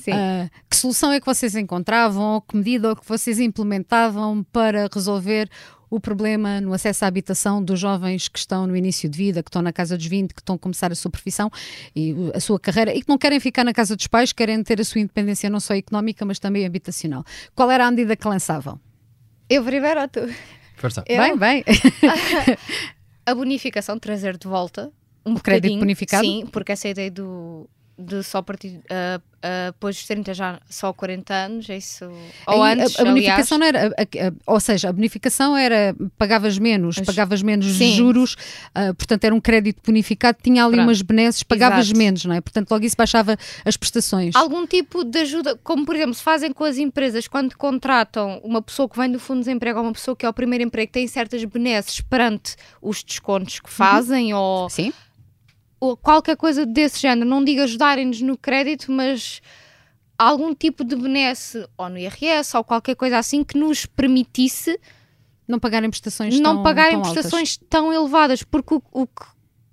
Sim. 0.03 0.13
Ah, 0.13 0.49
que 0.71 0.77
solução 0.77 1.13
é 1.13 1.21
que 1.21 1.27
vocês 1.27 1.55
encontravam, 1.55 2.23
ou 2.37 2.41
que 2.41 2.57
medida 2.57 2.89
ou 2.89 2.97
que 2.97 3.07
vocês 3.07 3.39
implementavam 3.41 4.43
para 4.53 4.89
resolver 4.91 5.51
o 5.97 6.01
problema 6.01 6.61
no 6.61 6.73
acesso 6.73 7.05
à 7.05 7.09
habitação 7.09 7.63
dos 7.63 7.81
jovens 7.81 8.29
que 8.29 8.39
estão 8.39 8.67
no 8.67 8.77
início 8.77 9.09
de 9.09 9.17
vida, 9.17 9.43
que 9.43 9.49
estão 9.49 9.63
na 9.63 9.73
casa 9.73 9.97
dos 9.97 10.07
20, 10.07 10.35
que 10.35 10.41
estão 10.41 10.57
a 10.57 10.59
começar 10.59 10.93
a 10.93 10.95
sua 10.95 11.11
profissão 11.11 11.51
e 11.95 12.15
a 12.35 12.41
sua 12.41 12.61
carreira 12.61 12.95
e 12.95 13.03
que 13.03 13.09
não 13.09 13.19
querem 13.19 13.41
ficar 13.41 13.65
na 13.65 13.73
casa 13.73 13.97
dos 13.97 14.07
pais, 14.07 14.33
querem 14.33 14.63
ter 14.63 14.81
a 14.81 14.85
sua 14.85 15.01
independência 15.01 15.49
não 15.49 15.61
só 15.61 15.75
económica, 15.75 16.25
mas 16.25 16.39
também 16.39 16.65
habitacional. 16.67 17.25
Qual 17.55 17.71
era 17.71 17.87
a 17.87 17.91
medida 17.91 18.17
que 18.17 18.27
lançavam? 18.29 18.79
Eu 19.49 19.65
primeiro 19.65 20.01
ou 20.01 20.09
tu? 20.09 20.21
Força. 20.77 21.05
Eu? 21.07 21.23
Bem, 21.23 21.37
bem. 21.37 21.65
A 23.25 23.35
bonificação, 23.35 23.99
trazer 23.99 24.37
de 24.37 24.47
volta 24.47 24.93
um 25.25 25.35
O 25.35 25.41
crédito 25.41 25.79
bonificado? 25.79 26.25
Sim, 26.25 26.47
porque 26.53 26.71
essa 26.71 26.87
ideia 26.89 27.11
do, 27.11 27.69
de 27.99 28.23
só 28.23 28.43
partir 28.43 28.77
uh, 28.77 29.19
uh, 29.19 29.73
depois 29.73 29.97
dos 29.97 30.07
30 30.07 30.35
já 30.35 30.61
só 30.69 30.93
40 30.93 31.33
anos, 31.33 31.71
é 31.71 31.79
isso. 31.79 32.05
Ou 32.47 32.63
Aí, 32.63 32.79
antes, 32.81 32.99
a, 32.99 33.03
a 33.03 33.05
bonificação 33.07 33.57
aliás. 33.57 33.73
não 33.75 33.81
era, 33.83 33.95
a- 33.97 34.29
a- 34.29 34.53
ou 34.53 34.61
seja, 34.61 34.89
a 34.91 34.93
bonificação 34.93 35.57
era 35.57 35.97
pagavas 36.19 36.59
menos, 36.59 36.99
As- 36.99 37.07
pagavas 37.07 37.43
menos 37.43 37.67
Sim. 37.77 37.95
juros, 37.95 38.37
ah, 38.75 38.93
portanto 38.93 39.25
era 39.25 39.35
um 39.35 39.41
crédito 39.41 39.81
bonificado, 39.87 40.37
tinha 40.43 40.63
ali 40.65 40.75
Pronto. 40.75 40.89
umas 40.89 41.01
benesses, 41.01 41.43
pagavas 41.43 41.87
Exato. 41.87 41.99
menos, 41.99 42.25
não 42.27 42.35
é? 42.35 42.41
Portanto, 42.41 42.71
logo 42.71 42.85
isso 42.85 42.97
baixava 42.97 43.37
as 43.65 43.77
prestações. 43.77 44.35
Algum 44.37 44.67
tipo 44.67 45.03
de 45.03 45.19
ajuda, 45.21 45.57
como 45.65 45.87
por 45.87 45.97
exemplo, 45.97 46.15
se 46.15 46.23
fazem 46.23 46.53
com 46.53 46.65
as 46.65 46.77
empresas 46.77 47.27
quando 47.27 47.57
contratam 47.57 48.41
uma 48.45 48.61
pessoa 48.61 48.89
que 48.89 48.99
vem 48.99 49.11
do 49.11 49.19
fundo 49.19 49.39
de 49.39 49.45
desemprego 49.47 49.79
ou 49.79 49.85
uma 49.87 49.93
pessoa 49.93 50.15
que 50.15 50.27
é 50.27 50.29
o 50.29 50.35
primeiro 50.35 50.65
emprego, 50.65 50.93
tem 50.93 51.07
certas 51.07 51.43
benesses 51.45 52.01
perante 52.03 52.57
os 52.83 53.03
descontos 53.03 53.59
que 53.61 53.71
fazem 53.71 54.35
ou, 54.35 54.69
Sim. 54.69 54.93
Ou 55.81 55.97
qualquer 55.97 56.37
coisa 56.37 56.65
desse 56.65 57.01
género. 57.01 57.29
Não 57.29 57.45
digo 57.45 57.63
ajudarem-nos 57.63 58.21
no 58.21 58.37
crédito, 58.37 58.91
mas 58.91 59.41
algum 60.19 60.55
tipo 60.55 60.85
de 60.85 60.97
benesse 60.97 61.67
ou 61.77 61.89
no 61.89 61.99
IRS 61.99 62.57
ou 62.57 62.65
qualquer 62.65 62.97
coisa 62.97 63.19
assim 63.19 63.45
que 63.45 63.59
nos 63.59 63.85
permitisse 63.87 64.81
Não 65.47 65.59
pagarem 65.59 65.91
prestações 65.91 66.41
não 66.41 66.55
tão, 66.57 66.63
pagarem 66.63 66.93
tão 66.93 67.01
altas. 67.01 67.13
prestações 67.13 67.57
tão 67.69 67.93
elevadas, 67.93 68.43
porque 68.43 68.75
o, 68.75 68.83
o 68.93 69.07
que 69.07 69.27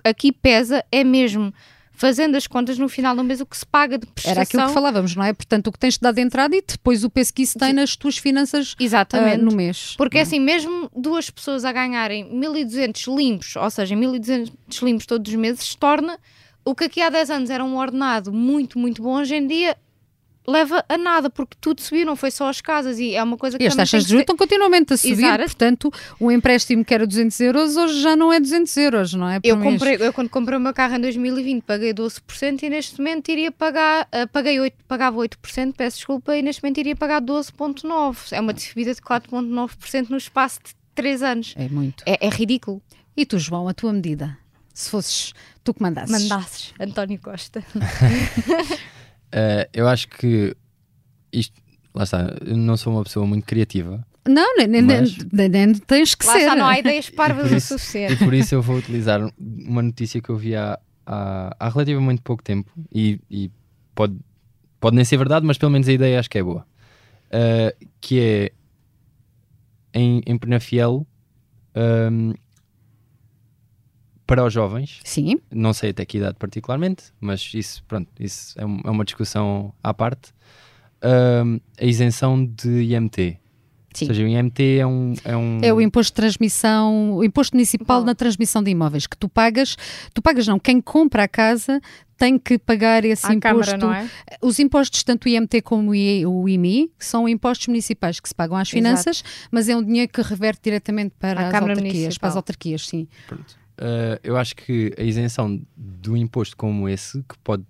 aqui 0.04 0.32
pesa 0.32 0.84
é 0.92 1.04
mesmo 1.04 1.54
fazendo 1.94 2.36
as 2.36 2.48
contas 2.48 2.78
no 2.78 2.90
final 2.90 3.16
do 3.16 3.24
mês 3.24 3.40
o 3.40 3.46
que 3.46 3.58
se 3.58 3.66
paga 3.66 3.98
de 3.98 4.06
prestação. 4.08 4.32
Era 4.32 4.42
aquilo 4.42 4.68
que 4.68 4.74
falávamos, 4.74 5.16
não 5.16 5.24
é? 5.24 5.32
Portanto, 5.32 5.68
o 5.68 5.72
que 5.72 5.80
tens 5.80 5.94
de 5.94 6.02
dar 6.02 6.12
de 6.12 6.22
entrada 6.22 6.56
e 6.56 6.62
depois 6.62 7.04
o 7.04 7.10
peso 7.10 7.34
que 7.34 7.44
isso 7.44 7.58
tem 7.58 7.72
nas 7.72 7.96
tuas 7.96 8.18
finanças 8.18 8.76
ah, 8.78 8.84
Exatamente. 8.84 9.44
no 9.44 9.56
mês. 9.56 9.96
Porque 9.98 10.20
assim, 10.20 10.40
mesmo 10.40 10.90
duas 10.96 11.30
pessoas 11.30 11.64
a 11.64 11.72
ganharem 11.72 12.26
1200 12.26 13.08
limpos, 13.08 13.56
ou 13.56 13.70
seja, 13.70 13.96
1200 13.96 14.82
limpos 14.82 15.06
todos 15.06 15.32
os 15.32 15.40
meses, 15.40 15.64
se 15.70 15.78
torna 15.78 16.20
o 16.66 16.74
que 16.74 16.86
aqui 16.86 17.02
há 17.02 17.10
10 17.10 17.30
anos 17.30 17.50
era 17.50 17.64
um 17.64 17.78
ordenado 17.78 18.32
muito, 18.32 18.80
muito 18.80 19.02
bom, 19.02 19.20
hoje 19.20 19.36
em 19.36 19.46
dia 19.46 19.78
leva 20.48 20.84
a 20.88 20.98
nada, 20.98 21.30
porque 21.30 21.56
tudo 21.60 21.82
subiu, 21.82 22.06
não 22.06 22.16
foi 22.16 22.32
só 22.32 22.50
as 22.50 22.62
casas, 22.62 23.00
e 23.00 23.16
é 23.16 23.24
uma 23.24 23.38
coisa 23.38 23.58
que 23.58 23.64
E 23.64 23.68
as 23.68 23.76
taxas 23.76 24.04
de 24.04 24.10
juros 24.10 24.22
estão 24.24 24.36
continuamente 24.36 24.94
a 24.94 24.98
subir, 24.98 25.24
Exato. 25.24 25.44
portanto, 25.44 25.94
o 26.20 26.32
empréstimo 26.32 26.84
que 26.84 26.94
era 26.94 27.08
200 27.08 27.40
euros 27.40 27.78
hoje 27.78 28.02
já 28.02 28.16
não 28.16 28.32
é 28.32 28.40
200 28.40 28.78
euros, 28.78 29.14
não 29.14 29.30
é? 29.30 29.40
Eu, 29.44 29.58
mês. 29.58 29.74
comprei, 29.74 29.98
eu 30.00 30.14
quando 30.14 30.30
comprei 30.30 30.58
o 30.58 30.62
meu 30.62 30.74
carro 30.74 30.96
em 30.96 31.02
2020 31.02 31.64
paguei 31.64 31.94
12% 31.94 32.64
e 32.64 32.70
neste 32.70 32.98
momento 32.98 33.30
iria 33.30 33.52
pagar, 33.52 34.08
ah, 34.12 34.28
paguei 34.28 34.60
8, 34.60 34.76
pagava 34.88 35.18
8%, 35.18 35.74
peço 35.76 35.98
desculpa, 35.98 36.36
e 36.36 36.42
neste 36.42 36.62
momento 36.62 36.78
iria 36.80 36.96
pagar 36.96 37.22
12,9%. 37.22 38.34
É 38.34 38.42
uma 38.42 38.58
subida 38.58 38.94
de 38.94 39.02
4,9% 39.02 40.10
no 40.10 40.18
espaço 40.18 40.60
de 40.64 40.76
3 40.96 41.24
anos. 41.24 41.54
É 41.58 41.68
muito. 41.70 42.04
É, 42.06 42.26
é 42.26 42.30
ridículo. 42.30 42.82
E 43.16 43.26
tu, 43.26 43.38
João, 43.38 43.68
a 43.68 43.74
tua 43.74 43.94
medida? 43.94 44.38
Se 44.74 44.90
fosses 44.90 45.34
tu 45.64 45.74
que 45.74 45.82
mandasses. 45.82 46.28
Mandasses, 46.28 46.74
António 46.80 47.20
Costa. 47.20 47.64
Eh, 49.36 49.68
eu 49.74 49.88
acho 49.88 50.08
que 50.10 50.56
isto, 51.32 51.60
lá 51.94 52.04
está, 52.04 52.36
eu 52.46 52.56
não 52.56 52.78
sou 52.78 52.94
uma 52.94 53.04
pessoa 53.04 53.26
muito 53.26 53.46
criativa 53.46 54.06
Não, 54.28 54.56
nem, 54.58 54.68
nem, 54.68 54.82
Mas- 54.84 55.18
nem- 55.34 55.50
nem 55.50 55.74
tens 55.74 56.14
que 56.16 56.26
Lá 56.28 56.34
ser. 56.34 56.40
está, 56.42 56.56
não 56.56 56.68
há 56.68 56.78
ideias 56.78 57.10
parvas 57.12 57.52
o 57.52 57.56
isso- 57.56 57.78
suficiente. 57.80 58.14
e 58.14 58.18
por 58.18 58.34
isso 58.34 58.54
eu 58.56 58.62
vou 58.62 58.78
utilizar 58.78 59.20
uma 59.40 59.82
notícia 59.82 60.22
que 60.22 60.30
eu 60.30 60.38
vi 60.38 60.56
há, 60.56 60.80
há, 61.06 61.56
há 61.60 61.70
relativamente 61.70 62.22
pouco 62.22 62.44
tempo 62.44 62.72
e, 62.94 63.20
e 63.30 63.52
pode, 63.96 64.16
pode 64.80 64.96
nem 64.96 65.04
ser 65.04 65.18
verdade, 65.18 65.46
mas 65.46 65.58
pelo 65.58 65.72
menos 65.72 65.88
a 65.90 65.94
ideia 65.94 66.20
acho 66.20 66.30
que 66.30 66.38
é 66.38 66.44
boa. 66.44 66.66
Eh, 67.32 67.76
que 68.00 68.20
é 68.20 68.52
em, 69.94 70.22
em 70.28 70.38
Penafiel 70.38 71.06
ehm, 71.76 72.34
para 74.26 74.44
os 74.46 74.54
jovens 74.54 75.00
Sim, 75.04 75.38
não 75.52 75.74
sei 75.74 75.90
até 75.92 76.06
que 76.06 76.18
idade 76.18 76.38
particularmente, 76.40 77.06
mas 77.20 77.52
isso, 77.54 77.84
pronto, 77.88 78.10
isso 78.20 78.54
é, 78.60 78.66
um- 78.66 78.82
é 78.84 78.90
uma 78.90 79.04
discussão 79.06 79.74
à 79.84 79.94
parte. 79.94 80.32
A 81.02 81.86
isenção 81.86 82.46
de 82.46 82.70
IMT. 82.84 83.38
sim. 83.94 84.06
Ou 84.06 84.08
seja, 84.08 84.24
o 84.24 84.28
IMT 84.28 84.78
é 84.80 84.88
um. 84.88 85.14
É, 85.26 85.36
um, 85.38 85.60
É 85.62 85.74
o 85.74 85.82
imposto 85.82 86.12
de 86.12 86.16
transmissão, 86.16 87.14
o 87.16 87.24
imposto 87.24 87.56
municipal 87.56 88.00
Bom. 88.00 88.06
na 88.06 88.16
transmissão 88.16 88.64
de 88.64 88.72
imóveis 88.72 89.06
que 89.06 89.18
tu 89.18 89.28
pagas, 89.30 89.76
tu 90.14 90.22
pagas 90.22 90.48
não, 90.48 90.58
quem 90.58 90.80
compra 90.82 91.24
a 91.24 91.28
casa 91.28 91.80
tem 92.18 92.40
que 92.40 92.58
pagar 92.58 93.04
esse 93.04 93.26
À 93.26 93.34
imposto. 93.34 93.72
Câmara, 93.72 93.78
não 93.78 93.94
é? 93.94 94.10
Os 94.42 94.58
impostos, 94.60 95.04
tanto 95.04 95.26
o 95.26 95.30
IMT 95.30 95.62
como 95.62 95.92
o 95.92 96.50
IMI, 96.50 96.90
que 96.98 97.06
são 97.06 97.28
impostos 97.28 97.68
municipais 97.68 98.20
que 98.20 98.30
se 98.30 98.34
pagam 98.36 98.56
às 98.56 98.70
finanças, 98.70 99.24
mas 99.52 99.68
é 99.68 99.76
um 99.76 99.84
dinheiro 99.84 100.10
que 100.12 100.22
reverte 100.22 100.62
diretamente 100.64 101.14
para 101.20 101.42
À 101.42 101.46
as 101.48 101.52
Câmara 101.52 101.74
autarquias, 101.74 101.96
Municipal. 102.02 102.20
para 102.22 102.30
as 102.30 102.36
autarquias, 102.38 102.88
sim. 102.88 103.08
Pronto. 103.28 103.62
Ah, 103.78 104.20
eu 104.24 104.38
acho 104.38 104.56
que 104.56 104.94
a 104.98 105.04
isenção 105.04 105.62
de 105.78 106.10
um 106.12 106.18
imposto 106.18 106.56
como 106.58 106.88
esse, 106.88 107.22
que 107.24 107.38
pode, 107.44 107.64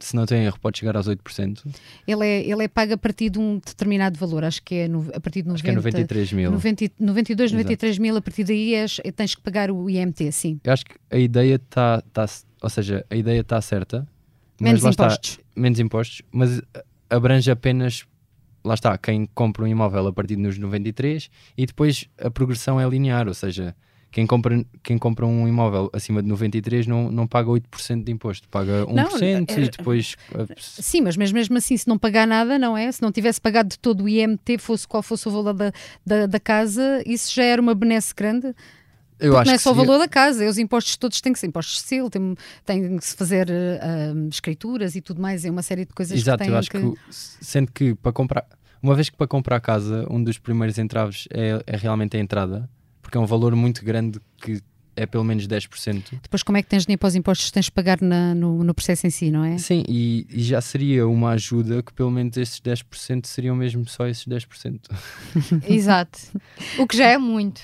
se 0.00 0.14
não 0.14 0.26
tem 0.26 0.44
erro, 0.44 0.58
pode 0.60 0.78
chegar 0.78 0.96
aos 0.96 1.08
8%, 1.08 1.64
Ele 2.06 2.24
é, 2.26 2.48
ele 2.48 2.62
é 2.64 2.68
pago 2.68 2.92
a 2.94 2.96
partir 2.98 3.30
de 3.30 3.38
um 3.38 3.56
determinado 3.58 4.18
valor, 4.18 4.44
acho 4.44 4.62
que 4.62 4.74
é 4.76 4.88
no- 4.88 5.10
a 5.14 5.18
partir 5.20 5.42
de 5.42 5.48
90, 5.48 5.54
acho 5.54 5.64
que 5.64 5.70
é 5.70 5.74
93 5.74 6.32
mil. 6.32 6.50
90, 6.52 6.92
92, 7.00 7.50
Exato. 7.50 7.56
93 7.64 7.98
mil, 7.98 8.16
a 8.16 8.20
partir 8.22 8.44
daí 8.44 8.74
és, 8.74 9.00
tens 9.16 9.34
que 9.34 9.40
pagar 9.42 9.70
o 9.70 9.88
IMT, 9.90 10.30
sim. 10.30 10.60
Eu 10.62 10.72
acho 10.72 10.84
que 10.84 10.94
a 11.10 11.18
ideia 11.18 11.54
está. 11.56 12.02
Tá, 12.12 12.26
ou 12.62 12.68
seja, 12.70 13.04
a 13.10 13.16
ideia 13.16 13.40
está 13.40 13.60
certa. 13.60 14.06
Menos 14.60 14.82
mas 14.82 14.82
lá 14.82 14.90
está, 14.90 15.04
impostos. 15.06 15.38
menos 15.56 15.78
impostos, 15.80 16.22
mas 16.32 16.60
abrange 17.08 17.48
apenas, 17.50 18.04
lá 18.64 18.74
está, 18.74 18.98
quem 18.98 19.26
compra 19.34 19.62
um 19.64 19.66
imóvel 19.68 20.06
a 20.08 20.12
partir 20.12 20.34
dos 20.36 20.58
93 20.58 21.30
e 21.56 21.64
depois 21.64 22.08
a 22.20 22.28
progressão 22.30 22.80
é 22.80 22.88
linear, 22.88 23.28
ou 23.28 23.34
seja, 23.34 23.74
quem 24.10 24.26
compra, 24.26 24.64
quem 24.82 24.96
compra 24.96 25.26
um 25.26 25.46
imóvel 25.46 25.90
acima 25.92 26.22
de 26.22 26.28
93 26.28 26.86
não, 26.86 27.10
não 27.10 27.26
paga 27.26 27.50
8% 27.50 28.04
de 28.04 28.10
imposto, 28.12 28.48
paga 28.48 28.84
1% 28.86 28.94
Não, 28.94 29.56
é- 29.56 29.60
e 29.60 29.68
depois. 29.68 30.16
uh, 30.34 30.46
Sim, 30.58 31.02
mas 31.02 31.16
mesmo, 31.16 31.34
mesmo 31.36 31.56
assim, 31.58 31.76
se 31.76 31.86
não 31.86 31.98
pagar 31.98 32.26
nada, 32.26 32.58
não 32.58 32.76
é? 32.76 32.90
Se 32.90 33.02
não 33.02 33.12
tivesse 33.12 33.40
pagado 33.40 33.68
de 33.68 33.78
todo 33.78 34.04
o 34.04 34.08
IMT, 34.08 34.58
fosse 34.58 34.88
qual 34.88 35.02
fosse 35.02 35.28
o 35.28 35.30
valor 35.30 35.52
da, 35.52 35.72
da, 36.06 36.26
da 36.26 36.40
casa, 36.40 37.02
isso 37.06 37.34
já 37.34 37.44
era 37.44 37.60
uma 37.60 37.74
benesse 37.74 38.14
grande. 38.14 38.54
Eu 39.20 39.32
Porque 39.32 39.36
acho 39.40 39.46
não 39.48 39.54
é 39.54 39.56
que 39.56 39.62
só 39.62 39.70
o 39.70 39.74
seria- 39.74 39.86
valor 39.88 39.98
da 39.98 40.08
casa, 40.08 40.44
é 40.44 40.48
os 40.48 40.58
impostos 40.58 40.96
todos 40.96 41.20
têm 41.20 41.32
que 41.32 41.38
ser 41.40 41.48
impostos 41.48 41.74
de 41.82 41.88
selo, 41.88 42.08
tem, 42.08 42.34
tem 42.64 42.96
que 42.96 43.04
se 43.04 43.14
fazer 43.16 43.50
ah, 43.50 44.14
escrituras 44.30 44.94
e 44.94 45.00
tudo 45.00 45.20
mais, 45.20 45.44
é 45.44 45.50
uma 45.50 45.60
série 45.62 45.84
de 45.84 45.92
coisas 45.92 46.16
Exato, 46.16 46.38
que 46.38 46.44
têm 46.44 46.52
eu 46.52 46.58
acho 46.58 46.70
que, 46.70 46.78
o- 46.78 46.96
sendo 47.10 47.70
que 47.72 47.94
para 47.96 48.12
comprar, 48.12 48.46
uma 48.80 48.94
vez 48.94 49.10
que 49.10 49.16
para 49.16 49.26
comprar 49.26 49.60
casa, 49.60 50.06
um 50.08 50.22
dos 50.22 50.38
primeiros 50.38 50.78
entraves 50.78 51.26
é, 51.32 51.60
é 51.66 51.76
realmente 51.76 52.16
a 52.16 52.20
entrada, 52.20 52.70
porque 53.08 53.16
é 53.16 53.20
um 53.22 53.24
valor 53.24 53.56
muito 53.56 53.82
grande 53.82 54.20
que 54.36 54.60
é 54.94 55.06
pelo 55.06 55.24
menos 55.24 55.46
10%. 55.46 56.18
Depois, 56.22 56.42
como 56.42 56.58
é 56.58 56.62
que 56.62 56.68
tens 56.68 56.84
dinheiro 56.84 56.98
para 57.00 57.06
os 57.08 57.14
impostos 57.14 57.46
que 57.46 57.52
tens 57.54 57.64
de 57.66 57.72
pagar 57.72 58.02
na- 58.02 58.34
no, 58.34 58.62
no 58.62 58.74
processo 58.74 59.06
em 59.06 59.10
si, 59.10 59.30
não 59.30 59.42
é? 59.42 59.56
Sim, 59.56 59.82
e, 59.88 60.26
e 60.28 60.42
já 60.42 60.60
seria 60.60 61.08
uma 61.08 61.30
ajuda 61.30 61.82
que 61.82 61.90
pelo 61.94 62.10
menos 62.10 62.36
esses 62.36 62.60
10% 62.60 63.24
seriam 63.26 63.56
mesmo 63.56 63.88
só 63.88 64.06
esses 64.06 64.26
10%. 64.26 64.80
Exato. 65.66 66.18
O 66.78 66.86
que 66.86 66.98
já 66.98 67.06
é 67.06 67.16
muito. 67.16 67.62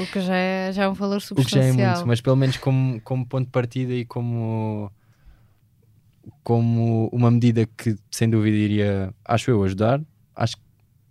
O 0.00 0.04
que 0.06 0.20
já 0.20 0.34
é, 0.34 0.72
já 0.72 0.82
é 0.84 0.88
um 0.88 0.94
valor 0.94 1.18
O 1.18 1.20
que 1.20 1.42
já 1.42 1.46
substancial. 1.62 1.78
é 1.78 1.94
muito, 1.94 2.08
mas 2.08 2.20
pelo 2.20 2.34
menos 2.36 2.56
como, 2.56 3.00
como 3.02 3.24
ponto 3.24 3.44
de 3.44 3.52
partida 3.52 3.92
e 3.92 4.04
como, 4.04 4.90
como 6.42 7.08
uma 7.12 7.30
medida 7.30 7.66
que 7.66 7.96
sem 8.10 8.28
dúvida 8.28 8.56
iria, 8.56 9.14
acho 9.24 9.48
eu, 9.50 9.62
ajudar. 9.62 10.00
Acho 10.34 10.56
que 10.56 10.62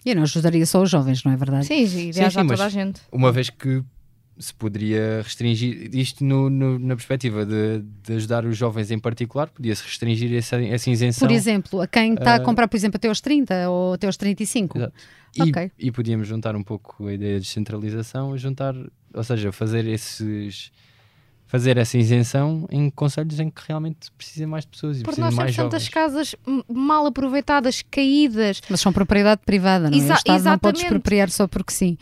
E 0.05 0.15
não 0.15 0.23
ajudaria 0.23 0.65
só 0.65 0.81
os 0.81 0.89
jovens, 0.89 1.23
não 1.23 1.31
é 1.31 1.37
verdade? 1.37 1.65
Sim, 1.67 1.85
sim, 1.87 2.11
sim, 2.11 2.19
a 2.21 2.23
mas- 2.23 2.33
toda 2.33 2.65
a 2.65 2.69
gente. 2.69 3.01
uma 3.11 3.31
vez 3.31 3.49
que 3.49 3.83
se 4.39 4.53
poderia 4.55 5.21
restringir 5.21 5.93
isto 5.93 6.23
no- 6.23 6.49
no- 6.49 6.79
na 6.79 6.95
perspectiva 6.95 7.45
de, 7.45 7.83
de 8.01 8.13
ajudar 8.13 8.43
os 8.45 8.57
jovens 8.57 8.89
em 8.89 8.97
particular, 8.97 9.47
podia-se 9.49 9.83
restringir 9.83 10.33
essa, 10.35 10.59
essa 10.63 10.89
isenção. 10.89 11.27
Por 11.27 11.33
exemplo, 11.33 11.81
a 11.81 11.85
quem 11.87 12.13
está 12.13 12.33
a 12.33 12.35
Ah, 12.37 12.39
comprar, 12.39 12.67
por 12.67 12.75
exemplo, 12.75 12.97
até 12.97 13.07
aos 13.07 13.21
30 13.21 13.69
ou 13.69 13.93
até 13.93 14.07
aos 14.07 14.17
35. 14.17 14.77
Exato. 14.79 14.93
E, 15.37 15.43
Ok. 15.43 15.71
e 15.77 15.91
podíamos 15.91 16.27
juntar 16.27 16.55
um 16.55 16.63
pouco 16.63 17.05
a 17.07 17.13
ideia 17.13 17.35
de 17.35 17.41
descentralização, 17.45 18.35
juntar, 18.37 18.73
ou 19.13 19.23
seja, 19.23 19.51
fazer 19.51 19.85
esses 19.85 20.71
fazer 21.51 21.77
essa 21.77 21.97
isenção 21.97 22.65
em 22.71 22.89
conselhos 22.89 23.37
em 23.39 23.49
que 23.49 23.61
realmente 23.67 24.09
precisa 24.17 24.47
mais 24.47 24.63
de 24.63 24.69
pessoas 24.69 24.97
e 24.97 25.03
Porque 25.03 25.17
precisa 25.19 25.25
nós 25.25 25.35
mais 25.35 25.53
temos 25.53 25.69
tantas 25.69 25.83
jovens. 25.83 25.93
casas 25.93 26.35
mal 26.69 27.05
aproveitadas, 27.05 27.83
caídas, 27.91 28.61
Mas 28.69 28.79
são 28.79 28.93
propriedade 28.93 29.41
privada, 29.45 29.89
não 29.89 29.97
é? 29.97 29.99
Exa- 29.99 30.13
o 30.13 30.15
Estado 30.17 30.27
não 30.27 30.33
pode 30.33 30.43
exatamente. 30.77 30.83
expropriar 30.85 31.29
só 31.29 31.47
porque 31.49 31.73
sim. 31.73 31.97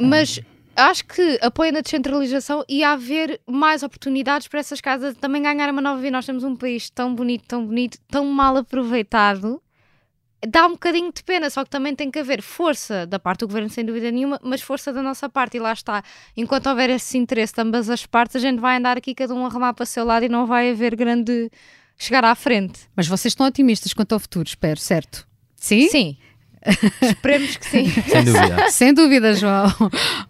mas 0.00 0.40
acho 0.76 1.04
que 1.04 1.36
apoiando 1.42 1.78
a 1.78 1.80
descentralização 1.80 2.64
ia 2.68 2.90
haver 2.92 3.40
mais 3.44 3.82
oportunidades 3.82 4.46
para 4.46 4.60
essas 4.60 4.80
casas 4.80 5.16
também 5.16 5.42
ganhar 5.42 5.68
uma 5.70 5.82
nova 5.82 6.00
vida. 6.00 6.12
Nós 6.16 6.24
temos 6.24 6.44
um 6.44 6.54
país 6.54 6.88
tão 6.88 7.12
bonito, 7.12 7.42
tão 7.48 7.66
bonito, 7.66 7.98
tão 8.08 8.24
mal 8.26 8.56
aproveitado. 8.56 9.60
Dá 10.48 10.66
um 10.66 10.72
bocadinho 10.72 11.12
de 11.12 11.22
pena, 11.22 11.48
só 11.50 11.62
que 11.62 11.70
também 11.70 11.94
tem 11.94 12.10
que 12.10 12.18
haver 12.18 12.42
força 12.42 13.06
da 13.06 13.18
parte 13.18 13.40
do 13.40 13.46
governo, 13.46 13.70
sem 13.70 13.84
dúvida 13.84 14.10
nenhuma, 14.10 14.40
mas 14.42 14.60
força 14.60 14.92
da 14.92 15.00
nossa 15.00 15.28
parte. 15.28 15.56
E 15.56 15.60
lá 15.60 15.72
está. 15.72 16.02
Enquanto 16.36 16.66
houver 16.68 16.90
esse 16.90 17.16
interesse 17.16 17.54
de 17.54 17.60
ambas 17.60 17.88
as 17.88 18.06
partes, 18.06 18.36
a 18.36 18.38
gente 18.40 18.58
vai 18.58 18.78
andar 18.78 18.96
aqui 18.96 19.14
cada 19.14 19.32
um 19.34 19.46
a 19.46 19.48
remar 19.48 19.72
para 19.72 19.84
o 19.84 19.86
seu 19.86 20.04
lado 20.04 20.24
e 20.24 20.28
não 20.28 20.46
vai 20.46 20.70
haver 20.70 20.96
grande 20.96 21.50
chegar 21.96 22.24
à 22.24 22.34
frente. 22.34 22.80
Mas 22.96 23.06
vocês 23.06 23.32
estão 23.32 23.46
otimistas 23.46 23.92
quanto 23.92 24.12
ao 24.12 24.18
futuro, 24.18 24.48
espero, 24.48 24.80
certo? 24.80 25.26
Sim? 25.56 25.88
Sim. 25.88 26.16
Esperemos 27.02 27.56
que 27.56 27.66
sim. 27.66 27.88
Sem 27.88 28.24
dúvida. 28.24 28.70
Sem 28.70 28.94
dúvida, 28.94 29.34
João. 29.34 29.66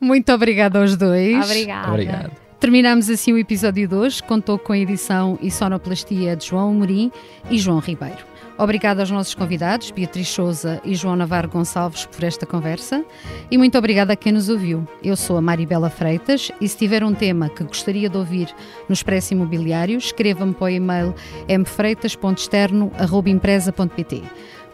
Muito 0.01 0.33
obrigada 0.33 0.81
aos 0.81 0.97
dois. 0.97 1.45
Obrigada. 1.45 1.89
Obrigado. 1.89 2.33
Terminamos 2.61 3.11
assim 3.11 3.33
o 3.33 3.39
episódio 3.39 3.89
de 3.89 3.95
hoje. 3.95 4.23
Contou 4.23 4.59
com 4.59 4.73
a 4.73 4.79
edição 4.79 5.39
e 5.43 5.51
sonoplastia 5.51 6.37
de 6.37 6.47
João 6.47 6.71
Amorim 6.71 7.11
e 7.51 7.59
João 7.59 7.79
Ribeiro. 7.81 8.32
Obrigada 8.59 9.03
aos 9.03 9.11
nossos 9.11 9.35
convidados, 9.35 9.91
Beatriz 9.91 10.29
Souza 10.29 10.81
e 10.85 10.95
João 10.95 11.17
Navarro 11.17 11.49
Gonçalves, 11.49 12.07
por 12.07 12.23
esta 12.23 12.47
conversa. 12.47 13.05
E 13.51 13.59
muito 13.59 13.77
obrigada 13.77 14.13
a 14.13 14.17
quem 14.17 14.31
nos 14.33 14.49
ouviu. 14.49 14.87
Eu 15.03 15.17
sou 15.17 15.37
a 15.37 15.43
Maribela 15.43 15.91
Freitas 15.91 16.53
e 16.61 16.69
se 16.69 16.77
tiver 16.77 17.03
um 17.03 17.15
tema 17.15 17.49
que 17.49 17.65
gostaria 17.65 18.09
de 18.09 18.17
ouvir 18.17 18.55
no 18.89 18.93
Expresso 18.93 19.35
Imobiliário, 19.35 19.99
escreva-me 19.99 20.55
para 20.55 20.65
o 20.65 20.69
e-mail 20.69 21.13
mfreitas.externo.empresa.pt. 21.49 24.23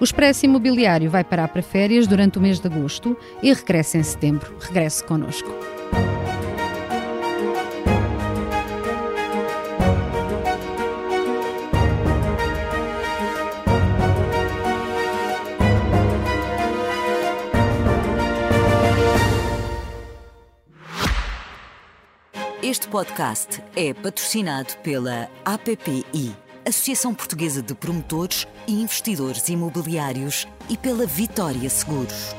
O 0.01 0.05
Expresso 0.05 0.45
Imobiliário 0.45 1.11
vai 1.11 1.25
parar 1.25 1.49
para 1.49 1.63
férias 1.63 2.07
durante 2.07 2.39
o 2.39 2.41
mês 2.41 2.61
de 2.61 2.69
agosto 2.69 3.17
e 3.43 3.53
regressa 3.53 3.99
em 3.99 4.03
setembro. 4.03 4.55
Regresse 4.61 5.03
connosco. 5.03 5.51
Este 22.69 22.87
podcast 22.87 23.65
é 23.75 23.95
patrocinado 23.95 24.77
pela 24.83 25.31
APPI, 25.43 26.37
Associação 26.67 27.15
Portuguesa 27.15 27.63
de 27.63 27.75
Promotores 27.75 28.47
e 28.67 28.83
Investidores 28.83 29.49
Imobiliários, 29.49 30.47
e 30.69 30.77
pela 30.77 31.07
Vitória 31.07 31.71
Seguros. 31.71 32.35